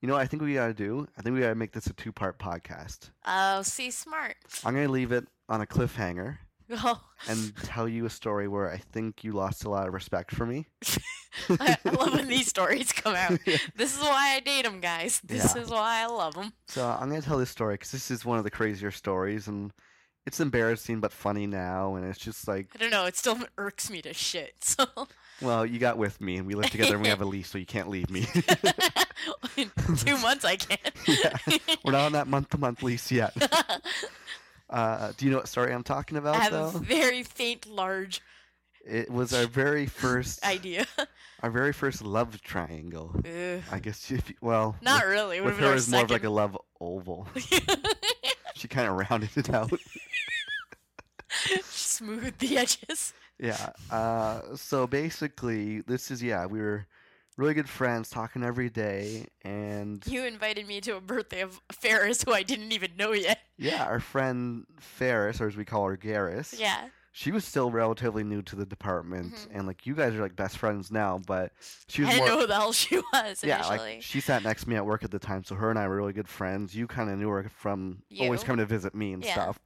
[0.00, 1.06] You know what I think we gotta do?
[1.18, 3.10] I think we gotta make this a two part podcast.
[3.26, 4.36] Oh, see, smart.
[4.64, 6.38] I'm gonna leave it on a cliffhanger
[6.70, 10.30] Oh, and tell you a story where I think you lost a lot of respect
[10.32, 10.66] for me.
[11.48, 13.38] I I love when these stories come out.
[13.74, 15.20] This is why I date them, guys.
[15.24, 15.62] This Yeah.
[15.62, 16.52] is why I love them.
[16.68, 19.72] So I'm gonna tell this story because this is one of the crazier stories, and
[20.28, 23.06] it's embarrassing but funny now, and it's just like, I don't know.
[23.06, 24.54] It still irks me to shit.
[25.40, 27.48] So well, you got with me, and we live together, and we have a lease,
[27.48, 28.26] so you can't leave me.
[29.56, 30.80] in two months I can't.
[31.06, 31.36] Yeah.
[31.84, 33.34] We're not on that month to month lease yet.
[34.68, 36.66] Uh, do you know what story I'm talking about, I have though?
[36.74, 38.20] a very faint, large
[38.84, 40.86] It was our very first, idea.
[41.40, 43.14] our very first love triangle.
[43.18, 43.62] Ugh.
[43.70, 45.36] I guess if you, well, Not with, really.
[45.38, 47.28] It with her was more of like a love oval.
[48.58, 49.70] She kind of rounded it out.
[51.62, 53.12] Smooth the edges.
[53.38, 53.70] yeah.
[53.90, 56.86] Uh, so basically, this is yeah, we were
[57.36, 62.22] really good friends, talking every day, and You invited me to a birthday of Ferris,
[62.24, 63.38] who I didn't even know yet.
[63.56, 66.58] yeah, our friend Ferris, or as we call her, Garris.
[66.58, 66.88] yeah.
[67.20, 69.48] She was still relatively new to the department, Mhm.
[69.50, 71.52] and like you guys are like best friends now, but
[71.88, 72.28] she I was didn't more.
[72.36, 75.02] know who the hell she was Yeah, like she sat next to me at work
[75.02, 76.76] at the time, so her and I were really good friends.
[76.76, 79.32] You kind of knew her from always coming to visit me and Yeah.
[79.32, 79.58] stuff.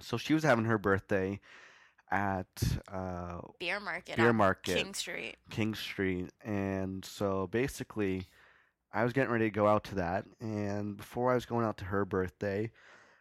[0.00, 1.40] So she was having her birthday
[2.10, 2.46] at
[2.92, 4.16] uh, Beer market.
[4.16, 4.76] Beer on market.
[4.76, 5.36] King Street.
[5.48, 8.28] King Street, and so basically,
[8.92, 11.78] I was getting ready to go out to that, and before I was going out
[11.78, 12.70] to her birthday,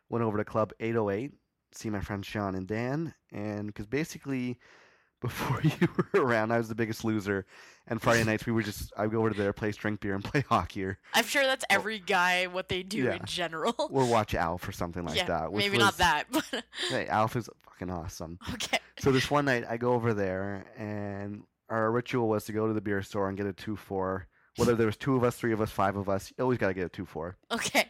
[0.10, 1.32] went over to Club 808,
[1.76, 4.58] see my friends Sean and Dan, and because basically,
[5.22, 7.46] before you were around, I was the biggest loser.
[7.88, 10.16] And Friday nights we would just I would go over to their place, drink beer,
[10.16, 13.16] and play hockey, or, I'm sure that's every guy what they do Yeah.
[13.16, 13.76] in general.
[13.78, 15.52] or watch Alf or something like yeah, that.
[15.52, 18.40] Which maybe was, not that, but Hey, Alf is fucking awesome.
[18.54, 18.80] okay.
[19.00, 22.74] So this one night I go over there, and our ritual was to go to
[22.74, 24.28] the beer store and get a two four.
[24.58, 26.70] Whether there was two of us, three of us, five of us, you always got
[26.70, 27.36] to get a two four.
[27.52, 27.90] Okay.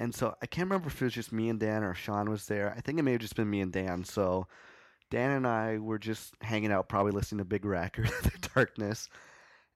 [0.00, 2.46] And so I can't remember if it was just me and Dan or Sean was
[2.46, 2.72] there.
[2.74, 4.02] I think it may have just been me and Dan.
[4.02, 4.46] So
[5.10, 9.10] Dan and I were just hanging out, probably listening to Big Wreck or The Darkness.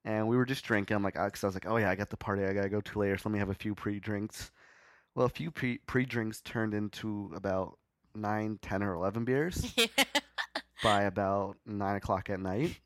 [0.02, 0.96] And we were just drinking.
[0.96, 2.42] I'm like, oh, because I was like, oh yeah, I got the party.
[2.42, 3.18] I gotta go to later.
[3.18, 4.50] So let me have a few pre-drinks.
[5.14, 7.78] Well, a few pre pre-drinks turned into about
[8.14, 9.74] nine, ten, or eleven beers
[10.82, 12.80] by about nine o'clock at night.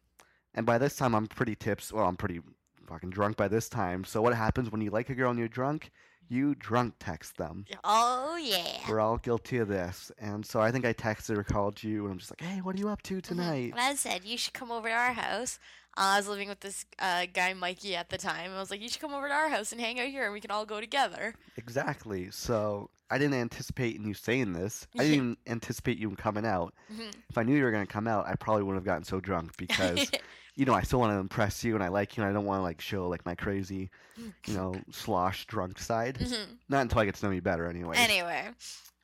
[0.55, 1.93] And by this time, I'm pretty tips.
[1.93, 2.41] Well, I'm pretty
[2.89, 4.03] fucking drunk by this time.
[4.03, 5.93] So what happens when you like a girl and you're drunk?
[6.29, 7.65] You drunk text them.
[7.85, 8.81] Oh yeah.
[8.89, 10.13] We're all guilty of this.
[10.19, 12.77] And so I think I texted or called you, and I'm just like, hey, what
[12.77, 13.23] are you up to Mhm.
[13.23, 13.71] tonight?
[13.73, 15.59] And I said you should come over to our house.
[15.97, 18.53] Uh, I was living with this uh, guy Mikey at the time.
[18.53, 20.33] I was like, you should come over to our house and hang out here, and
[20.33, 21.35] we can all go together.
[21.57, 22.31] Exactly.
[22.31, 24.87] So I didn't anticipate you saying this.
[24.95, 26.73] I didn't even anticipate you coming out.
[26.93, 27.13] Mhm.
[27.31, 29.19] If I knew you were going to come out, I probably wouldn't have gotten so
[29.19, 30.11] drunk because,
[30.59, 32.45] you know, I still want to impress you and I like you and I don't
[32.45, 36.19] want to, like, show, like, my crazy, you know, slosh drunk side.
[36.19, 36.59] Mhm.
[36.69, 37.97] Not until I get to know you better, anyway.
[37.97, 38.49] Anyway,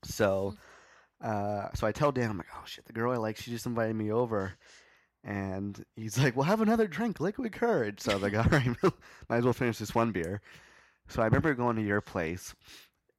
[0.03, 0.57] So,
[1.23, 3.67] uh, so I tell Dan, I'm like, oh shit, the girl I like, she just
[3.67, 4.55] invited me over,
[5.23, 8.01] and he's like, well, have another drink, liquid courage.
[8.01, 8.67] So I was like, all right,
[9.29, 10.41] might as well finish this one beer.
[11.07, 12.53] So I remember going to your place,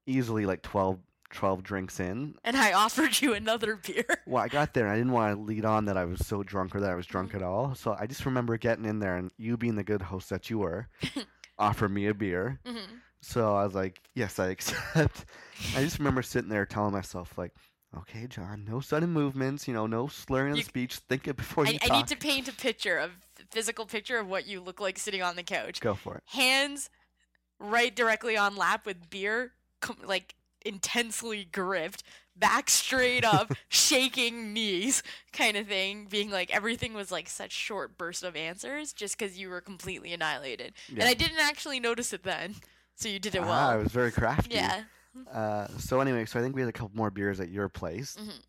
[0.06, 1.00] easily like 12,
[1.32, 2.36] 12 drinks in.
[2.44, 4.06] And I offered you another beer.
[4.28, 6.42] Well, I got there and I didn't want to lead on that I was so
[6.44, 7.76] drunk or that I was drunk at all.
[7.76, 10.60] So I just remember getting in there and you being the good host that you
[10.60, 10.88] were,
[11.60, 12.60] offered me a beer.
[12.66, 12.80] Mhm.
[13.22, 15.26] So I was like, yes, I accept.
[15.76, 17.52] I just remember sitting there telling myself, like,
[17.98, 20.96] okay, John, no sudden movements, you know, no slurring of You- speech.
[20.98, 21.92] Think it before you I, talk.
[21.92, 23.10] I need to paint a picture a
[23.52, 25.80] physical picture of what you look like sitting on the couch.
[25.82, 26.24] Go for it.
[26.28, 26.90] Hands
[27.60, 30.36] right directly on lap with beer, com- like
[30.66, 32.04] intensely gripped,
[32.36, 36.08] back straight up, shaking knees, kind of thing.
[36.10, 40.12] Being like everything was like such short burst of answers, just because you were completely
[40.14, 40.74] annihilated.
[40.90, 42.56] And I didn't actually notice it then,
[42.96, 43.70] so you did it Ah, well.
[43.70, 44.56] I was very crafty.
[44.56, 44.84] yeah.
[45.32, 48.18] Uh, so anyway, so I think we had a couple more beers at your place.
[48.20, 48.40] Mhm.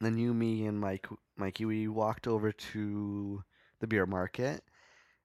[0.00, 1.06] Then you, me, and Mike,
[1.36, 3.42] Mikey, we walked over to
[3.80, 4.62] the beer market,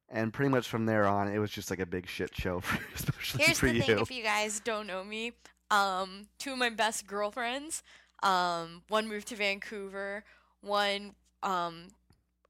[0.07, 2.79] and pretty much from there on, it was just like a big shit show, for,
[2.95, 3.81] especially here's for the you.
[3.81, 5.33] thing: if you guys don't know me,
[5.71, 7.83] um, two of my best girlfriends,
[8.23, 10.23] um, one moved to Vancouver,
[10.61, 11.87] one, um,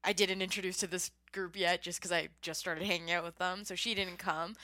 [0.04, 3.36] I didn't introduce to this group yet just because I just started hanging out with
[3.38, 4.54] them, so she didn't come.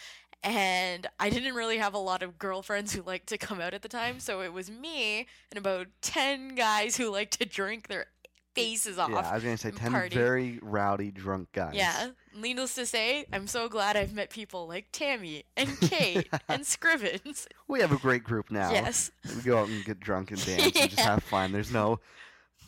[0.43, 3.83] And I didn't really have a lot of girlfriends who liked to come out at
[3.83, 8.07] the time, so it was me and about 10 guys who like to drink their
[8.55, 9.11] faces off.
[9.11, 10.17] yeah, I was gonna say ten party.
[10.17, 11.75] very rowdy drunk guys.
[11.75, 12.09] Yeah.
[12.37, 17.47] Needless to say, I'm so glad I've met people like Tammy and Kate and Scrivens.
[17.69, 18.71] we have a great group now.
[18.71, 19.11] Yes.
[19.35, 21.53] We go out and get drunk and dance and just have fun.
[21.53, 22.01] There's no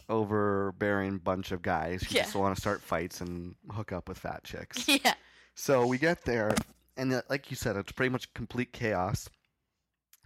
[0.08, 2.22] overbearing bunch of guys who Yeah.
[2.22, 4.88] just want to start fights and hook up with fat chicks.
[5.04, 5.14] yeah,
[5.54, 6.54] So we get there,
[6.96, 9.28] and uh, like you said, it's pretty much complete chaos.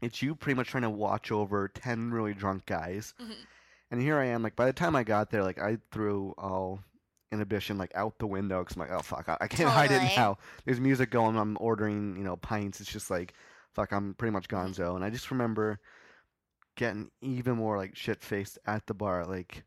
[0.01, 3.15] It's you pretty much trying to watch over 10 really drunk guys.
[3.21, 3.35] Mhm.
[3.91, 6.81] And here I am, like, by the time I got there, like, I threw all
[7.33, 10.03] inhibition, like, out the window because I'm like, oh, fuck, I, I can't hide it
[10.17, 10.39] now.
[10.65, 12.81] There's music going, I'm ordering, you know, pints.
[12.81, 13.35] It's just like,
[13.73, 14.73] fuck, I'm pretty much mm-hmm.
[14.73, 14.95] gonzo.
[14.95, 15.81] And I just remember
[16.77, 19.25] getting even more, like, shit faced at the bar.
[19.25, 19.65] Like,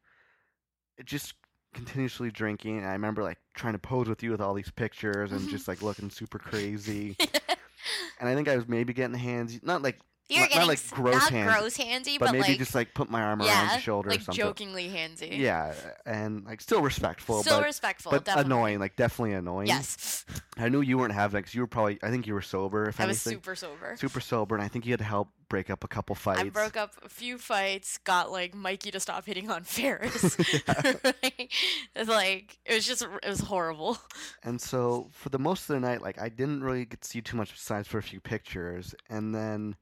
[1.04, 1.34] just
[1.74, 2.78] continuously drinking.
[2.78, 5.50] And I remember, like, trying to pose with you with all these pictures and mm-hmm.
[5.50, 7.18] just, like, looking super crazy.
[8.20, 10.00] and I think I was maybe getting hands, not like,
[10.30, 12.74] you're Not- not getting like gross not hands, gross handsy, but, but, maybe like just,
[12.74, 14.44] like, put my arm around yeah, your shoulder or like something.
[14.44, 15.38] jokingly handsy.
[15.38, 15.74] Yeah,
[16.06, 18.52] and like still respectful, Still but respectful, but definitely.
[18.52, 19.68] annoying, like definitely annoying.
[19.68, 20.26] Yes.
[20.58, 22.00] I knew you weren't having it 'cause you were probably.
[22.02, 22.88] I think you were sober.
[22.88, 23.96] If I was super sober.
[23.98, 26.40] super sober, and I think you had to help break up a couple fights.
[26.40, 30.36] I broke up a few fights, got like Mikey to stop hitting on Ferris.
[30.40, 33.98] it's like it was just it was horrible.
[34.44, 37.22] And so for the most of the night, like I didn't really get to see
[37.22, 38.96] too much besides for a few pictures.
[39.10, 39.76] And then,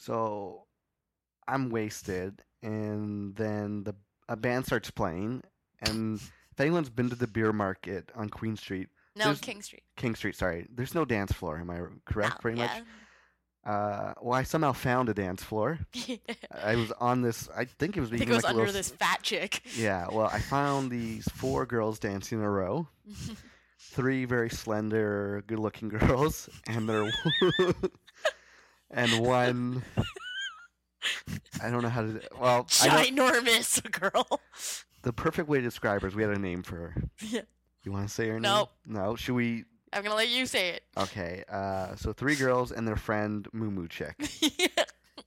[0.00, 0.64] so
[1.46, 3.94] I'm wasted, and then the
[4.28, 5.42] a band starts playing,
[5.82, 6.16] and
[6.52, 9.82] if anyone's been to the beer market on Queen Street, No, King Street.
[9.96, 11.58] King Street, sorry, there's no dance floor.
[11.58, 12.36] Am I correct?
[12.36, 12.70] No, pretty much.
[13.62, 15.78] Uh, well, I somehow found a dance floor.
[16.64, 17.48] I was on this.
[17.54, 19.60] I think it was I think it was like under little this fat chick.
[19.76, 22.88] Yeah, well, I found these four girls dancing in a row.
[23.78, 27.10] Three very slender, good-looking girls, and they're
[28.90, 29.82] and one.
[31.62, 32.20] I don't know how to.
[32.38, 34.40] Well, Ginormous girl.
[35.02, 36.94] the perfect way to describe her is we had a name for her.
[37.20, 37.42] Yeah.
[37.84, 38.70] You want to say her Nope.
[38.86, 38.94] name?
[38.94, 39.04] No.
[39.10, 39.16] No.
[39.16, 39.64] Should we?
[39.92, 40.82] I'm gonna let you say it.
[40.96, 41.44] Okay.
[41.50, 44.14] Uh, so three girls and their friend Moo Moo Chick.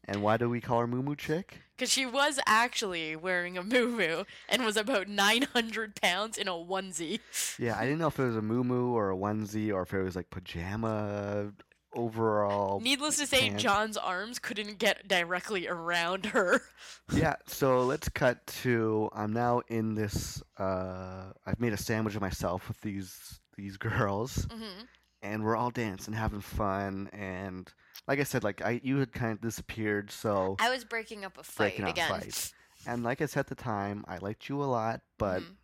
[0.05, 1.59] And why do we call her Moo Moo Chick?
[1.77, 6.51] Because she was actually wearing a moo moo and was about 900 pounds in a
[6.51, 7.19] onesie.
[7.57, 9.93] Yeah, I didn't know if it was a moo moo or a onesie or if
[9.93, 11.53] it was like pajama
[11.93, 12.79] overall.
[12.79, 13.49] Needless to say.
[13.51, 16.61] John's arms couldn't get directly around her.
[17.13, 22.21] Yeah, so let's cut to I'm now in this uh I've made a sandwich of
[22.21, 24.83] myself with these these girls hmm
[25.21, 27.71] and we're all dancing, having fun and
[28.07, 31.37] like I said, like I you had kind of disappeared, so I was breaking up
[31.37, 32.09] a fight Breaking up again.
[32.09, 32.53] fights.
[32.87, 35.55] and like I said at the time, I liked you a lot, but Mhm.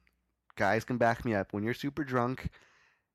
[0.55, 2.49] guys can back me up when you're super drunk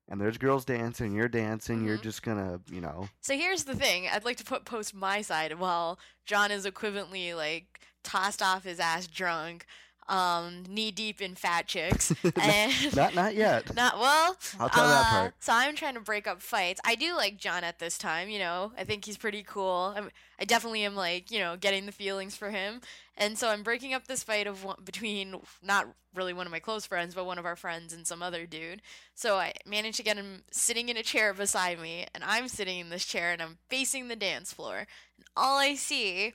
[0.07, 2.03] and there's girls dancing, you're dancing, you're Mhm.
[2.03, 4.07] just gonna, you know, So here's the thing.
[4.07, 8.79] I'd like to put post my side while John is equivalently like tossed off his
[8.79, 9.65] ass drunk,
[10.07, 12.13] um, knee deep in fat chicks.
[12.41, 13.75] and not not yet.
[13.75, 14.35] not well.
[14.59, 15.33] I'll tell that uh, part.
[15.39, 16.81] So I'm trying to break up fights.
[16.85, 18.29] I do like John at this time.
[18.29, 19.93] You know, I think he's pretty cool.
[19.95, 20.09] I'm,
[20.39, 22.81] I definitely am like you know getting the feelings for him,
[23.17, 26.59] and so I'm breaking up this fight of one, between not really one of my
[26.59, 28.81] close friends, but one of our friends and some other dude.
[29.15, 32.79] So I managed to get him sitting in a chair beside me, and I'm sitting
[32.79, 34.77] in this chair, and I'm facing the dance floor,
[35.17, 36.33] and all I see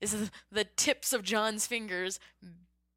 [0.00, 2.18] is the tips of John's fingers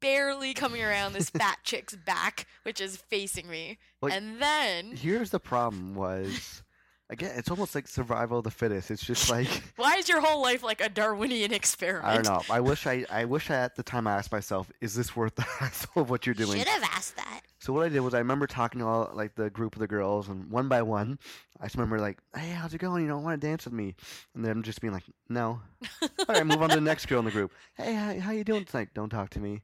[0.00, 3.78] barely coming around this fat chick's back, which is facing me.
[4.00, 6.62] Like, and then, Here's the problem was
[7.10, 8.90] again, it's almost like survival of the fittest.
[8.90, 12.06] It's just like why is your whole life like a Darwinian experiment?
[12.06, 12.54] I don't know.
[12.54, 15.34] I wish I I wish I at the time I asked myself, is this worth
[15.34, 16.58] the hassle of what you're doing?
[16.58, 17.40] Should have asked that.
[17.58, 19.86] So what I did was I remember talking to all like the group of the
[19.86, 21.18] girls and one by one,
[21.60, 23.02] I just remember like, hey, how's it going?
[23.02, 23.94] You don't want to dance with me?
[24.34, 25.60] And them just being like, no.
[26.02, 27.52] All right, move on to the next girl in the group.
[27.74, 28.88] Hey, how, how you doing tonight?
[28.94, 29.62] Don't talk to me.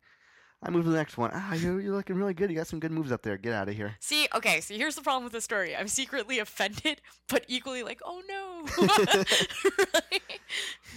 [0.62, 1.30] I move to the next one.
[1.32, 2.50] Ah, you're, you're looking really good.
[2.50, 3.38] You got some good moves up there.
[3.38, 3.94] Get out of here.
[3.98, 5.74] See, okay, so here's the problem with the story.
[5.74, 8.86] I'm secretly offended, but equally like, oh no.
[8.86, 10.40] Right?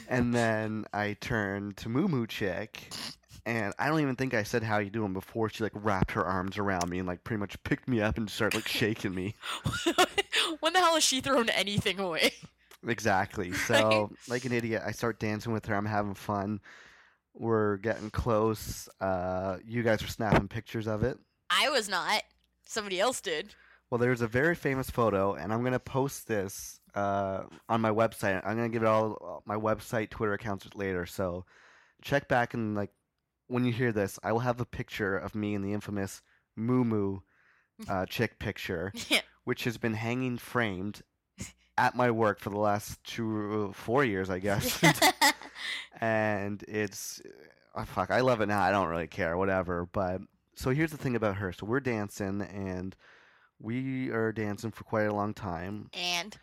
[0.09, 2.89] And then I turned to Moo Moo Chick,
[3.45, 6.25] and I don't even think I said how you doing before she like wrapped her
[6.25, 9.35] arms around me and like pretty much picked me up and started like shaking me.
[10.59, 12.33] when the hell has she thrown anything away?
[12.85, 13.53] Exactly.
[13.53, 15.75] So like an idiot, I start dancing with her.
[15.75, 16.59] I'm having fun.
[17.37, 18.87] We're getting close.
[19.01, 21.17] Uh, you guys are snapping pictures of it.
[21.49, 22.23] I was not.
[22.65, 23.53] Somebody else did.
[23.89, 28.41] Well, there's a very famous photo, and I'm gonna post this uh, on my website.
[28.45, 31.05] I'm gonna give it all my website, Twitter accounts later.
[31.05, 31.45] So
[32.01, 32.91] check back and like
[33.47, 36.21] when you hear this, I will have a picture of me in the infamous
[36.55, 37.19] Moo Moo
[37.89, 39.21] uh, chick picture, Yeah.
[39.43, 41.01] which has been hanging framed
[41.77, 44.79] at my work for the last two, four years, I guess.
[46.01, 47.21] and it's
[47.75, 48.11] uh, oh, fuck.
[48.11, 48.61] I love it now.
[48.61, 49.87] I don't really care, whatever.
[49.91, 50.21] But
[50.55, 51.51] so here's the thing about her.
[51.53, 52.95] So we're dancing, and
[53.59, 56.37] we are dancing for quite a long time, and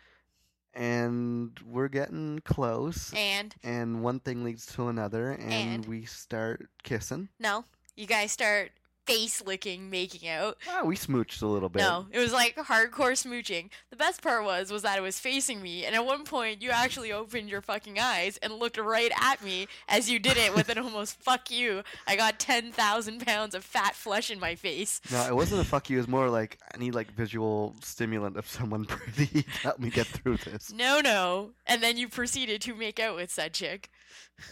[0.73, 3.13] and we're getting close.
[3.13, 5.85] and And one thing leads to another, and, And?
[5.85, 7.29] we start kissing.
[7.39, 8.71] no, You guys start
[9.05, 10.57] face licking, making out.
[10.69, 11.79] Ah, we smooched a little bit.
[11.79, 13.69] No, it was like hardcore smooching.
[13.89, 16.69] The best part was was that it was facing me, and at one point you
[16.69, 20.69] actually opened your fucking eyes and looked right at me as you did it with
[20.69, 25.01] an almost "fuck you." I got ten thousand pounds of fat flesh in my face.
[25.11, 25.97] No, it wasn't a fuck you.
[25.97, 29.89] It was more like I need like visual stimulant of someone pretty to help me
[29.89, 30.71] get through this.
[30.71, 33.89] No, no, and then you proceeded to make out with said chick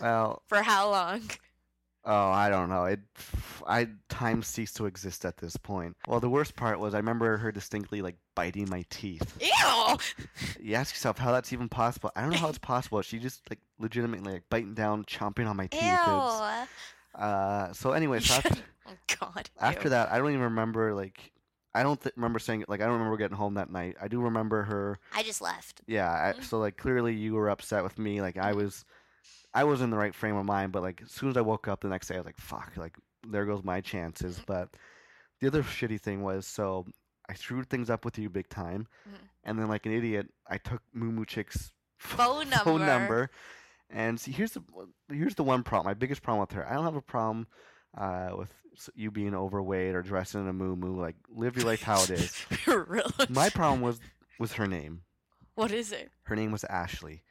[0.02, 1.22] Well, for how long?
[2.11, 2.86] Oh, I don't know.
[2.86, 3.02] It,
[3.68, 5.95] I time ceased to exist at this point.
[6.07, 9.38] Well, the worst part was I remember her distinctly like biting my teeth.
[9.40, 9.98] Ew!
[10.60, 12.11] You ask yourself how that's even possible.
[12.15, 12.99] I don't know how it's possible.
[13.03, 15.84] She just like legitimately like biting down, chomping on my teeth.
[15.84, 17.22] Ew.
[17.22, 18.56] uh, so anyway, so after,
[18.88, 19.49] Oh God.
[19.60, 19.90] after ew.
[19.91, 21.31] that, I don't even remember like
[21.76, 23.98] I don't th- remember saying like I don't remember getting home that night.
[24.02, 24.98] I do remember her.
[25.14, 25.81] I just left.
[25.86, 26.10] Yeah.
[26.11, 26.44] I, Mhm.
[26.44, 28.22] so like clearly you were upset with me.
[28.22, 28.84] Like I was,
[29.54, 30.72] I was in the right frame of mind.
[30.72, 32.74] But like as soon as I woke up the next day, I was like, fuck.
[32.78, 32.96] Like
[33.28, 34.42] there goes my chances.
[34.46, 34.70] But
[35.40, 36.86] the other shitty thing was so
[37.30, 39.14] I screwed things up with you big time, Mhm.
[39.44, 42.86] and then like an idiot, I took Moo Moo Chick's Phone phone number.
[42.88, 43.32] number.
[43.92, 44.62] And see, here's the
[45.10, 45.90] here's the one problem.
[45.90, 46.68] My biggest problem with her.
[46.68, 47.48] I don't have a problem
[47.98, 48.54] uh, with
[48.96, 51.00] you being overweight or dressing in a moo moo.
[51.00, 52.46] Like live your life how it is.
[52.68, 53.12] really?
[53.30, 54.00] My problem was
[54.40, 55.02] was her name.
[55.56, 56.12] What is it?
[56.24, 57.24] Her name was Ashley.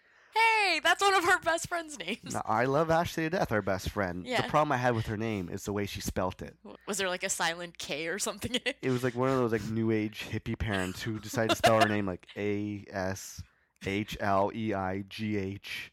[0.82, 2.34] That's one of her best friends' names.
[2.34, 4.26] Now, I love Ashley to death, our best friend.
[4.26, 4.42] Yeah.
[4.42, 6.56] The problem I had with her name is the way she spelt it.
[6.86, 8.76] Was there like a silent K or something it?
[8.82, 11.80] It was like one of those like new age hippie parents who decided to spell
[11.80, 13.42] her name like A S
[13.84, 15.92] H L E I G H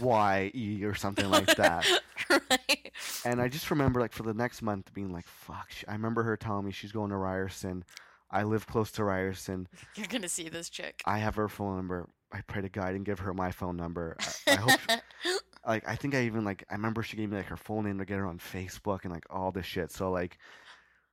[0.00, 1.86] Y E or something like that.
[2.30, 2.92] right.
[3.24, 5.68] And I just remember, like, for the next month being like, fuck.
[5.86, 7.84] I remember her telling me she's going to Ryerson.
[8.30, 9.68] I live close to Ryerson.
[9.94, 11.00] You're gonna see this chick.
[11.04, 12.08] I have her phone number.
[12.32, 14.16] I pray to God and give her my phone number.
[14.46, 14.80] I, I hope,
[15.66, 17.98] like, I think I even, like, I remember she gave me, like, her full name
[17.98, 19.90] to get her on Facebook and, like, all this shit.
[19.90, 20.38] So, like,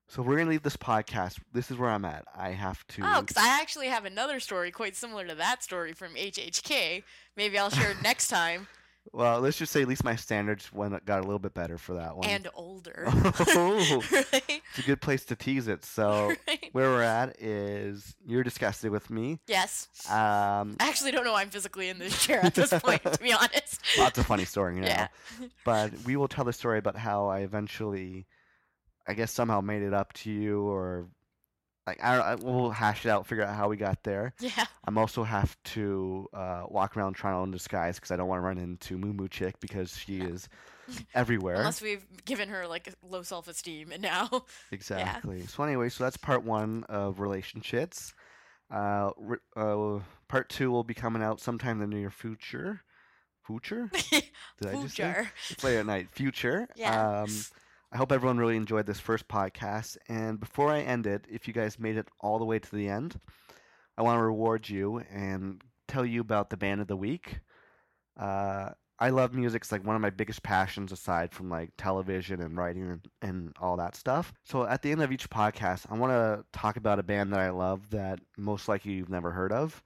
[0.07, 1.39] so we're going to leave this podcast.
[1.53, 2.25] This is where I'm at.
[2.35, 3.01] I have to.
[3.03, 7.03] Oh, because I actually have another story quite similar to that story from HHK.
[7.35, 8.67] Maybe I'll share it next time.
[9.11, 11.95] Well, let's just say at least my standards went got a little bit better for
[11.95, 12.27] that one.
[12.27, 13.05] And older.
[13.55, 14.01] Oh.
[14.11, 14.43] right?
[14.69, 15.83] it's a good place to tease it.
[15.85, 16.69] So Right?
[16.71, 19.39] where we're at is you're disgusted with me.
[19.47, 19.87] Yes.
[20.09, 23.19] Um, I actually don't know why I'm physically in this chair at this point, to
[23.19, 23.81] be honest.
[23.99, 24.87] lots of funny story, you know.
[24.87, 25.07] Yeah.
[25.65, 28.25] But we will tell the story about how I eventually,
[29.07, 31.07] I guess somehow made it up to you, or
[31.85, 32.25] like I don't.
[32.25, 34.33] I, we'll hash it out, figure out how we got there.
[34.39, 34.65] Yeah.
[34.85, 38.45] I'm also have to uh, walk around trying on disguise because I don't want to
[38.45, 40.49] run into Moo Moo Chick because she is
[41.15, 41.55] everywhere.
[41.55, 44.29] Unless we've given her like low self esteem and now.
[44.71, 45.45] Exactly.
[45.47, 48.13] So anyway, so that's part one of relationships.
[48.71, 52.81] Uh, re- uh, part two will be coming out sometime in the near future.
[53.45, 53.89] Future?
[54.09, 54.23] Did
[54.67, 55.27] I just say?
[55.49, 56.09] It's late at night.
[56.11, 56.67] Future.
[56.75, 57.23] Yeah.
[57.23, 57.29] Um,
[57.93, 59.97] I hope everyone really enjoyed this first podcast.
[60.09, 62.89] And before I end it, if you guys made it all the way to the
[62.89, 63.19] end,
[63.95, 67.41] I want to reward you and tell you about the band of the week.
[68.19, 69.61] Uh, I love music.
[69.61, 73.55] It's like one of my biggest passions aside from like television and writing and, and
[73.61, 74.33] all that stuff.
[74.43, 77.41] So at the end of each podcast, I want to talk about a band that
[77.41, 79.83] I love that most likely you've never heard of.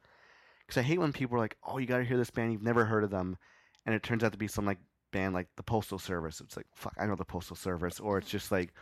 [0.66, 2.64] Because I hate when people are like, oh, you got to hear this band, you've
[2.64, 3.38] never heard of them.
[3.86, 4.80] And it turns out to be some like
[5.12, 6.42] band like the Postal Service.
[6.42, 8.00] It's like, fuck, I know the Postal Service.
[8.00, 8.74] Or it's just like,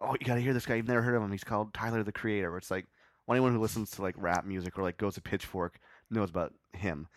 [0.00, 1.32] oh, you got to hear this guy, you've never heard of him.
[1.32, 2.52] He's called Tyler the Creator.
[2.52, 2.86] Or it's like,
[3.26, 5.78] well, anyone who listens to like rap music or like goes to Pitchfork
[6.10, 7.08] knows about him.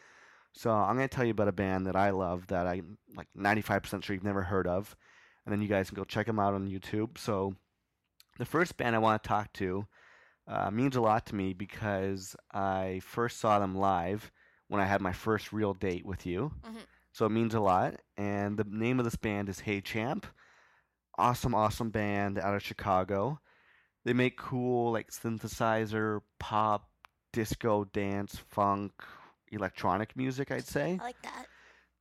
[0.53, 4.03] So I'm gonna tell you about a band that I love that I'm like 95%
[4.03, 4.95] sure you've never heard of,
[5.45, 7.17] and then you guys can go check them out on YouTube.
[7.17, 7.53] So
[8.39, 9.85] the first band I want to talk to
[10.47, 14.31] uh, means a lot to me because I first saw them live
[14.69, 16.51] when I had my first real date with you.
[16.65, 16.85] Mhm.
[17.17, 17.95] So it means a lot.
[18.15, 20.27] And the name of this band is Hey Champ.
[21.17, 23.39] Awesome, awesome band out of Chicago.
[24.05, 26.91] They make cool like synthesizer, pop,
[27.33, 28.91] disco, dance, funk,
[29.51, 30.99] electronic music, I'd say.
[31.01, 31.47] I like that.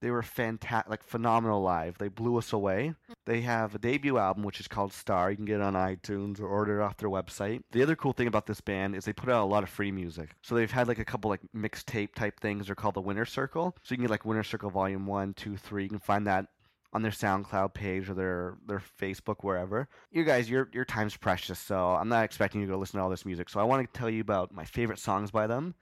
[0.02, 1.96] They were fantastic, like phenomenal live.
[1.98, 2.94] They blew us away.
[3.24, 5.30] They have a debut album which is called Star.
[5.30, 7.62] You can get it on iTunes or order it off their website.
[7.72, 9.90] The other cool thing about this band is they put out a lot of free
[9.90, 10.30] music.
[10.42, 12.66] So they've had like a couple like mixtape type things.
[12.66, 13.74] They're called the Winter Circle.
[13.82, 15.84] So you can get like Winter Circle Volume One, Two, Three.
[15.84, 16.46] You can find that
[16.92, 19.88] on their SoundCloud page or their their Facebook wherever.
[20.10, 23.02] You guys, your your time's precious, so I'm not expecting you to go listen to
[23.02, 23.48] all this music.
[23.48, 25.74] So I want to tell you about my favorite songs by them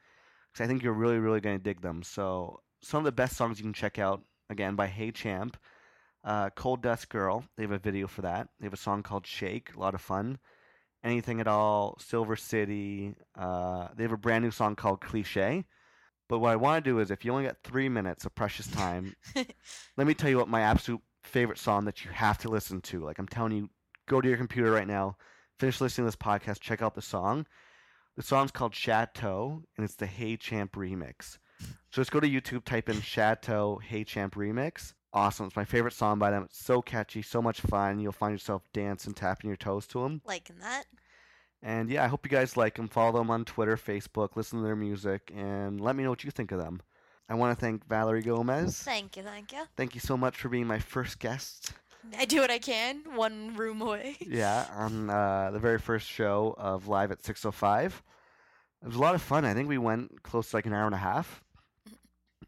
[0.53, 2.03] because I think you're really really going to dig them.
[2.03, 5.57] So some of the best songs you can check out again by Hey Champ,
[6.23, 7.45] uh, Cold Dust Girl.
[7.57, 8.49] They have a video for that.
[8.61, 10.39] They have a song called Shake, a lot of fun.
[11.03, 13.15] Anything at all, Silver City.
[13.37, 15.65] Uh, they have a brand new song called Cliche.
[16.29, 18.67] But what I want to do is, if you only got three minutes of precious
[18.67, 19.15] time,
[19.97, 23.01] let me tell you what my absolute favorite song that you have to listen to.
[23.01, 23.71] Like I'm telling you,
[24.09, 25.17] go to your computer right now,
[25.59, 27.47] finish listening to this podcast, check out the song.
[28.17, 31.39] The song's called Chateau, and it's the Hey Champ remix.
[31.91, 34.95] So just go to YouTube, type in Chateau Hey Champ remix.
[35.13, 35.47] Awesome.
[35.47, 36.43] It's my favorite song by them.
[36.45, 38.01] It's so catchy, so much fun.
[38.01, 40.21] You'll find yourself dancing, tapping your toes to them.
[40.25, 40.85] Liking that.
[41.63, 42.89] And yeah, I hope you guys like them.
[42.89, 46.31] Follow them on Twitter, Facebook, listen to their music, and let me know what you
[46.33, 46.83] think of them.
[47.29, 48.83] I want to thank Valerie Gomez.
[48.83, 49.63] Thank you, thank you.
[49.77, 51.73] Thank you so much for being my first guest.
[52.19, 54.17] I do what I can, one room away.
[54.21, 58.03] Yeah, on uh, the very first show of Live at 605.
[58.83, 59.45] It was a lot of fun.
[59.45, 61.44] I think we went close to like an hour and a half.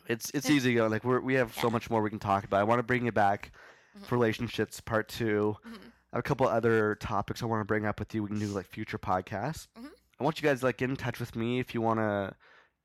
[0.08, 0.86] It's it's easy to go.
[0.86, 2.60] Like we're, we have so much more we can talk about.
[2.60, 3.52] I want to bring you back
[3.98, 4.04] Mhm.
[4.06, 5.56] for relationships part two.
[5.66, 5.74] Mhm.
[6.12, 8.22] I have a couple other topics I want to bring up with you.
[8.22, 9.66] We can do like future podcasts.
[9.78, 9.90] Mhm.
[10.20, 12.34] I want you guys to, like get in touch with me if you want to,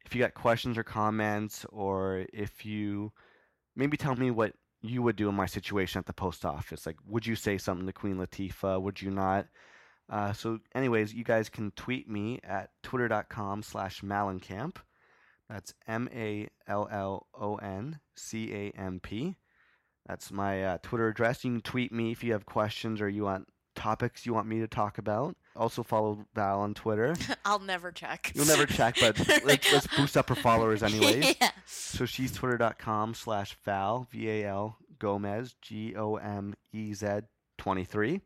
[0.06, 3.12] if you got questions or comments, or if you
[3.76, 6.86] maybe tell me what you would do in my situation at the post office.
[6.86, 8.82] Like, would you say something to Queen Latifah?
[8.82, 9.48] Would you not?
[10.10, 14.78] Uh, so, anyways, you guys can tweet me at twitter.com slash malloncamp.
[15.52, 19.36] That's M A L L O N C A M P.
[20.08, 21.44] That's my uh, Twitter address.
[21.44, 24.60] You can tweet me if you have questions or you want topics you want me
[24.60, 25.36] to talk about.
[25.56, 27.16] Also, follow Val on Twitter.
[27.46, 28.32] I'll never check.
[28.36, 31.36] You'll never check, but let's, let's boost up her followers, anyways.
[31.42, 31.52] yeah.
[31.66, 37.22] So she's twitter.com slash Val, V A L Gomez, G O M E Z
[37.58, 38.22] 23.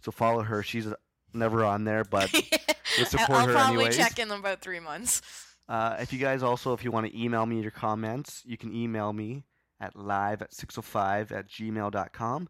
[0.00, 0.62] So follow her.
[0.62, 0.88] She's
[1.32, 2.32] never on there, but
[2.98, 3.96] Let's support I'll her probably anyways.
[3.96, 5.22] check in about three months.
[5.68, 8.74] Uh, if you guys also, if you want to email me your comments, you can
[8.74, 9.44] email me
[9.80, 12.48] at live at 605 at gmail.com.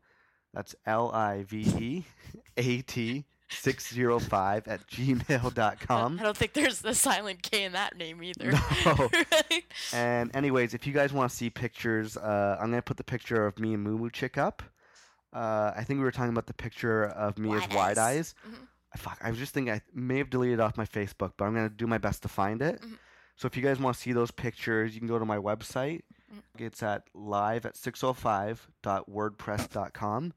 [0.55, 2.05] That's L I V E
[2.57, 6.19] A T 605 at gmail.com.
[6.19, 8.53] I don't think there's the silent K in that name either.
[8.53, 8.59] No.
[9.13, 9.65] Right?
[9.93, 13.47] And anyways, if you guys want to see pictures, uh, I'm gonna put the picture
[13.47, 14.63] of me and Moo Moo Chick up.
[15.33, 17.99] Uh, I think we were talking about the picture of me Wide as Wide Eyes.
[17.99, 18.35] Eyes.
[18.49, 18.67] Mhm.
[18.95, 21.45] I Fuck, I was just thinking I may have deleted it off my Facebook, but
[21.45, 22.81] I'm gonna do my best to find it.
[22.81, 22.99] Mhm.
[23.37, 26.03] So if you guys want to see those pictures, you can go to my website.
[26.33, 26.43] Mhm.
[26.59, 30.33] It's at live at 605.wordpress.com.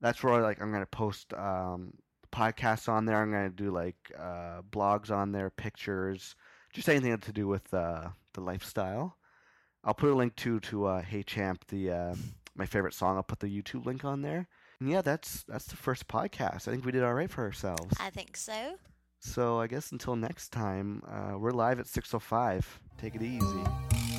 [0.00, 1.92] That's where like I'm gonna post um,
[2.32, 3.22] podcasts on there.
[3.22, 6.34] I'm gonna do like uh, blogs on there, pictures,
[6.72, 9.16] just anything to do with uh, the lifestyle.
[9.84, 12.14] I'll put a link to to uh, Hey Champ, the uh,
[12.56, 13.16] my favorite song.
[13.16, 14.48] I'll put the YouTube link on there.
[14.80, 16.66] And yeah, that's that's the first podcast.
[16.66, 17.96] I think we did all right for ourselves.
[18.00, 18.76] I think so.
[19.24, 22.80] So I guess until next time, uh, we're live at 6:05.
[22.98, 24.11] Take it easy.